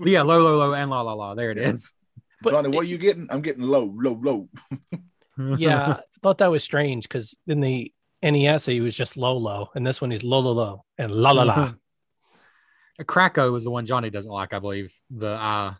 Yeah, 0.00 0.22
Low 0.22 0.42
Low 0.42 0.56
Low 0.56 0.72
and 0.72 0.90
La 0.90 1.02
La 1.02 1.12
La. 1.12 1.34
There 1.34 1.50
it 1.50 1.58
Yeah. 1.58 1.68
is. 1.72 1.92
But 2.40 2.52
Johnny, 2.54 2.70
what 2.70 2.80
are 2.84 2.88
you 2.88 2.96
getting? 2.96 3.26
I'm 3.28 3.42
getting 3.42 3.64
low, 3.64 3.94
low, 3.94 4.18
low. 4.22 4.48
yeah, 5.58 5.86
I 5.98 6.02
thought 6.22 6.38
that 6.38 6.50
was 6.50 6.64
strange 6.64 7.04
because 7.04 7.36
in 7.46 7.60
the 7.60 7.92
NES 8.22 8.66
he 8.66 8.80
was 8.80 8.96
just 8.96 9.16
Lolo, 9.16 9.70
and 9.74 9.84
this 9.84 10.00
one 10.00 10.10
he's 10.10 10.24
Lolo 10.24 10.52
Lo 10.52 10.84
and 10.98 11.10
La 11.10 11.32
La 11.32 11.42
La. 11.42 11.72
Kracko 13.02 13.56
is 13.56 13.64
the 13.64 13.70
one 13.70 13.86
Johnny 13.86 14.10
doesn't 14.10 14.30
like, 14.30 14.52
I 14.52 14.58
believe. 14.58 14.94
The 15.10 15.30
uh 15.30 15.74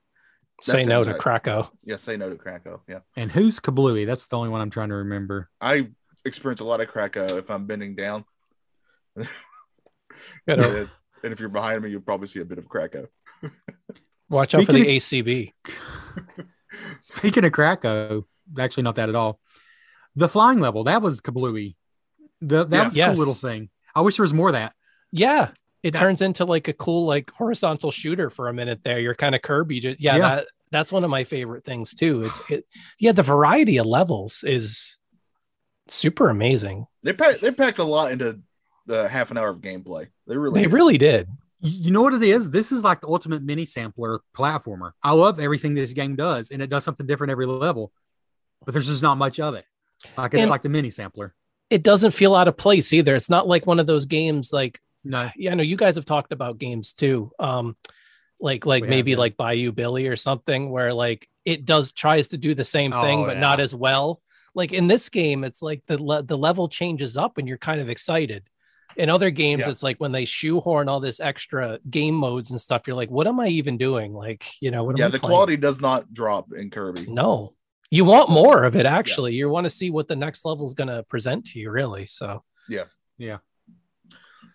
Say 0.62 0.84
no 0.84 1.02
sounds 1.02 1.06
to 1.06 1.12
right. 1.12 1.42
Kracko. 1.42 1.70
Yeah, 1.84 1.96
say 1.96 2.18
no 2.18 2.28
to 2.28 2.36
Kracko. 2.36 2.80
Yeah, 2.86 2.98
and 3.16 3.32
who's 3.32 3.60
Kablooey? 3.60 4.06
That's 4.06 4.26
the 4.26 4.36
only 4.36 4.50
one 4.50 4.60
I'm 4.60 4.70
trying 4.70 4.90
to 4.90 4.96
remember. 4.96 5.48
I 5.60 5.88
experience 6.24 6.60
a 6.60 6.64
lot 6.64 6.80
of 6.82 6.88
Kracko 6.88 7.38
if 7.38 7.50
I'm 7.50 7.66
bending 7.66 7.94
down. 7.94 8.24
And, 10.46 10.60
and 10.62 11.32
if 11.32 11.40
you're 11.40 11.48
behind 11.48 11.82
me, 11.82 11.90
you'll 11.90 12.00
probably 12.00 12.26
see 12.26 12.40
a 12.40 12.44
bit 12.44 12.58
of 12.58 12.66
Kracko. 12.66 13.08
watch 14.28 14.54
out 14.54 14.64
for 14.64 14.72
the 14.72 14.82
of- 14.82 14.86
ACB. 14.86 15.52
Speaking 17.00 17.44
of 17.44 17.52
Kracko, 17.52 18.24
actually 18.58 18.82
not 18.82 18.96
that 18.96 19.08
at 19.08 19.14
all. 19.14 19.40
The 20.16 20.28
flying 20.28 20.60
level, 20.60 20.84
that 20.84 21.02
was 21.02 21.20
Kablooey. 21.20 21.76
The, 22.40 22.64
that 22.66 22.76
Yeah. 22.76 22.84
was 22.84 22.94
a 22.94 22.98
Yes. 22.98 23.08
cool 23.10 23.18
little 23.18 23.34
thing. 23.34 23.70
I 23.94 24.00
wish 24.00 24.16
there 24.16 24.24
was 24.24 24.32
more 24.34 24.48
of 24.48 24.54
that. 24.54 24.74
Yeah, 25.12 25.50
it 25.82 25.92
That- 25.92 25.98
turns 25.98 26.20
into 26.22 26.44
like 26.44 26.68
a 26.68 26.72
cool 26.72 27.06
like 27.06 27.30
horizontal 27.32 27.90
shooter 27.90 28.30
for 28.30 28.48
a 28.48 28.52
minute 28.54 28.80
there. 28.84 28.98
You're 29.00 29.14
kind 29.14 29.34
of 29.34 29.42
Kirby. 29.42 29.80
Just, 29.80 30.00
yeah, 30.00 30.16
Yeah. 30.16 30.34
that 30.36 30.46
that's 30.72 30.92
one 30.92 31.02
of 31.04 31.10
my 31.10 31.24
favorite 31.24 31.64
things 31.64 31.94
too. 31.94 32.22
It's 32.22 32.40
it, 32.50 32.66
yeah, 32.98 33.12
the 33.12 33.22
variety 33.24 33.78
of 33.78 33.86
levels 33.86 34.44
is 34.44 35.00
super 35.88 36.28
amazing. 36.30 36.86
They 37.02 37.12
packed 37.12 37.40
they 37.40 37.50
packed 37.50 37.78
a 37.78 37.84
lot 37.84 38.12
into 38.12 38.40
the 38.86 39.08
half 39.08 39.30
an 39.30 39.38
hour 39.38 39.48
of 39.50 39.58
gameplay. 39.60 40.08
They 40.26 40.36
really 40.36 40.60
They 40.62 40.66
really 40.68 40.98
did. 40.98 41.28
You 41.60 41.86
you 41.86 41.90
know 41.90 42.02
what 42.02 42.14
it 42.14 42.22
is? 42.22 42.50
This 42.50 42.72
is 42.72 42.84
like 42.84 43.00
the 43.00 43.08
ultimate 43.08 43.42
mini 43.42 43.66
sampler 43.66 44.20
platformer. 44.36 44.92
I 45.02 45.12
love 45.12 45.40
everything 45.40 45.74
this 45.74 45.92
game 45.92 46.16
does, 46.16 46.50
and 46.50 46.62
it 46.62 46.70
does 46.70 46.84
something 46.84 47.06
different 47.06 47.30
every 47.32 47.46
level, 47.46 47.92
but 48.64 48.72
there's 48.72 48.86
just 48.86 49.02
not 49.02 49.18
much 49.18 49.40
of 49.40 49.54
it. 49.54 49.64
Like 50.16 50.34
it's 50.34 50.42
And- 50.42 50.50
like 50.50 50.62
the 50.62 50.68
mini 50.68 50.90
sampler. 50.90 51.34
It 51.70 51.84
doesn't 51.84 52.10
feel 52.10 52.34
out 52.34 52.48
of 52.48 52.56
place 52.56 52.92
either. 52.92 53.14
It's 53.14 53.30
not 53.30 53.46
like 53.46 53.64
one 53.66 53.78
of 53.78 53.86
those 53.86 54.04
games 54.04 54.52
like 54.52 54.80
No, 55.04 55.30
yeah, 55.36 55.52
I 55.52 55.54
know 55.54 55.62
you 55.62 55.76
guys 55.76 55.94
have 55.94 56.04
talked 56.04 56.32
about 56.32 56.58
games 56.58 56.92
too. 56.92 57.30
Um, 57.38 57.76
like 58.40 58.66
like 58.66 58.82
We 58.82 58.88
maybe 58.88 59.12
yeah. 59.12 59.18
like 59.18 59.36
Bayou 59.36 59.70
Billy 59.72 60.08
or 60.08 60.16
something 60.16 60.70
where 60.70 60.92
like 60.92 61.28
it 61.44 61.64
does 61.64 61.92
tries 61.92 62.28
to 62.28 62.38
do 62.38 62.54
the 62.54 62.64
same 62.64 62.90
thing 62.92 63.20
Oh, 63.20 63.26
but 63.26 63.36
not 63.38 63.60
as 63.60 63.74
well. 63.74 64.20
Like 64.54 64.72
in 64.72 64.88
this 64.88 65.08
game, 65.08 65.44
it's 65.44 65.62
like 65.62 65.82
the 65.86 66.02
le- 66.02 66.22
the 66.24 66.36
level 66.36 66.68
changes 66.68 67.16
up 67.16 67.38
and 67.38 67.46
you're 67.46 67.56
kind 67.58 67.80
of 67.80 67.88
excited. 67.88 68.42
In 68.96 69.08
other 69.08 69.30
games, 69.30 69.60
Yeah. 69.60 69.70
it's 69.70 69.84
like 69.84 69.98
when 70.00 70.10
they 70.10 70.24
shoehorn 70.24 70.88
all 70.88 70.98
this 70.98 71.20
extra 71.20 71.78
game 71.88 72.14
modes 72.16 72.50
and 72.50 72.60
stuff. 72.60 72.82
You're 72.88 72.96
like, 72.96 73.10
what 73.10 73.28
am 73.28 73.38
I 73.38 73.46
even 73.46 73.78
doing? 73.78 74.12
Like, 74.12 74.44
you 74.60 74.72
know, 74.72 74.82
what 74.82 74.96
am 74.96 75.04
yeah, 75.04 75.08
the 75.08 75.20
playing? 75.20 75.30
quality 75.30 75.56
does 75.56 75.80
not 75.80 76.12
drop 76.12 76.52
in 76.52 76.70
Kirby. 76.70 77.06
No, 77.06 77.54
you 77.90 78.04
want 78.04 78.30
more 78.30 78.64
of 78.64 78.76
it. 78.76 78.86
Actually, 78.86 79.34
you 79.34 79.48
want 79.48 79.64
to 79.64 79.70
see 79.70 79.90
what 79.90 80.08
the 80.08 80.16
next 80.16 80.44
level 80.44 80.64
is 80.64 80.74
going 80.74 80.88
to 80.88 81.02
present 81.04 81.46
to 81.46 81.58
you. 81.58 81.70
Really, 81.70 82.06
so 82.06 82.42
yeah 82.68 82.84
yeah 83.18 83.38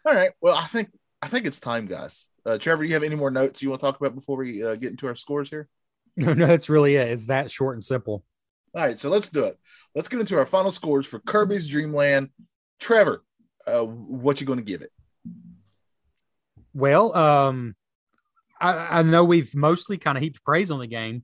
All 0.05 0.13
right. 0.13 0.31
Well, 0.41 0.55
I 0.55 0.65
think 0.67 0.89
I 1.21 1.27
think 1.27 1.45
it's 1.45 1.59
time, 1.59 1.85
guys. 1.85 2.25
Uh, 2.45 2.57
Trevor, 2.57 2.83
do 2.83 2.87
you 2.87 2.93
have 2.93 3.03
any 3.03 3.15
more 3.15 3.31
notes 3.31 3.61
you 3.61 3.69
want 3.69 3.81
to 3.81 3.85
talk 3.85 3.99
about 3.99 4.15
before 4.15 4.37
we 4.37 4.63
uh, 4.63 4.75
get 4.75 4.91
into 4.91 5.07
our 5.07 5.15
scores 5.15 5.49
here? 5.49 5.67
No, 6.17 6.33
no, 6.33 6.47
that's 6.47 6.69
really 6.69 6.95
it. 6.95 7.09
It's 7.09 7.25
that 7.25 7.51
short 7.51 7.75
and 7.75 7.83
simple. 7.83 8.23
All 8.75 8.81
right, 8.81 8.97
so 8.99 9.09
let's 9.09 9.29
do 9.29 9.45
it. 9.45 9.57
Let's 9.95 10.07
get 10.07 10.19
into 10.19 10.37
our 10.37 10.45
final 10.45 10.71
scores 10.71 11.05
for 11.05 11.19
Kirby's 11.19 11.67
Dream 11.67 11.93
Land 11.93 12.29
Trevor, 12.79 13.23
uh, 13.65 13.81
what 13.81 14.39
you 14.39 14.47
going 14.47 14.59
to 14.59 14.65
give 14.65 14.81
it? 14.81 14.91
Well, 16.73 17.15
um, 17.15 17.75
I, 18.59 18.99
I 18.99 19.01
know 19.01 19.23
we've 19.23 19.55
mostly 19.55 19.97
kind 19.97 20.17
of 20.17 20.23
heaped 20.23 20.43
praise 20.43 20.71
on 20.71 20.79
the 20.79 20.87
game, 20.87 21.23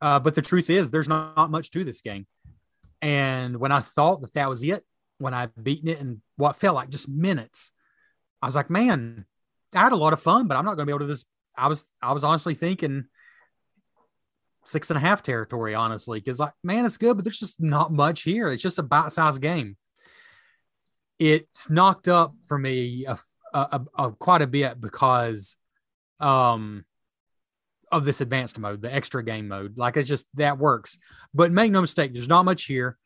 uh, 0.00 0.18
but 0.18 0.34
the 0.34 0.42
truth 0.42 0.70
is, 0.70 0.90
there's 0.90 1.08
not, 1.08 1.36
not 1.36 1.50
much 1.50 1.70
to 1.72 1.84
this 1.84 2.00
game. 2.00 2.26
And 3.02 3.58
when 3.58 3.72
I 3.72 3.80
thought 3.80 4.20
that 4.22 4.34
that 4.34 4.48
was 4.48 4.62
it, 4.62 4.84
when 5.18 5.34
I 5.34 5.46
beaten 5.46 5.88
it 5.88 6.00
in 6.00 6.22
what 6.36 6.56
felt 6.56 6.74
like 6.74 6.90
just 6.90 7.08
minutes, 7.08 7.72
I 8.40 8.46
was 8.46 8.54
like, 8.54 8.70
man, 8.70 9.24
I 9.74 9.80
had 9.80 9.92
a 9.92 9.96
lot 9.96 10.12
of 10.12 10.22
fun, 10.22 10.46
but 10.46 10.56
I'm 10.56 10.64
not 10.64 10.76
going 10.76 10.86
to 10.86 10.90
be 10.90 10.92
able 10.92 11.00
to 11.00 11.06
this. 11.06 11.26
I 11.56 11.68
was, 11.68 11.84
I 12.00 12.12
was 12.12 12.24
honestly 12.24 12.54
thinking 12.54 13.06
six 14.64 14.90
and 14.90 14.96
a 14.96 15.00
half 15.00 15.22
territory, 15.22 15.74
honestly, 15.74 16.20
because 16.20 16.38
like, 16.38 16.52
man, 16.62 16.84
it's 16.84 16.98
good, 16.98 17.16
but 17.16 17.24
there's 17.24 17.38
just 17.38 17.60
not 17.60 17.92
much 17.92 18.22
here. 18.22 18.48
It's 18.48 18.62
just 18.62 18.78
a 18.78 18.82
bite 18.82 19.12
sized 19.12 19.42
game. 19.42 19.76
It's 21.18 21.68
knocked 21.68 22.06
up 22.06 22.34
for 22.46 22.56
me 22.56 23.06
a, 23.06 23.18
a, 23.52 23.80
a, 23.96 24.12
quite 24.12 24.42
a 24.42 24.46
bit 24.46 24.80
because 24.80 25.56
um 26.20 26.84
of 27.90 28.04
this 28.04 28.20
advanced 28.20 28.58
mode, 28.58 28.82
the 28.82 28.94
extra 28.94 29.24
game 29.24 29.48
mode. 29.48 29.76
Like 29.76 29.96
it's 29.96 30.08
just 30.08 30.26
that 30.34 30.58
works. 30.58 30.98
But 31.34 31.52
make 31.52 31.72
no 31.72 31.80
mistake, 31.80 32.12
there's 32.12 32.28
not 32.28 32.44
much 32.44 32.64
here. 32.64 32.98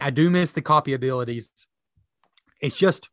I 0.00 0.10
do 0.10 0.30
miss 0.30 0.52
the 0.52 0.62
copy 0.62 0.94
abilities. 0.94 1.50
It's 2.60 2.76
just 2.76 3.08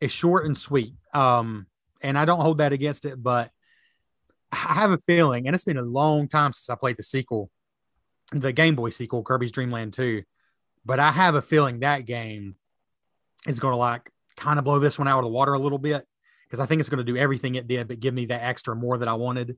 it's 0.00 0.12
short 0.12 0.46
and 0.46 0.56
sweet. 0.56 0.94
Um, 1.14 1.66
and 2.00 2.18
I 2.18 2.24
don't 2.24 2.40
hold 2.40 2.58
that 2.58 2.72
against 2.72 3.04
it, 3.04 3.20
but 3.22 3.50
I 4.52 4.74
have 4.74 4.90
a 4.90 4.98
feeling, 4.98 5.46
and 5.46 5.54
it's 5.54 5.64
been 5.64 5.76
a 5.76 5.82
long 5.82 6.28
time 6.28 6.52
since 6.52 6.70
I 6.70 6.76
played 6.76 6.96
the 6.96 7.02
sequel, 7.02 7.50
the 8.32 8.52
Game 8.52 8.76
Boy 8.76 8.90
sequel, 8.90 9.22
Kirby's 9.22 9.50
Dream 9.50 9.70
Land 9.70 9.94
2. 9.94 10.22
But 10.84 11.00
I 11.00 11.10
have 11.10 11.34
a 11.34 11.42
feeling 11.42 11.80
that 11.80 12.06
game 12.06 12.54
is 13.46 13.58
going 13.58 13.72
to 13.72 13.76
like 13.76 14.08
kind 14.36 14.58
of 14.58 14.64
blow 14.64 14.78
this 14.78 14.98
one 14.98 15.08
out 15.08 15.18
of 15.18 15.24
the 15.24 15.30
water 15.30 15.54
a 15.54 15.58
little 15.58 15.78
bit 15.78 16.04
because 16.44 16.60
I 16.60 16.66
think 16.66 16.80
it's 16.80 16.88
going 16.88 17.04
to 17.04 17.12
do 17.12 17.16
everything 17.16 17.56
it 17.56 17.66
did, 17.66 17.88
but 17.88 17.98
give 17.98 18.14
me 18.14 18.26
that 18.26 18.44
extra 18.44 18.76
more 18.76 18.98
that 18.98 19.08
I 19.08 19.14
wanted. 19.14 19.56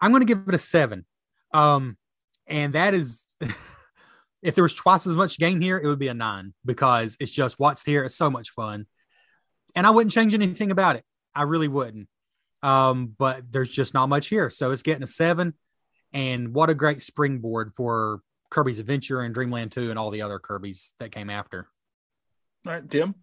I'm 0.00 0.10
going 0.10 0.20
to 0.20 0.26
give 0.26 0.48
it 0.48 0.54
a 0.54 0.58
seven. 0.58 1.04
Um, 1.52 1.96
and 2.46 2.74
that 2.74 2.94
is, 2.94 3.26
if 4.42 4.54
there 4.54 4.64
was 4.64 4.74
twice 4.74 5.06
as 5.06 5.14
much 5.14 5.38
game 5.38 5.60
here, 5.60 5.78
it 5.78 5.86
would 5.86 5.98
be 5.98 6.08
a 6.08 6.14
nine 6.14 6.54
because 6.64 7.16
it's 7.20 7.32
just 7.32 7.58
what's 7.58 7.82
here. 7.82 8.04
It's 8.04 8.16
so 8.16 8.30
much 8.30 8.50
fun. 8.50 8.86
And 9.74 9.86
I 9.86 9.90
wouldn't 9.90 10.12
change 10.12 10.34
anything 10.34 10.70
about 10.70 10.96
it. 10.96 11.04
I 11.34 11.42
really 11.42 11.68
wouldn't. 11.68 12.08
Um, 12.62 13.14
but 13.18 13.50
there's 13.50 13.70
just 13.70 13.94
not 13.94 14.08
much 14.08 14.28
here. 14.28 14.50
So 14.50 14.70
it's 14.70 14.82
getting 14.82 15.02
a 15.02 15.08
seven. 15.08 15.54
And 16.12 16.54
what 16.54 16.70
a 16.70 16.74
great 16.74 17.02
springboard 17.02 17.72
for 17.76 18.20
Kirby's 18.50 18.78
Adventure 18.78 19.20
and 19.20 19.34
Dream 19.34 19.50
Land 19.50 19.72
2 19.72 19.90
and 19.90 19.98
all 19.98 20.10
the 20.10 20.22
other 20.22 20.38
Kirby's 20.38 20.94
that 20.98 21.12
came 21.12 21.30
after. 21.30 21.68
All 22.66 22.72
right, 22.72 22.90
Tim. 22.90 23.14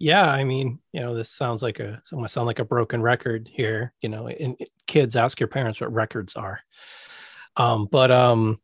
Yeah, 0.00 0.24
I 0.24 0.44
mean, 0.44 0.78
you 0.92 1.00
know, 1.00 1.14
this 1.14 1.28
sounds 1.28 1.62
like 1.62 1.78
a 1.78 2.00
sound 2.04 2.46
like 2.46 2.58
a 2.58 2.64
broken 2.64 3.02
record 3.02 3.50
here. 3.52 3.92
You 4.00 4.08
know, 4.08 4.28
and 4.28 4.56
kids 4.86 5.14
ask 5.14 5.38
your 5.38 5.48
parents 5.48 5.78
what 5.78 5.92
records 5.92 6.36
are. 6.36 6.60
Um, 7.56 7.84
but 7.84 8.10
um, 8.10 8.56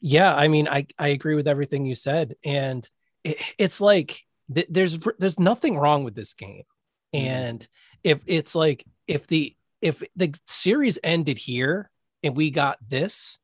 yeah, 0.00 0.32
I 0.32 0.46
mean, 0.46 0.68
I 0.68 0.86
I 1.00 1.08
agree 1.08 1.34
with 1.34 1.48
everything 1.48 1.84
you 1.84 1.96
said, 1.96 2.36
and 2.44 2.88
it, 3.24 3.38
it's 3.58 3.80
like 3.80 4.22
th- 4.54 4.68
there's 4.70 5.00
there's 5.18 5.40
nothing 5.40 5.76
wrong 5.76 6.04
with 6.04 6.14
this 6.14 6.32
game, 6.32 6.62
mm-hmm. 7.12 7.26
and 7.26 7.68
if 8.04 8.20
it's 8.26 8.54
like 8.54 8.84
if 9.08 9.26
the 9.26 9.52
if 9.80 10.00
the 10.14 10.32
series 10.46 10.96
ended 11.02 11.38
here 11.38 11.90
and 12.22 12.36
we 12.36 12.52
got 12.52 12.78
this 12.88 13.36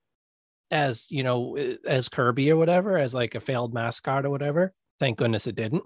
as 0.70 1.10
you 1.10 1.24
know 1.24 1.56
as 1.84 2.08
Kirby 2.08 2.52
or 2.52 2.56
whatever 2.56 2.96
as 2.96 3.12
like 3.12 3.34
a 3.34 3.40
failed 3.40 3.74
mascot 3.74 4.24
or 4.24 4.30
whatever, 4.30 4.72
thank 5.00 5.18
goodness 5.18 5.48
it 5.48 5.56
didn't 5.56 5.82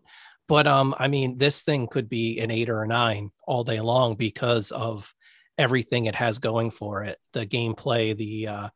but 0.48 0.66
um, 0.66 0.94
I 0.98 1.08
mean, 1.08 1.38
this 1.38 1.62
thing 1.62 1.86
could 1.86 2.08
be 2.08 2.40
an 2.40 2.50
eight 2.50 2.68
or 2.68 2.82
a 2.82 2.88
nine 2.88 3.30
all 3.46 3.64
day 3.64 3.80
long 3.80 4.16
because 4.16 4.70
of 4.70 5.14
everything 5.58 6.06
it 6.06 6.14
has 6.14 6.38
going 6.38 6.70
for 6.70 7.04
it 7.04 7.18
the 7.34 7.46
gameplay 7.46 8.16
the 8.16 8.48
uh 8.48 8.68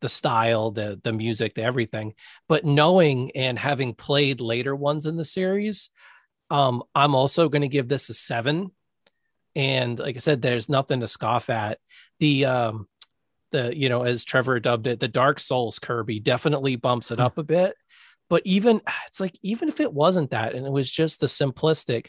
the 0.00 0.08
style 0.08 0.70
the 0.70 1.00
the 1.02 1.12
music 1.12 1.54
the 1.54 1.62
everything. 1.62 2.14
But 2.48 2.64
knowing 2.64 3.30
and 3.32 3.58
having 3.58 3.94
played 3.94 4.40
later 4.40 4.76
ones 4.76 5.06
in 5.06 5.16
the 5.16 5.24
series 5.24 5.90
um 6.50 6.82
i'm 6.94 7.14
also 7.14 7.48
going 7.48 7.62
to 7.62 7.68
give 7.68 7.88
this 7.88 8.10
a 8.10 8.14
seven. 8.14 8.70
And 9.56 9.98
like 9.98 10.16
i 10.16 10.18
said 10.18 10.42
there's 10.42 10.68
nothing 10.68 11.00
to 11.00 11.08
scoff 11.08 11.50
at. 11.50 11.78
The 12.18 12.44
um 12.44 12.88
the 13.50 13.76
you 13.76 13.88
know 13.88 14.02
as 14.02 14.24
trevor 14.24 14.60
dubbed 14.60 14.86
it 14.86 15.00
the 15.00 15.08
dark 15.08 15.40
souls 15.40 15.78
kirby 15.78 16.20
definitely 16.20 16.76
bumps 16.76 17.10
it 17.10 17.20
up 17.20 17.38
a 17.38 17.42
bit 17.42 17.76
but 18.28 18.42
even 18.44 18.80
it's 19.06 19.20
like 19.20 19.36
even 19.42 19.68
if 19.68 19.80
it 19.80 19.92
wasn't 19.92 20.30
that 20.30 20.54
and 20.54 20.66
it 20.66 20.72
was 20.72 20.90
just 20.90 21.20
the 21.20 21.26
simplistic 21.26 22.08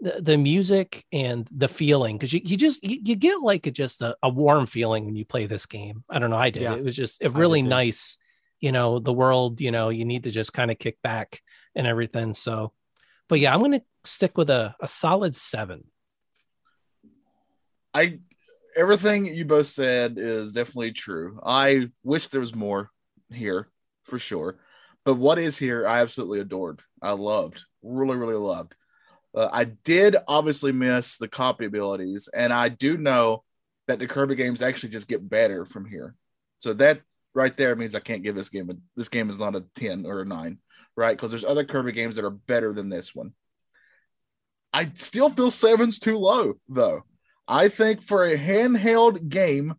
the, 0.00 0.20
the 0.22 0.36
music 0.36 1.04
and 1.12 1.46
the 1.54 1.68
feeling 1.68 2.16
because 2.16 2.32
you, 2.32 2.40
you 2.42 2.56
just 2.56 2.82
you, 2.82 2.98
you, 3.04 3.16
get 3.16 3.40
like 3.42 3.66
a, 3.66 3.70
just 3.70 4.00
a, 4.00 4.16
a, 4.22 4.30
warm 4.30 4.64
feeling 4.64 5.04
when 5.04 5.14
you 5.14 5.26
play 5.26 5.44
this 5.44 5.66
game. 5.66 6.04
I 6.08 6.18
don't 6.18 6.30
know 6.30 6.38
i 6.38 6.48
did. 6.48 6.62
Yeah, 6.62 6.74
it 6.74 6.82
was 6.82 6.96
just 6.96 7.20
it 7.20 7.32
really 7.32 7.60
nice 7.60 8.16
you 8.60 8.72
know 8.72 8.98
the 8.98 9.12
world 9.12 9.60
you 9.60 9.70
know 9.70 9.90
you 9.90 10.06
need 10.06 10.24
to 10.24 10.30
just 10.30 10.54
kind 10.54 10.70
of 10.70 10.78
kick 10.78 10.96
back 11.02 11.40
and 11.74 11.86
everything 11.86 12.32
so. 12.32 12.72
But 13.28 13.40
yeah 13.40 13.54
i'm 13.54 13.60
gonna 13.60 13.82
stick 14.04 14.36
with 14.38 14.50
a, 14.50 14.74
a 14.80 14.88
solid 14.88 15.36
seven. 15.36 15.84
I 17.92 18.20
everything 18.76 19.26
you 19.26 19.44
both 19.44 19.66
said 19.66 20.16
is 20.16 20.52
definitely 20.52 20.92
true. 20.92 21.40
I 21.44 21.90
wish 22.02 22.28
there 22.28 22.40
was 22.40 22.54
more 22.54 22.90
here 23.30 23.68
for 24.04 24.18
sure 24.18 24.58
but 25.10 25.16
what 25.16 25.40
is 25.40 25.58
here, 25.58 25.88
I 25.88 26.02
absolutely 26.02 26.38
adored. 26.38 26.82
I 27.02 27.10
loved, 27.14 27.64
really, 27.82 28.14
really 28.14 28.34
loved. 28.34 28.76
Uh, 29.34 29.48
I 29.52 29.64
did 29.64 30.14
obviously 30.28 30.70
miss 30.70 31.16
the 31.16 31.26
copy 31.26 31.64
abilities, 31.64 32.28
and 32.32 32.52
I 32.52 32.68
do 32.68 32.96
know 32.96 33.42
that 33.88 33.98
the 33.98 34.06
Kirby 34.06 34.36
games 34.36 34.62
actually 34.62 34.90
just 34.90 35.08
get 35.08 35.28
better 35.28 35.64
from 35.64 35.84
here. 35.84 36.14
So 36.60 36.74
that 36.74 37.00
right 37.34 37.56
there 37.56 37.74
means 37.74 37.96
I 37.96 37.98
can't 37.98 38.22
give 38.22 38.36
this 38.36 38.50
game 38.50 38.70
a, 38.70 38.74
this 38.94 39.08
game 39.08 39.30
is 39.30 39.38
not 39.40 39.56
a 39.56 39.64
10 39.74 40.06
or 40.06 40.20
a 40.20 40.24
9, 40.24 40.58
right? 40.96 41.16
Because 41.16 41.32
there's 41.32 41.44
other 41.44 41.64
Kirby 41.64 41.90
games 41.90 42.14
that 42.14 42.24
are 42.24 42.30
better 42.30 42.72
than 42.72 42.88
this 42.88 43.12
one. 43.12 43.32
I 44.72 44.92
still 44.94 45.28
feel 45.28 45.50
seven's 45.50 45.98
too 45.98 46.18
low, 46.18 46.54
though. 46.68 47.02
I 47.48 47.68
think 47.68 48.04
for 48.04 48.26
a 48.26 48.38
handheld 48.38 49.28
game, 49.28 49.74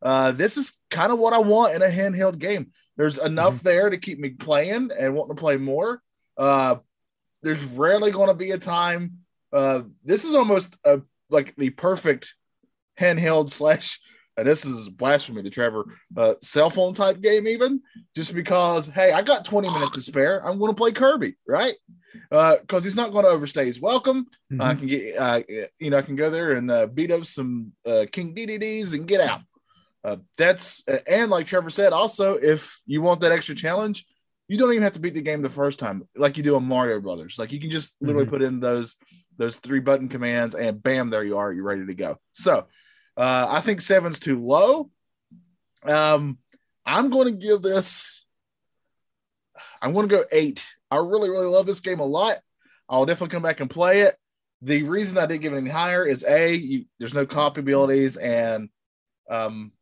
uh, 0.00 0.32
this 0.32 0.56
is 0.56 0.72
kind 0.88 1.12
of 1.12 1.18
what 1.18 1.34
I 1.34 1.40
want 1.40 1.74
in 1.74 1.82
a 1.82 1.90
handheld 1.90 2.38
game. 2.38 2.72
There's 2.96 3.18
enough 3.18 3.54
mm-hmm. 3.54 3.66
there 3.66 3.90
to 3.90 3.98
keep 3.98 4.18
me 4.18 4.30
playing 4.30 4.90
and 4.98 5.14
wanting 5.14 5.36
to 5.36 5.40
play 5.40 5.56
more. 5.56 6.02
Uh, 6.36 6.76
there's 7.42 7.64
rarely 7.64 8.10
going 8.10 8.28
to 8.28 8.34
be 8.34 8.50
a 8.52 8.58
time. 8.58 9.18
Uh, 9.52 9.82
this 10.04 10.24
is 10.24 10.34
almost 10.34 10.76
a, 10.84 11.00
like 11.30 11.54
the 11.56 11.70
perfect 11.70 12.34
handheld 12.98 13.50
slash, 13.50 14.00
and 14.36 14.46
this 14.46 14.64
is 14.64 14.88
blasphemy 14.88 15.42
to 15.42 15.50
Trevor, 15.50 15.84
uh, 16.16 16.34
cell 16.40 16.70
phone 16.70 16.94
type 16.94 17.20
game, 17.20 17.46
even 17.46 17.80
just 18.14 18.34
because, 18.34 18.86
hey, 18.86 19.12
I 19.12 19.22
got 19.22 19.44
20 19.44 19.68
minutes 19.68 19.92
to 19.92 20.02
spare. 20.02 20.46
I'm 20.46 20.58
going 20.58 20.70
to 20.70 20.76
play 20.76 20.92
Kirby, 20.92 21.36
right? 21.46 21.74
Because 22.30 22.60
uh, 22.70 22.80
he's 22.80 22.96
not 22.96 23.12
going 23.12 23.24
to 23.24 23.30
overstay 23.30 23.66
his 23.66 23.80
welcome. 23.80 24.26
Mm-hmm. 24.52 24.62
I 24.62 24.74
can 24.74 24.86
get, 24.86 25.16
uh, 25.16 25.40
you 25.78 25.90
know, 25.90 25.98
I 25.98 26.02
can 26.02 26.16
go 26.16 26.30
there 26.30 26.52
and 26.52 26.70
uh, 26.70 26.86
beat 26.86 27.10
up 27.10 27.26
some 27.26 27.72
uh, 27.86 28.06
King 28.10 28.34
Dededes 28.34 28.92
and 28.94 29.06
get 29.06 29.20
out. 29.20 29.40
Uh, 30.04 30.16
that's 30.36 30.84
and 31.06 31.30
like 31.30 31.46
Trevor 31.46 31.70
said, 31.70 31.92
also 31.92 32.34
if 32.34 32.80
you 32.86 33.02
want 33.02 33.20
that 33.20 33.32
extra 33.32 33.54
challenge, 33.54 34.04
you 34.48 34.58
don't 34.58 34.72
even 34.72 34.82
have 34.82 34.94
to 34.94 35.00
beat 35.00 35.14
the 35.14 35.22
game 35.22 35.42
the 35.42 35.50
first 35.50 35.78
time, 35.78 36.08
like 36.16 36.36
you 36.36 36.42
do 36.42 36.56
on 36.56 36.64
Mario 36.64 37.00
Brothers. 37.00 37.38
Like 37.38 37.52
you 37.52 37.60
can 37.60 37.70
just 37.70 37.96
literally 38.00 38.26
mm-hmm. 38.26 38.34
put 38.34 38.42
in 38.42 38.60
those 38.60 38.96
those 39.38 39.56
three 39.56 39.80
button 39.80 40.08
commands, 40.08 40.54
and 40.54 40.82
bam, 40.82 41.10
there 41.10 41.24
you 41.24 41.38
are. 41.38 41.52
You're 41.52 41.64
ready 41.64 41.86
to 41.86 41.94
go. 41.94 42.18
So 42.32 42.66
uh, 43.16 43.46
I 43.48 43.60
think 43.60 43.80
seven's 43.80 44.20
too 44.20 44.44
low. 44.44 44.90
Um, 45.84 46.38
I'm 46.84 47.10
going 47.10 47.32
to 47.32 47.38
give 47.38 47.62
this. 47.62 48.24
I'm 49.80 49.92
going 49.92 50.08
to 50.08 50.14
go 50.14 50.24
eight. 50.32 50.64
I 50.90 50.96
really, 50.96 51.30
really 51.30 51.46
love 51.46 51.66
this 51.66 51.80
game 51.80 52.00
a 52.00 52.04
lot. 52.04 52.38
I'll 52.88 53.06
definitely 53.06 53.32
come 53.32 53.42
back 53.42 53.60
and 53.60 53.70
play 53.70 54.00
it. 54.00 54.16
The 54.60 54.82
reason 54.82 55.18
I 55.18 55.26
didn't 55.26 55.42
give 55.42 55.54
it 55.54 55.58
any 55.58 55.70
higher 55.70 56.04
is 56.04 56.24
a 56.24 56.54
you, 56.54 56.84
there's 56.98 57.14
no 57.14 57.26
copy 57.26 57.60
abilities, 57.60 58.16
and 58.16 58.68
um, 59.28 59.72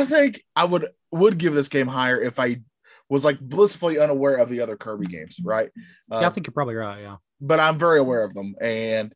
I 0.00 0.04
think 0.04 0.42
I 0.56 0.64
would 0.64 0.88
would 1.10 1.38
give 1.38 1.54
this 1.54 1.68
game 1.68 1.86
higher 1.86 2.20
if 2.20 2.38
I 2.38 2.60
was 3.08 3.24
like 3.24 3.38
blissfully 3.38 3.98
unaware 3.98 4.36
of 4.36 4.48
the 4.48 4.60
other 4.60 4.76
Kirby 4.76 5.06
games, 5.06 5.36
right? 5.42 5.70
Uh, 6.10 6.20
yeah, 6.20 6.26
I 6.26 6.30
think 6.30 6.46
you're 6.46 6.52
probably 6.52 6.74
right. 6.74 7.00
Yeah, 7.02 7.16
but 7.40 7.60
I'm 7.60 7.78
very 7.78 7.98
aware 7.98 8.24
of 8.24 8.34
them, 8.34 8.56
and 8.60 9.14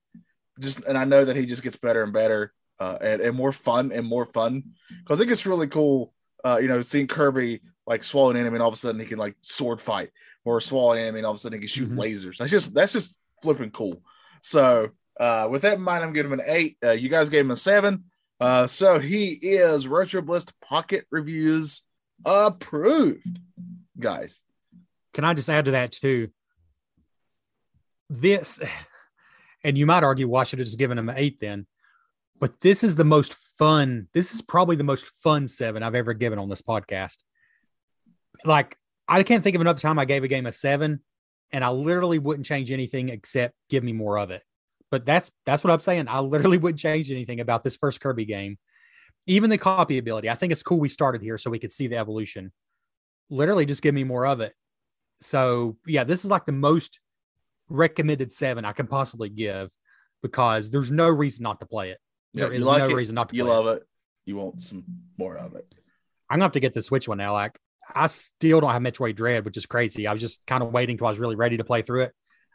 just 0.60 0.84
and 0.84 0.96
I 0.96 1.04
know 1.04 1.24
that 1.24 1.36
he 1.36 1.46
just 1.46 1.62
gets 1.62 1.76
better 1.76 2.02
and 2.02 2.12
better, 2.12 2.52
uh, 2.78 2.98
and, 3.00 3.20
and 3.20 3.36
more 3.36 3.52
fun 3.52 3.90
and 3.92 4.06
more 4.06 4.26
fun 4.26 4.62
because 5.02 5.20
it 5.20 5.26
gets 5.26 5.46
really 5.46 5.68
cool. 5.68 6.12
Uh, 6.44 6.58
you 6.62 6.68
know, 6.68 6.82
seeing 6.82 7.08
Kirby 7.08 7.60
like 7.86 8.04
swallow 8.04 8.30
an 8.30 8.36
enemy, 8.36 8.56
and 8.56 8.62
all 8.62 8.68
of 8.68 8.74
a 8.74 8.78
sudden 8.78 9.00
he 9.00 9.06
can 9.06 9.18
like 9.18 9.36
sword 9.42 9.80
fight, 9.80 10.10
or 10.44 10.60
swallow 10.60 10.92
an 10.92 10.98
enemy, 10.98 11.18
and 11.18 11.26
all 11.26 11.32
of 11.32 11.36
a 11.36 11.40
sudden 11.40 11.58
he 11.58 11.60
can 11.60 11.68
shoot 11.68 11.90
mm-hmm. 11.90 12.00
lasers. 12.00 12.36
That's 12.38 12.50
just 12.50 12.74
that's 12.74 12.92
just 12.92 13.14
flipping 13.42 13.72
cool. 13.72 14.02
So 14.42 14.90
Uh, 15.18 15.48
with 15.50 15.62
that 15.62 15.78
in 15.78 15.82
mind, 15.82 16.04
I'm 16.04 16.12
giving 16.12 16.32
him 16.32 16.38
an 16.38 16.46
eight. 16.46 16.76
Uh, 16.78 16.92
you 16.92 17.08
guys 17.08 17.28
gave 17.28 17.44
him 17.44 17.50
a 17.50 17.56
seven. 17.56 18.04
Uh, 18.40 18.66
so 18.66 18.98
he 18.98 19.32
is 19.32 19.88
Retro 19.88 20.22
Bliss 20.22 20.46
Pocket 20.62 21.06
Reviews 21.10 21.82
approved, 22.24 23.40
guys. 23.98 24.40
Can 25.12 25.24
I 25.24 25.34
just 25.34 25.48
add 25.48 25.64
to 25.64 25.72
that 25.72 25.92
too? 25.92 26.28
This, 28.08 28.60
and 29.64 29.76
you 29.76 29.86
might 29.86 30.04
argue, 30.04 30.28
why 30.28 30.44
should 30.44 30.60
have 30.60 30.66
just 30.66 30.78
given 30.78 30.98
him 30.98 31.08
an 31.08 31.16
eight 31.18 31.40
then? 31.40 31.66
But 32.38 32.60
this 32.60 32.84
is 32.84 32.94
the 32.94 33.04
most 33.04 33.34
fun. 33.34 34.06
This 34.14 34.32
is 34.32 34.40
probably 34.40 34.76
the 34.76 34.84
most 34.84 35.06
fun 35.22 35.48
seven 35.48 35.82
I've 35.82 35.96
ever 35.96 36.14
given 36.14 36.38
on 36.38 36.48
this 36.48 36.62
podcast. 36.62 37.16
Like, 38.44 38.76
I 39.08 39.22
can't 39.24 39.42
think 39.42 39.56
of 39.56 39.60
another 39.60 39.80
time 39.80 39.98
I 39.98 40.04
gave 40.04 40.22
a 40.22 40.28
game 40.28 40.46
a 40.46 40.52
seven, 40.52 41.00
and 41.50 41.64
I 41.64 41.70
literally 41.70 42.20
wouldn't 42.20 42.46
change 42.46 42.70
anything 42.70 43.08
except 43.08 43.54
give 43.68 43.82
me 43.82 43.92
more 43.92 44.18
of 44.18 44.30
it. 44.30 44.42
But 44.90 45.04
that's 45.04 45.30
that's 45.44 45.62
what 45.64 45.72
I'm 45.72 45.80
saying. 45.80 46.06
I 46.08 46.20
literally 46.20 46.58
wouldn't 46.62 46.80
change 46.80 47.10
anything 47.10 47.40
about 47.40 47.62
this 47.64 47.76
first 47.76 48.00
Kirby 48.00 48.24
game. 48.24 48.58
Even 49.26 49.50
the 49.50 49.58
copy 49.58 49.98
ability. 49.98 50.30
I 50.30 50.34
think 50.34 50.52
it's 50.52 50.62
cool 50.62 50.80
we 50.80 50.88
started 50.88 51.20
here 51.22 51.36
so 51.36 51.50
we 51.50 51.58
could 51.58 51.72
see 51.72 51.86
the 51.86 51.98
evolution. 51.98 52.52
Literally 53.28 53.66
just 53.66 53.82
give 53.82 53.94
me 53.94 54.04
more 54.04 54.26
of 54.26 54.40
it. 54.40 54.54
So 55.20 55.76
yeah, 55.86 56.04
this 56.04 56.24
is 56.24 56.30
like 56.30 56.46
the 56.46 56.52
most 56.52 57.00
recommended 57.68 58.32
seven 58.32 58.64
I 58.64 58.72
can 58.72 58.86
possibly 58.86 59.28
give 59.28 59.68
because 60.22 60.70
there's 60.70 60.90
no 60.90 61.08
reason 61.08 61.42
not 61.42 61.60
to 61.60 61.66
play 61.66 61.90
it. 61.90 61.98
Yeah, 62.32 62.44
There 62.44 62.52
is 62.54 62.64
like 62.64 62.78
no 62.80 62.88
it, 62.88 62.94
reason 62.94 63.14
not 63.14 63.28
to 63.28 63.36
You 63.36 63.44
play 63.44 63.52
it. 63.52 63.54
love 63.54 63.66
it. 63.76 63.82
You 64.24 64.36
want 64.36 64.62
some 64.62 64.84
more 65.18 65.36
of 65.36 65.54
it. 65.54 65.66
I'm 66.30 66.36
gonna 66.36 66.44
have 66.46 66.52
to 66.52 66.60
get 66.60 66.72
the 66.72 66.82
Switch 66.82 67.06
one 67.08 67.18
now. 67.18 67.32
Like 67.34 67.58
I 67.94 68.06
still 68.06 68.60
don't 68.60 68.72
have 68.72 68.82
Metroid 68.82 69.16
Dread, 69.16 69.44
which 69.44 69.56
is 69.56 69.66
crazy. 69.66 70.06
I 70.06 70.12
was 70.12 70.20
just 70.20 70.46
kind 70.46 70.62
of 70.62 70.72
waiting 70.72 70.96
till 70.96 71.06
I 71.06 71.10
was 71.10 71.18
really 71.18 71.36
ready 71.36 71.56
to 71.58 71.64
play 71.64 71.82
through 71.82 72.02
it. 72.04 72.12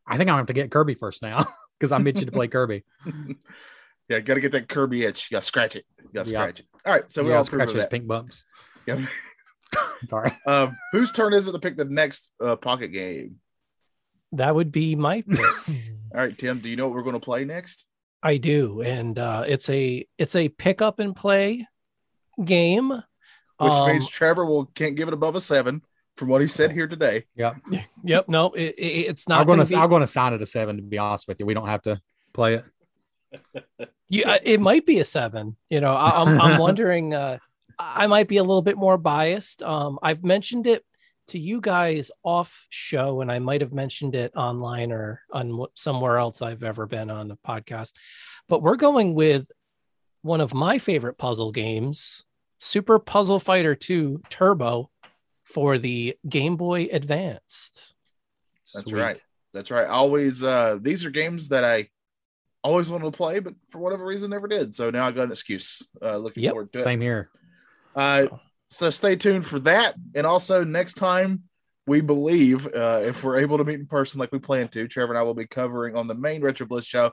I 0.07 0.17
think 0.17 0.29
I'm 0.29 0.34
gonna 0.34 0.38
have 0.41 0.47
to 0.47 0.53
get 0.53 0.71
Kirby 0.71 0.95
first 0.95 1.21
now 1.21 1.47
because 1.80 1.91
I'm 1.91 2.05
itching 2.07 2.26
to 2.28 2.32
play 2.32 2.47
Kirby. 2.47 2.84
yeah, 4.09 4.19
got 4.19 4.36
to 4.36 4.41
get 4.41 4.51
that 4.53 4.67
Kirby 4.69 5.03
itch. 5.05 5.30
You 5.30 5.36
got 5.36 5.41
to 5.41 5.45
scratch 5.47 5.76
it. 5.76 5.86
You 6.01 6.09
got 6.13 6.26
to 6.26 6.32
Yeah. 6.32 6.41
scratch 6.41 6.59
it. 6.61 6.65
All 6.86 6.93
right, 6.93 7.11
so 7.11 7.24
we 7.24 7.30
yeah, 7.32 7.38
all 7.38 7.43
scratch 7.43 7.69
approve 7.69 7.82
those 7.82 7.88
pink 7.89 8.07
bumps. 8.07 8.45
Yeah. 8.86 9.05
Sorry. 10.07 10.32
Um, 10.45 10.76
whose 10.91 11.11
turn 11.13 11.34
is 11.34 11.47
it 11.47 11.53
to 11.53 11.59
pick 11.59 11.78
the 11.78 11.86
next 11.86 12.30
uh, 12.43 12.57
pocket 12.57 12.89
game? 12.89 13.39
That 14.34 14.53
would 14.53 14.71
be 14.71 14.95
my 14.95 15.21
pick. 15.21 15.39
All 15.39 15.55
right, 16.11 16.38
Tim. 16.38 16.59
Do 16.59 16.67
you 16.69 16.76
know 16.76 16.88
what 16.88 16.95
we're 16.95 17.03
going 17.03 17.13
to 17.13 17.19
play 17.19 17.45
next? 17.45 17.86
I 18.21 18.38
do, 18.38 18.82
and 18.82 19.17
uh, 19.17 19.45
it's 19.47 19.69
a 19.69 20.05
it's 20.17 20.36
a 20.36 20.49
pick 20.49 20.82
up 20.82 20.99
and 20.99 21.15
play 21.15 21.65
game. 22.43 22.89
Which 22.89 23.01
Um, 23.74 23.88
means 23.88 24.09
Trevor 24.09 24.45
will 24.45 24.65
can't 24.65 24.95
give 24.95 25.07
it 25.07 25.13
above 25.13 25.36
a 25.36 25.41
seven 25.41 25.82
from 26.18 26.28
what 26.28 26.41
he 26.41 26.47
said 26.47 26.72
here 26.72 26.88
today. 26.88 27.26
Yeah, 27.36 27.55
Yep. 28.03 28.30
No, 28.30 28.51
it, 28.51 28.76
it- 28.78 29.05
it's 29.09 29.28
not 29.28 29.41
I'm 29.41 29.47
gonna 29.47 29.64
gonna 29.64 29.70
be- 29.70 29.76
I'm 29.76 29.89
gonna 29.89 30.07
sign 30.07 30.34
it 30.34 30.41
a 30.41 30.45
seven. 30.45 30.78
To 30.78 30.84
be 30.84 30.97
honest 30.97 31.28
with 31.28 31.39
you, 31.39 31.45
we 31.45 31.53
don't 31.53 31.68
have 31.68 31.82
to 31.84 31.99
play 32.34 32.55
it. 32.55 33.89
Yeah, 34.09 34.38
it 34.43 34.59
might 34.61 34.86
be 34.86 34.99
a 34.99 35.05
seven. 35.05 35.55
You 35.72 35.82
know, 35.82 35.95
I, 35.95 36.22
I'm 36.22 36.39
I'm 36.39 36.59
wondering. 36.68 37.16
Uh, 37.16 37.39
I 37.80 38.05
might 38.05 38.28
be 38.28 38.38
a 38.38 38.43
little 38.43 38.61
bit 38.61 38.78
more 38.78 38.97
biased. 38.99 39.64
Um, 39.64 39.97
I've 40.03 40.24
mentioned 40.24 40.68
it 40.68 40.86
to 41.30 41.39
you 41.39 41.59
guys 41.59 42.11
off 42.22 42.68
show, 42.70 43.22
and 43.22 43.32
I 43.32 43.39
might 43.39 43.61
have 43.61 43.74
mentioned 43.74 44.14
it 44.14 44.36
online 44.36 44.91
or 44.91 45.22
on 45.32 45.66
somewhere 45.74 46.20
else 46.20 46.43
I've 46.43 46.61
ever 46.61 46.86
been 46.86 47.09
on 47.09 47.32
a 47.32 47.38
podcast. 47.38 47.93
But 48.47 48.61
we're 48.61 48.76
going 48.76 49.16
with 49.16 49.49
one 50.22 50.41
of 50.41 50.53
my 50.53 50.78
favorite 50.78 51.18
puzzle 51.18 51.51
games, 51.51 52.24
Super 52.59 52.99
Puzzle 52.99 53.39
Fighter 53.39 53.74
2 53.74 54.22
Turbo, 54.30 54.91
for 55.44 55.78
the 55.78 56.18
Game 56.28 56.56
Boy 56.56 56.89
Advanced. 56.91 57.96
That's 58.74 58.89
Sweet. 58.89 59.00
right. 59.00 59.22
That's 59.54 59.70
right. 59.70 59.88
Always, 59.88 60.41
uh, 60.41 60.80
these 60.82 61.06
are 61.06 61.12
games 61.12 61.50
that 61.50 61.64
I 61.64 61.89
always 62.64 62.89
wanted 62.89 63.06
to 63.06 63.12
play, 63.12 63.39
but 63.39 63.54
for 63.70 63.80
whatever 63.80 64.06
reason 64.06 64.32
never 64.32 64.48
did. 64.48 64.76
So 64.76 64.89
now 64.89 65.06
I 65.06 65.12
got 65.12 65.26
an 65.26 65.32
excuse. 65.32 65.88
Uh, 66.02 66.18
looking 66.18 66.44
Yep, 66.44 66.52
forward 66.54 66.74
to 66.74 66.80
it. 66.80 66.84
Same 66.84 67.02
here. 67.02 67.30
Uh, 67.96 68.28
so 68.70 68.89
stay 68.89 69.16
tuned 69.16 69.46
for 69.46 69.60
that. 69.60 69.96
And 70.16 70.26
also 70.26 70.64
next 70.64 70.94
time, 70.94 71.44
we 71.86 72.02
believe 72.02 72.66
uh, 72.68 73.02
if 73.04 73.24
we're 73.24 73.39
able 73.39 73.58
to 73.58 73.64
meet 73.64 73.80
in 73.80 73.86
person 73.86 74.20
like 74.20 74.32
we 74.32 74.39
plan 74.39 74.70
to, 74.70 74.88
Trevor 74.88 75.14
and 75.14 75.20
I 75.20 75.24
will 75.24 75.34
be 75.34 75.46
covering 75.46 75.96
on 75.98 76.08
the 76.08 76.16
main 76.16 76.41
Retro 76.41 76.66
Bliss 76.66 76.86
show 76.86 77.12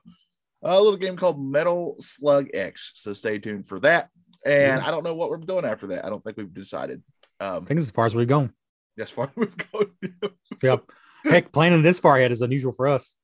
a 0.63 0.81
little 0.81 0.99
game 0.99 1.17
called 1.17 1.43
Metal 1.43 1.97
Slug 2.01 2.49
X. 2.55 2.93
So 2.95 3.13
stay 3.13 3.39
tuned 3.39 3.67
for 3.67 3.81
that. 3.81 4.09
And 4.45 4.81
Yeah. 4.81 4.87
I 4.87 4.91
don't 4.91 5.05
know 5.05 5.15
what 5.15 5.31
we're 5.31 5.39
doing 5.39 5.65
after 5.65 5.89
that. 5.89 6.05
I 6.05 6.09
don't 6.09 6.23
think 6.23 6.37
we've 6.37 6.53
decided. 6.53 7.03
Um, 7.41 7.63
I 7.63 7.67
think 7.67 7.79
it's 7.79 7.89
as 7.89 7.91
far 7.91 8.07
as 8.07 8.15
we've 8.15 8.29
gone. 8.29 8.53
as 8.99 9.11
far 9.11 9.25
as 9.25 9.31
we've 9.37 9.57
gone. 9.57 9.91
Yep. 10.63 10.85
Heck, 11.25 11.53
planning 11.53 11.83
this 11.83 11.99
far 11.99 12.19
ahead 12.19 12.33
is 12.33 12.43
unusual 12.43 12.73
for 12.73 12.87
us. 12.87 13.17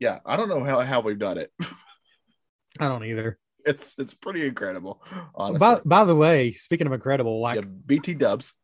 yeah, 0.00 0.18
I 0.26 0.36
don't 0.36 0.48
know 0.48 0.64
how, 0.64 0.80
how 0.80 1.00
we've 1.00 1.18
done 1.18 1.38
it. 1.38 1.52
I 2.80 2.88
don't 2.88 3.04
either. 3.04 3.38
It's 3.64 3.96
it's 3.98 4.14
pretty 4.14 4.46
incredible, 4.46 5.02
honestly. 5.34 5.58
By, 5.58 5.80
by 5.84 6.04
the 6.04 6.16
way, 6.16 6.52
speaking 6.52 6.86
of 6.86 6.92
incredible, 6.92 7.40
like 7.40 7.56
yeah, 7.56 7.68
BT 7.86 8.14
Dubs. 8.14 8.54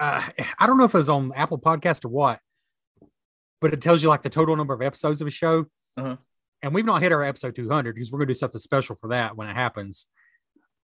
uh, 0.00 0.26
I 0.58 0.66
don't 0.66 0.76
know 0.76 0.84
if 0.84 0.94
it 0.94 0.98
was 0.98 1.08
on 1.08 1.32
Apple 1.36 1.58
Podcast 1.58 2.04
or 2.04 2.08
what, 2.08 2.40
but 3.60 3.72
it 3.72 3.80
tells 3.80 4.02
you 4.02 4.08
like 4.08 4.22
the 4.22 4.30
total 4.30 4.56
number 4.56 4.74
of 4.74 4.82
episodes 4.82 5.22
of 5.22 5.28
a 5.28 5.30
show. 5.30 5.66
Uh-huh. 5.96 6.16
And 6.62 6.74
we've 6.74 6.84
not 6.84 7.00
hit 7.02 7.12
our 7.12 7.22
episode 7.22 7.54
200 7.54 7.94
because 7.94 8.10
we're 8.10 8.18
going 8.18 8.28
to 8.28 8.34
do 8.34 8.38
something 8.38 8.60
special 8.60 8.96
for 9.00 9.08
that 9.08 9.36
when 9.36 9.48
it 9.48 9.54
happens. 9.54 10.06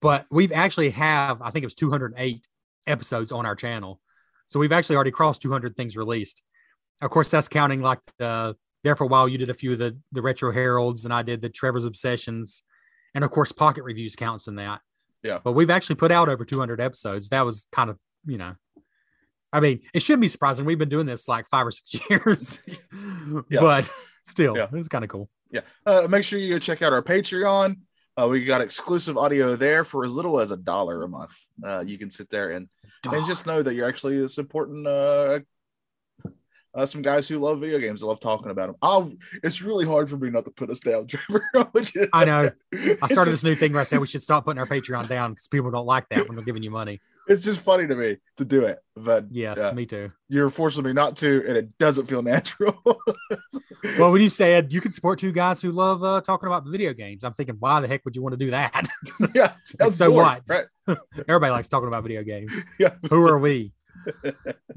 But 0.00 0.26
we've 0.30 0.52
actually 0.52 0.90
have, 0.90 1.40
I 1.42 1.50
think 1.50 1.62
it 1.62 1.66
was 1.66 1.74
208 1.74 2.46
episodes 2.88 3.30
on 3.32 3.46
our 3.46 3.54
channel. 3.54 4.00
So 4.48 4.58
we've 4.58 4.72
actually 4.72 4.96
already 4.96 5.10
crossed 5.10 5.42
200 5.42 5.76
things 5.76 5.96
released. 5.96 6.42
Of 7.02 7.10
course, 7.10 7.30
that's 7.30 7.48
counting 7.48 7.82
like 7.82 8.00
the, 8.18 8.56
there 8.84 8.96
for 8.96 9.04
a 9.04 9.08
while, 9.08 9.28
you 9.28 9.38
did 9.38 9.50
a 9.50 9.54
few 9.54 9.72
of 9.72 9.78
the, 9.78 9.96
the 10.12 10.22
retro 10.22 10.52
heralds 10.52 11.04
and 11.04 11.12
I 11.12 11.22
did 11.22 11.42
the 11.42 11.48
Trevor's 11.48 11.84
Obsessions. 11.84 12.62
And 13.14 13.24
of 13.24 13.30
course, 13.30 13.52
pocket 13.52 13.84
reviews 13.84 14.16
counts 14.16 14.48
in 14.48 14.56
that. 14.56 14.80
Yeah. 15.22 15.38
But 15.42 15.52
we've 15.52 15.70
actually 15.70 15.96
put 15.96 16.12
out 16.12 16.28
over 16.28 16.44
200 16.44 16.80
episodes. 16.80 17.28
That 17.30 17.42
was 17.44 17.66
kind 17.72 17.90
of, 17.90 17.98
you 18.24 18.38
know, 18.38 18.54
I 19.52 19.60
mean, 19.60 19.80
it 19.94 20.00
shouldn't 20.02 20.22
be 20.22 20.28
surprising. 20.28 20.64
We've 20.64 20.78
been 20.78 20.88
doing 20.88 21.06
this 21.06 21.26
like 21.28 21.48
five 21.48 21.66
or 21.66 21.70
six 21.72 21.98
years, 22.10 22.58
Yeah. 23.50 23.60
but 23.60 23.90
still, 24.26 24.56
Yeah. 24.56 24.68
it's 24.72 24.88
kind 24.88 25.04
of 25.04 25.10
cool. 25.10 25.28
Yeah. 25.50 25.60
Uh, 25.86 26.06
make 26.08 26.24
sure 26.24 26.38
you 26.38 26.54
go 26.54 26.58
check 26.58 26.82
out 26.82 26.92
our 26.92 27.02
Patreon. 27.02 27.76
Uh, 28.18 28.26
we 28.26 28.44
got 28.44 28.60
exclusive 28.60 29.16
audio 29.16 29.54
there 29.54 29.84
for 29.84 30.04
as 30.04 30.12
little 30.12 30.40
as 30.40 30.50
a 30.50 30.56
dollar 30.56 31.04
a 31.04 31.08
month. 31.08 31.30
Uh, 31.64 31.84
you 31.86 31.96
can 31.98 32.10
sit 32.10 32.28
there 32.30 32.50
and 32.50 32.68
and 33.04 33.26
just 33.26 33.46
know 33.46 33.62
that 33.62 33.74
you're 33.74 33.88
actually 33.88 34.26
supporting 34.26 34.84
uh, 34.86 35.38
uh, 36.74 36.84
some 36.84 37.00
guys 37.00 37.28
who 37.28 37.38
love 37.38 37.60
video 37.60 37.78
games. 37.78 38.02
I 38.02 38.06
love 38.06 38.20
talking 38.20 38.50
about 38.50 38.68
them. 38.68 38.76
Oh, 38.82 39.12
it's 39.44 39.62
really 39.62 39.86
hard 39.86 40.10
for 40.10 40.16
me 40.16 40.30
not 40.30 40.44
to 40.46 40.50
put 40.50 40.68
us 40.68 40.80
down, 40.80 41.06
Trevor. 41.08 41.44
want 41.54 41.94
you 41.94 42.02
to 42.02 42.08
I 42.12 42.24
know. 42.24 42.50
I 42.74 43.06
started 43.06 43.30
just- 43.30 43.42
this 43.42 43.44
new 43.44 43.54
thing 43.54 43.72
where 43.72 43.82
I 43.82 43.84
said 43.84 44.00
we 44.00 44.08
should 44.08 44.22
stop 44.24 44.44
putting 44.44 44.58
our 44.58 44.66
Patreon 44.66 45.08
down 45.08 45.32
because 45.32 45.46
people 45.46 45.70
don't 45.70 45.86
like 45.86 46.08
that 46.10 46.26
when 46.26 46.34
they're 46.34 46.44
giving 46.44 46.64
you 46.64 46.70
money. 46.70 47.00
It's 47.28 47.44
just 47.44 47.60
funny 47.60 47.86
to 47.86 47.94
me 47.94 48.16
to 48.38 48.44
do 48.44 48.64
it, 48.64 48.78
but 48.96 49.26
Yes, 49.30 49.58
Yeah. 49.58 49.72
me 49.72 49.84
too. 49.86 50.10
you're 50.28 50.48
forcing 50.50 50.82
me 50.84 50.92
not 50.94 51.16
to, 51.18 51.44
and 51.46 51.56
it 51.56 51.76
doesn't 51.78 52.06
feel 52.06 52.22
natural. 52.22 52.80
Well, 53.96 54.10
when 54.10 54.20
you 54.22 54.28
said 54.30 54.72
you 54.72 54.80
can 54.80 54.90
support 54.90 55.20
two 55.20 55.30
guys 55.30 55.62
who 55.62 55.70
love 55.70 56.02
uh, 56.02 56.20
talking 56.20 56.48
about 56.48 56.66
video 56.66 56.92
games, 56.92 57.22
I'm 57.22 57.32
thinking, 57.32 57.54
why 57.60 57.80
the 57.80 57.86
heck 57.86 58.04
would 58.04 58.16
you 58.16 58.22
want 58.22 58.32
to 58.32 58.36
do 58.36 58.50
that? 58.50 58.88
yeah, 59.36 59.52
so 59.90 60.10
boring, 60.10 60.16
what? 60.16 60.42
Right? 60.48 60.98
Everybody 61.28 61.52
likes 61.52 61.68
talking 61.68 61.86
about 61.86 62.02
video 62.02 62.24
games. 62.24 62.52
Yeah. 62.80 62.94
Who 63.08 63.24
are 63.28 63.38
we? 63.38 63.72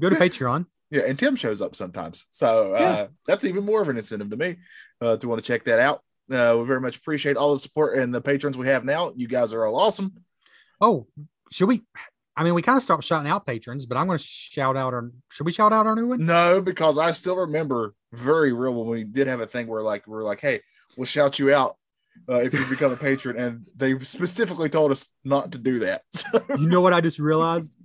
Go 0.00 0.08
to 0.08 0.14
Patreon. 0.16 0.66
Yeah, 0.92 1.02
and 1.02 1.18
Tim 1.18 1.34
shows 1.34 1.60
up 1.60 1.74
sometimes, 1.74 2.26
so 2.30 2.76
uh, 2.76 2.78
Yeah. 2.80 3.06
that's 3.26 3.44
even 3.44 3.64
more 3.64 3.82
of 3.82 3.88
an 3.88 3.96
incentive 3.96 4.30
to 4.30 4.36
me 4.36 4.58
uh, 5.00 5.16
to 5.16 5.26
want 5.28 5.42
to 5.42 5.46
check 5.46 5.64
that 5.64 5.80
out. 5.80 6.02
Uh, 6.32 6.56
we 6.60 6.64
very 6.64 6.80
much 6.80 6.96
appreciate 6.96 7.36
all 7.36 7.52
the 7.52 7.58
support 7.58 7.98
and 7.98 8.14
the 8.14 8.20
patrons 8.20 8.56
we 8.56 8.68
have 8.68 8.84
now. 8.84 9.12
You 9.16 9.26
guys 9.26 9.52
are 9.52 9.64
all 9.66 9.74
awesome. 9.76 10.12
Oh, 10.80 11.08
should 11.50 11.66
we? 11.68 11.82
I 12.36 12.44
mean, 12.44 12.54
we 12.54 12.62
kind 12.62 12.76
of 12.76 12.82
stopped 12.82 13.04
shouting 13.04 13.30
out 13.30 13.46
patrons, 13.46 13.84
but 13.84 13.98
I'm 13.98 14.06
going 14.06 14.18
to 14.18 14.24
shout 14.24 14.76
out 14.76 14.94
our. 14.94 15.10
Should 15.30 15.44
we 15.44 15.52
shout 15.52 15.72
out 15.72 15.86
our 15.86 15.94
new 15.94 16.08
one? 16.08 16.24
No, 16.24 16.60
because 16.60 16.96
I 16.96 17.12
still 17.12 17.36
remember 17.36 17.94
very 18.12 18.52
real 18.52 18.74
when 18.74 18.88
we 18.88 19.04
did 19.04 19.26
have 19.26 19.40
a 19.40 19.46
thing 19.46 19.66
where 19.66 19.82
like 19.82 20.06
we're 20.06 20.22
like, 20.22 20.40
hey, 20.40 20.60
we'll 20.96 21.04
shout 21.04 21.38
you 21.38 21.52
out 21.52 21.76
uh, 22.28 22.36
if 22.36 22.54
you 22.54 22.64
become 22.66 22.92
a 22.92 22.96
patron, 22.96 23.36
and 23.36 23.66
they 23.76 23.98
specifically 24.00 24.68
told 24.68 24.92
us 24.92 25.08
not 25.24 25.52
to 25.52 25.58
do 25.58 25.80
that. 25.80 26.02
So, 26.12 26.42
You 26.58 26.66
know 26.66 26.80
what 26.80 26.92
I 26.92 27.00
just 27.00 27.18
realized? 27.18 27.76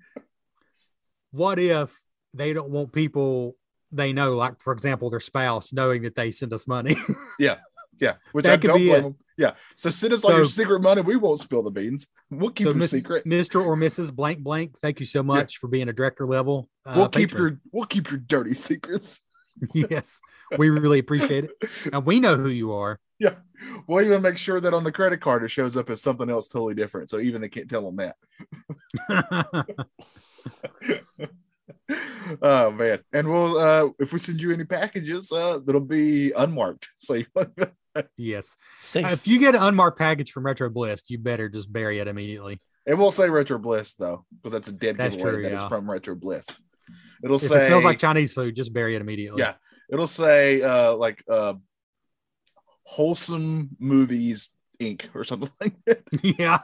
What 1.32 1.60
if 1.60 1.92
they 2.34 2.54
don't 2.54 2.70
want 2.70 2.94
people 2.94 3.56
they 3.92 4.14
know, 4.14 4.36
like 4.36 4.60
for 4.60 4.74
example, 4.74 5.10
their 5.10 5.20
spouse, 5.20 5.74
knowing 5.74 6.04
that 6.04 6.16
they 6.16 6.32
send 6.32 6.54
us 6.54 6.68
money? 6.68 6.96
yeah, 7.40 7.58
yeah. 8.00 8.16
which 8.32 8.44
That 8.44 8.54
I 8.54 8.58
could 8.58 8.68
don't 8.68 8.78
be 8.78 8.92
them. 8.92 9.16
Yeah, 9.38 9.54
so 9.76 9.92
send 9.92 10.14
us 10.14 10.26
all 10.26 10.36
your 10.36 10.46
secret 10.46 10.82
money. 10.82 11.02
We 11.02 11.16
won't 11.16 11.40
spill 11.40 11.62
the 11.62 11.70
beans. 11.70 12.08
We'll 12.32 12.50
keep 12.50 12.66
so, 12.66 12.72
your 12.72 12.80
Miss- 12.80 12.92
secret. 12.92 13.26
Mr. 13.26 13.64
or 13.64 13.76
Mrs. 13.78 14.14
Blank 14.14 14.40
Blank, 14.40 14.80
thank 14.82 15.00
you 15.00 15.06
so 15.06 15.22
much 15.22 15.60
for 15.60 15.68
being 15.68 15.90
a 15.90 15.94
director 15.94 16.26
level. 16.26 16.70
Uh, 16.86 16.94
we'll 16.98 17.10
keep 17.10 17.30
patron. 17.30 17.44
your 17.44 17.60
we'll 17.72 17.86
keep 17.86 18.10
your 18.10 18.20
dirty 18.20 18.56
secrets. 18.56 19.22
yes, 19.74 20.20
we 20.58 20.70
really 20.70 21.00
appreciate 21.00 21.46
it, 21.46 21.52
and 21.94 22.06
we 22.06 22.20
know 22.20 22.36
who 22.36 22.50
you 22.50 22.74
are. 22.74 23.00
Yeah, 23.20 23.36
we'll 23.88 24.04
even 24.04 24.22
make 24.22 24.38
sure 24.38 24.60
that 24.60 24.74
on 24.74 24.84
the 24.84 24.92
credit 24.92 25.22
card 25.22 25.44
it 25.44 25.50
shows 25.50 25.78
up 25.78 25.90
as 25.90 26.02
something 26.02 26.30
else 26.30 26.48
totally 26.48 26.76
different. 26.76 27.10
So 27.10 27.20
even 27.20 27.42
they 27.42 27.50
can't 27.50 27.70
tell 27.70 27.92
them 27.92 27.96
that. 27.98 28.16
oh 32.42 32.72
man! 32.72 33.00
And 33.14 33.28
we'll 33.28 33.58
uh 33.58 33.90
if 34.00 34.14
we 34.14 34.20
send 34.20 34.42
you 34.42 34.52
any 34.52 34.64
packages, 34.64 35.32
uh 35.32 35.60
that'll 35.64 35.82
be 35.82 36.32
unmarked. 36.32 36.88
So 36.98 37.16
you 37.16 37.26
Yes. 38.18 38.56
Safe. 38.80 39.06
If 39.06 39.28
you 39.28 39.40
get 39.40 39.56
an 39.56 39.62
unmarked 39.64 39.98
package 39.98 40.32
from 40.32 40.46
Retro 40.46 40.70
Bliss, 40.70 41.04
you 41.08 41.18
better 41.18 41.50
just 41.50 41.72
bury 41.72 42.00
it 42.00 42.08
immediately. 42.08 42.60
It 42.86 42.96
will 42.96 43.12
say 43.12 43.30
Retro 43.30 43.58
Bliss 43.58 43.94
though, 43.96 44.26
because 44.32 44.54
that's 44.54 44.68
a 44.70 44.72
dead 44.72 44.98
That's 44.98 45.16
giveaway 45.16 45.34
true, 45.34 45.44
that 45.44 45.52
yeah. 45.52 45.62
it's 45.62 45.68
from 45.68 45.90
Retro 45.90 46.16
Bliss. 46.16 46.48
It'll 47.24 47.36
If 47.36 47.44
say 47.44 47.64
it 47.64 47.68
smells 47.68 47.84
like 47.84 48.00
Chinese 48.00 48.34
food, 48.34 48.56
just 48.56 48.74
bury 48.74 48.96
it 48.96 49.02
immediately. 49.02 49.42
Yeah. 49.42 49.56
it'll 49.92 50.08
say 50.08 50.62
uh 50.62 50.96
like 50.96 51.24
uh 51.30 51.56
wholesome 52.84 53.70
movies 53.80 54.50
Inc. 54.80 55.06
or 55.14 55.24
something 55.24 55.50
like 55.60 55.74
that. 55.86 56.02
yeah. 56.40 56.60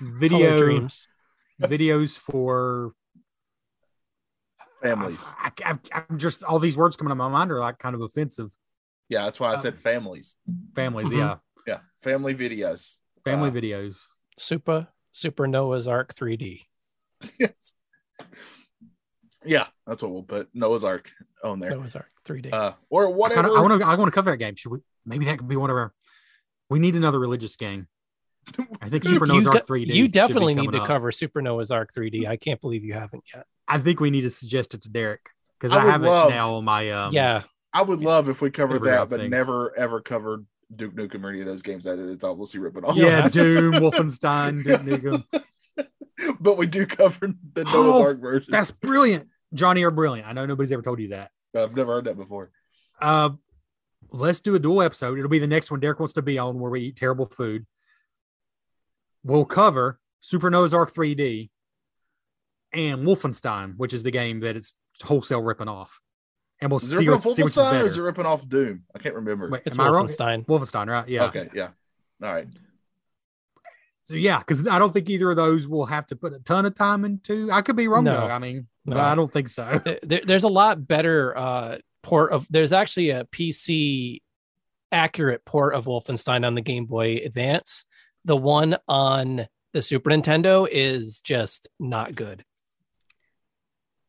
Video 0.00 0.58
dreams. 0.58 1.06
videos 1.62 2.18
for 2.18 2.94
Families. 4.84 5.26
I, 5.38 5.50
I, 5.64 5.78
I'm 5.94 6.18
just 6.18 6.44
all 6.44 6.58
these 6.58 6.76
words 6.76 6.94
coming 6.96 7.08
to 7.08 7.14
my 7.14 7.28
mind 7.28 7.50
are 7.50 7.58
like 7.58 7.78
kind 7.78 7.94
of 7.94 8.02
offensive. 8.02 8.50
Yeah, 9.08 9.24
that's 9.24 9.38
why 9.40 9.52
I 9.52 9.56
said 9.56 9.78
families. 9.78 10.36
Families, 10.74 11.08
Mhm. 11.08 11.18
yeah, 11.18 11.36
Yeah, 11.66 11.80
family 12.02 12.34
videos. 12.34 12.96
family 13.24 13.50
Uh, 13.50 13.52
videos. 13.52 14.06
Super 14.38 14.88
Super 15.12 15.46
Noah's 15.46 15.86
Ark 15.86 16.12
3D. 16.14 16.62
yes. 17.38 17.74
Yeah, 19.44 19.66
that's 19.86 20.02
what 20.02 20.10
we'll 20.12 20.22
put 20.22 20.48
Noah's 20.54 20.84
Ark 20.84 21.10
on 21.42 21.60
there. 21.60 21.70
Noah's 21.70 21.94
Ark 21.94 22.10
3D. 22.24 22.52
Uh, 22.52 22.72
or 22.88 23.04
I 23.06 23.10
whatever. 23.10 23.50
want 23.62 23.80
to. 23.80 23.86
I 23.86 23.94
want 23.96 24.08
to 24.08 24.14
cover 24.14 24.30
that 24.30 24.38
game. 24.38 24.54
Should 24.56 24.72
we? 24.72 24.78
Maybe 25.04 25.26
that 25.26 25.38
could 25.38 25.48
be 25.48 25.56
one 25.56 25.70
of 25.70 25.76
our. 25.76 25.92
We 26.70 26.78
need 26.78 26.96
another 26.96 27.18
religious 27.20 27.56
game. 27.56 27.86
I 28.80 28.88
think 28.88 29.04
Super 29.04 29.26
Noah's 29.26 29.46
Ark 29.46 29.66
3D. 29.66 29.94
you 29.94 30.08
definitely 30.08 30.54
need 30.54 30.72
to 30.72 30.80
up. 30.80 30.86
cover 30.86 31.12
Super 31.12 31.42
Noah's 31.42 31.70
Ark 31.70 31.92
3D. 31.94 32.26
I 32.26 32.36
can't 32.36 32.60
believe 32.60 32.84
you 32.84 32.94
haven't 32.94 33.24
yet. 33.34 33.46
I 33.68 33.78
think 33.78 34.00
we 34.00 34.10
need 34.10 34.22
to 34.22 34.30
suggest 34.30 34.74
it 34.74 34.82
to 34.82 34.88
Derek 34.90 35.20
because 35.60 35.72
I 35.76 35.82
I, 35.86 35.90
have 35.90 36.02
love- 36.02 36.30
it 36.30 36.34
now 36.34 36.54
on 36.54 36.64
my. 36.64 36.90
Um, 36.90 37.12
yeah, 37.12 37.42
I 37.74 37.82
would 37.82 38.00
love 38.00 38.28
if 38.28 38.40
we 38.40 38.50
covered 38.50 38.76
Figure 38.76 38.88
it 38.88 38.96
that, 38.98 39.08
but 39.10 39.20
thing. 39.20 39.30
never 39.30 39.76
ever 39.76 40.00
covered 40.00 40.46
Duke 40.74 40.94
Nukem 40.94 41.24
or 41.24 41.30
any 41.30 41.40
of 41.40 41.46
those 41.46 41.60
games 41.62 41.84
that 41.84 41.98
it's 41.98 42.24
obviously 42.24 42.60
ripping 42.60 42.84
off. 42.84 42.96
Yeah, 42.96 43.04
Yeah. 43.06 43.28
Doom, 43.28 43.72
Wolfenstein, 43.74 44.62
Duke 44.64 44.80
Nukem. 44.82 45.24
but 46.40 46.56
we 46.56 46.66
do 46.66 46.86
cover 46.86 47.32
the 47.52 47.64
Noah's 47.64 47.74
Oh, 47.74 48.02
Ark 48.02 48.20
version. 48.20 48.48
That's 48.50 48.70
brilliant. 48.70 49.28
Johnny, 49.52 49.80
you're 49.80 49.90
brilliant. 49.90 50.26
I 50.28 50.32
know 50.32 50.46
nobody's 50.46 50.72
ever 50.72 50.82
told 50.82 51.00
you 51.00 51.08
that. 51.08 51.30
I've 51.54 51.74
never 51.76 51.92
heard 51.94 52.04
that 52.06 52.16
before. 52.16 52.50
Uh, 53.00 53.30
let's 54.10 54.40
do 54.40 54.54
a 54.54 54.58
dual 54.58 54.82
episode. 54.82 55.18
It'll 55.18 55.28
be 55.30 55.38
the 55.40 55.46
next 55.46 55.70
one 55.70 55.80
Derek 55.80 55.98
wants 56.00 56.14
to 56.14 56.22
be 56.22 56.38
on 56.38 56.58
where 56.58 56.70
we 56.70 56.80
eat 56.82 56.96
terrible 56.96 57.26
food. 57.26 57.66
We'll 59.24 59.44
cover 59.44 59.98
Super 60.20 60.50
Noah's 60.50 60.74
Ark 60.74 60.92
3D 60.92 61.50
and 62.72 63.06
Wolfenstein, 63.06 63.76
which 63.76 63.92
is 63.92 64.02
the 64.02 64.10
game 64.10 64.40
that 64.40 64.56
it's 64.56 64.72
wholesale 65.02 65.42
ripping 65.42 65.68
off. 65.68 66.00
And 66.64 66.70
we'll 66.72 66.80
Is 66.80 66.84
it 66.84 66.88
see, 66.88 67.06
ripping 67.06 67.10
what, 67.10 67.16
off 67.26 67.34
see 67.36 67.42
which 67.42 67.52
is 67.52 67.56
Wolfenstein 67.58 67.66
or 67.68 67.72
better. 67.72 67.86
is 67.86 67.98
it 67.98 68.00
ripping 68.00 68.24
off 68.26 68.48
Doom? 68.48 68.82
I 68.94 68.98
can't 68.98 69.14
remember. 69.16 69.50
Wait, 69.50 69.62
it's 69.66 69.78
am 69.78 69.84
I 69.84 69.88
wrong? 69.90 70.06
Wolfenstein. 70.06 70.46
Wolfenstein, 70.46 70.86
right? 70.88 71.06
Yeah. 71.06 71.24
Okay, 71.26 71.50
yeah. 71.54 71.68
All 72.22 72.32
right. 72.32 72.48
So 74.04 74.16
yeah, 74.16 74.38
because 74.38 74.66
I 74.66 74.78
don't 74.78 74.92
think 74.92 75.10
either 75.10 75.30
of 75.30 75.36
those 75.36 75.68
will 75.68 75.84
have 75.86 76.06
to 76.06 76.16
put 76.16 76.32
a 76.32 76.38
ton 76.38 76.64
of 76.64 76.74
time 76.74 77.04
into. 77.04 77.50
I 77.52 77.60
could 77.62 77.76
be 77.76 77.86
wrong 77.88 78.04
No. 78.04 78.12
though. 78.20 78.26
I 78.28 78.38
mean, 78.38 78.66
No. 78.86 78.96
but 78.96 79.00
I 79.04 79.14
don't 79.14 79.30
think 79.32 79.48
so. 79.48 79.80
There- 79.84 79.98
there- 80.02 80.22
there's 80.24 80.44
a 80.44 80.48
lot 80.48 80.86
better 80.86 81.36
uh, 81.36 81.78
port 82.02 82.32
of. 82.32 82.46
There's 82.50 82.72
actually 82.72 83.10
a 83.10 83.24
PC 83.26 84.20
accurate 84.90 85.44
port 85.44 85.74
of 85.74 85.84
Wolfenstein 85.86 86.46
on 86.46 86.54
the 86.54 86.60
Game 86.62 86.86
Boy 86.86 87.16
Advance. 87.24 87.84
The 88.24 88.36
one 88.36 88.76
on 88.88 89.46
the 89.74 89.82
Super 89.82 90.08
Nintendo 90.10 90.66
is 90.70 91.20
just 91.20 91.68
not 91.78 92.14
good. 92.14 92.42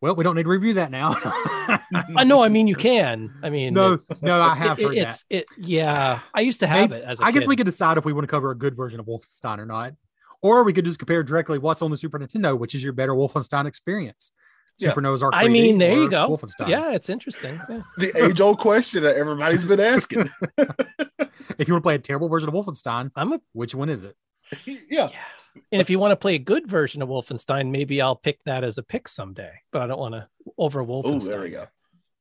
Well, 0.01 0.15
we 0.15 0.23
don't 0.23 0.35
need 0.35 0.43
to 0.43 0.49
review 0.49 0.73
that 0.73 0.91
now. 0.91 1.15
I 2.17 2.23
know. 2.25 2.43
I 2.43 2.49
mean, 2.49 2.67
you 2.67 2.75
can. 2.75 3.33
I 3.41 3.49
mean, 3.49 3.73
no, 3.73 3.97
no, 4.21 4.41
I 4.41 4.53
have 4.55 4.77
it- 4.79 4.83
heard 4.83 4.97
that. 4.97 5.23
it. 5.29 5.45
Yeah, 5.57 6.19
I 6.33 6.41
used 6.41 6.59
to 6.59 6.67
have 6.67 6.89
Maybe- 6.91 7.01
it 7.01 7.05
as 7.07 7.19
a 7.19 7.23
I 7.23 7.31
guess 7.31 7.43
kid. 7.43 7.49
we 7.49 7.55
could 7.55 7.65
decide 7.65 7.97
if 7.97 8.05
we 8.05 8.13
want 8.13 8.23
to 8.25 8.31
cover 8.31 8.51
a 8.51 8.55
good 8.55 8.75
version 8.75 8.99
of 8.99 9.05
Wolfenstein 9.07 9.57
or 9.59 9.65
not, 9.65 9.93
or 10.41 10.63
we 10.63 10.73
could 10.73 10.85
just 10.85 10.99
compare 10.99 11.23
directly 11.23 11.57
what's 11.57 11.81
on 11.81 11.89
the 11.91 11.97
Super 11.97 12.19
Nintendo, 12.19 12.57
which 12.59 12.75
is 12.75 12.83
your 12.83 12.93
better 12.93 13.13
Wolfenstein 13.13 13.65
experience. 13.65 14.31
Yeah. 14.77 14.89
Super 14.89 14.99
Noah's 15.01 15.23
Ark. 15.23 15.33
I 15.35 15.47
mean, 15.47 15.77
there 15.77 15.93
you 15.93 16.09
go. 16.09 16.27
Wolfenstein. 16.37 16.67
Yeah, 16.67 16.91
it's 16.91 17.09
interesting. 17.09 17.59
Yeah. 17.69 17.81
The 17.97 18.25
age 18.25 18.41
old 18.41 18.59
question 18.59 19.03
that 19.03 19.15
everybody's 19.15 19.63
been 19.65 19.79
asking. 19.79 20.29
If 21.57 21.67
you 21.69 21.73
want 21.73 21.83
to 21.83 21.87
play 21.87 21.95
a 21.95 21.99
terrible 21.99 22.27
version 22.27 22.49
of 22.49 22.55
Wolfenstein, 22.55 23.11
I'm 23.15 23.31
a 23.31 23.39
which 23.53 23.73
one 23.73 23.87
is 23.87 24.03
it? 24.03 24.15
yeah. 24.65 24.77
yeah. 24.89 25.09
And 25.72 25.82
if 25.82 25.89
you 25.89 25.99
want 25.99 26.12
to 26.12 26.16
play 26.16 26.36
a 26.36 26.39
good 26.39 26.68
version 26.68 27.01
of 27.01 27.10
Wolfenstein, 27.10 27.70
maybe 27.72 28.01
I'll 28.01 28.16
pick 28.16 28.39
that 28.45 28.64
as 28.64 28.78
a 28.78 28.84
pick 28.84 29.08
someday. 29.08 29.51
But 29.72 29.82
I 29.82 29.88
don't 29.88 29.99
want 29.99 30.14
to 30.16 30.28
over 30.58 30.82
Oh, 30.82 30.86
Wolfenstein. 30.86 31.28
there 31.28 31.41
we 31.41 31.49
go. 31.49 31.68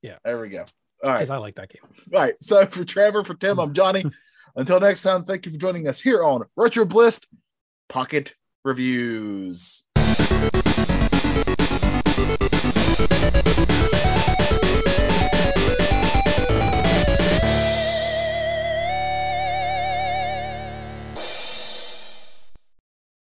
Yeah. 0.03 0.16
There 0.24 0.41
we 0.41 0.49
go. 0.49 0.64
All 1.03 1.11
right. 1.11 1.18
Because 1.18 1.30
I 1.30 1.37
like 1.37 1.55
that 1.57 1.68
game. 1.70 1.82
All 2.12 2.20
right. 2.20 2.35
So 2.41 2.66
for 2.66 2.85
Trevor, 2.85 3.24
for 3.24 3.35
Tim, 3.35 3.59
I'm 3.59 3.72
Johnny. 3.74 4.05
Until 4.57 4.80
next 4.80 5.03
time, 5.03 5.24
thank 5.24 5.47
you 5.47 5.53
for 5.53 5.59
joining 5.59 5.89
us 5.89 6.01
here 6.01 6.22
on 6.22 6.43
Retro 6.57 6.85
Bliss 6.85 7.20
Pocket 7.89 8.35
Reviews. 8.64 9.84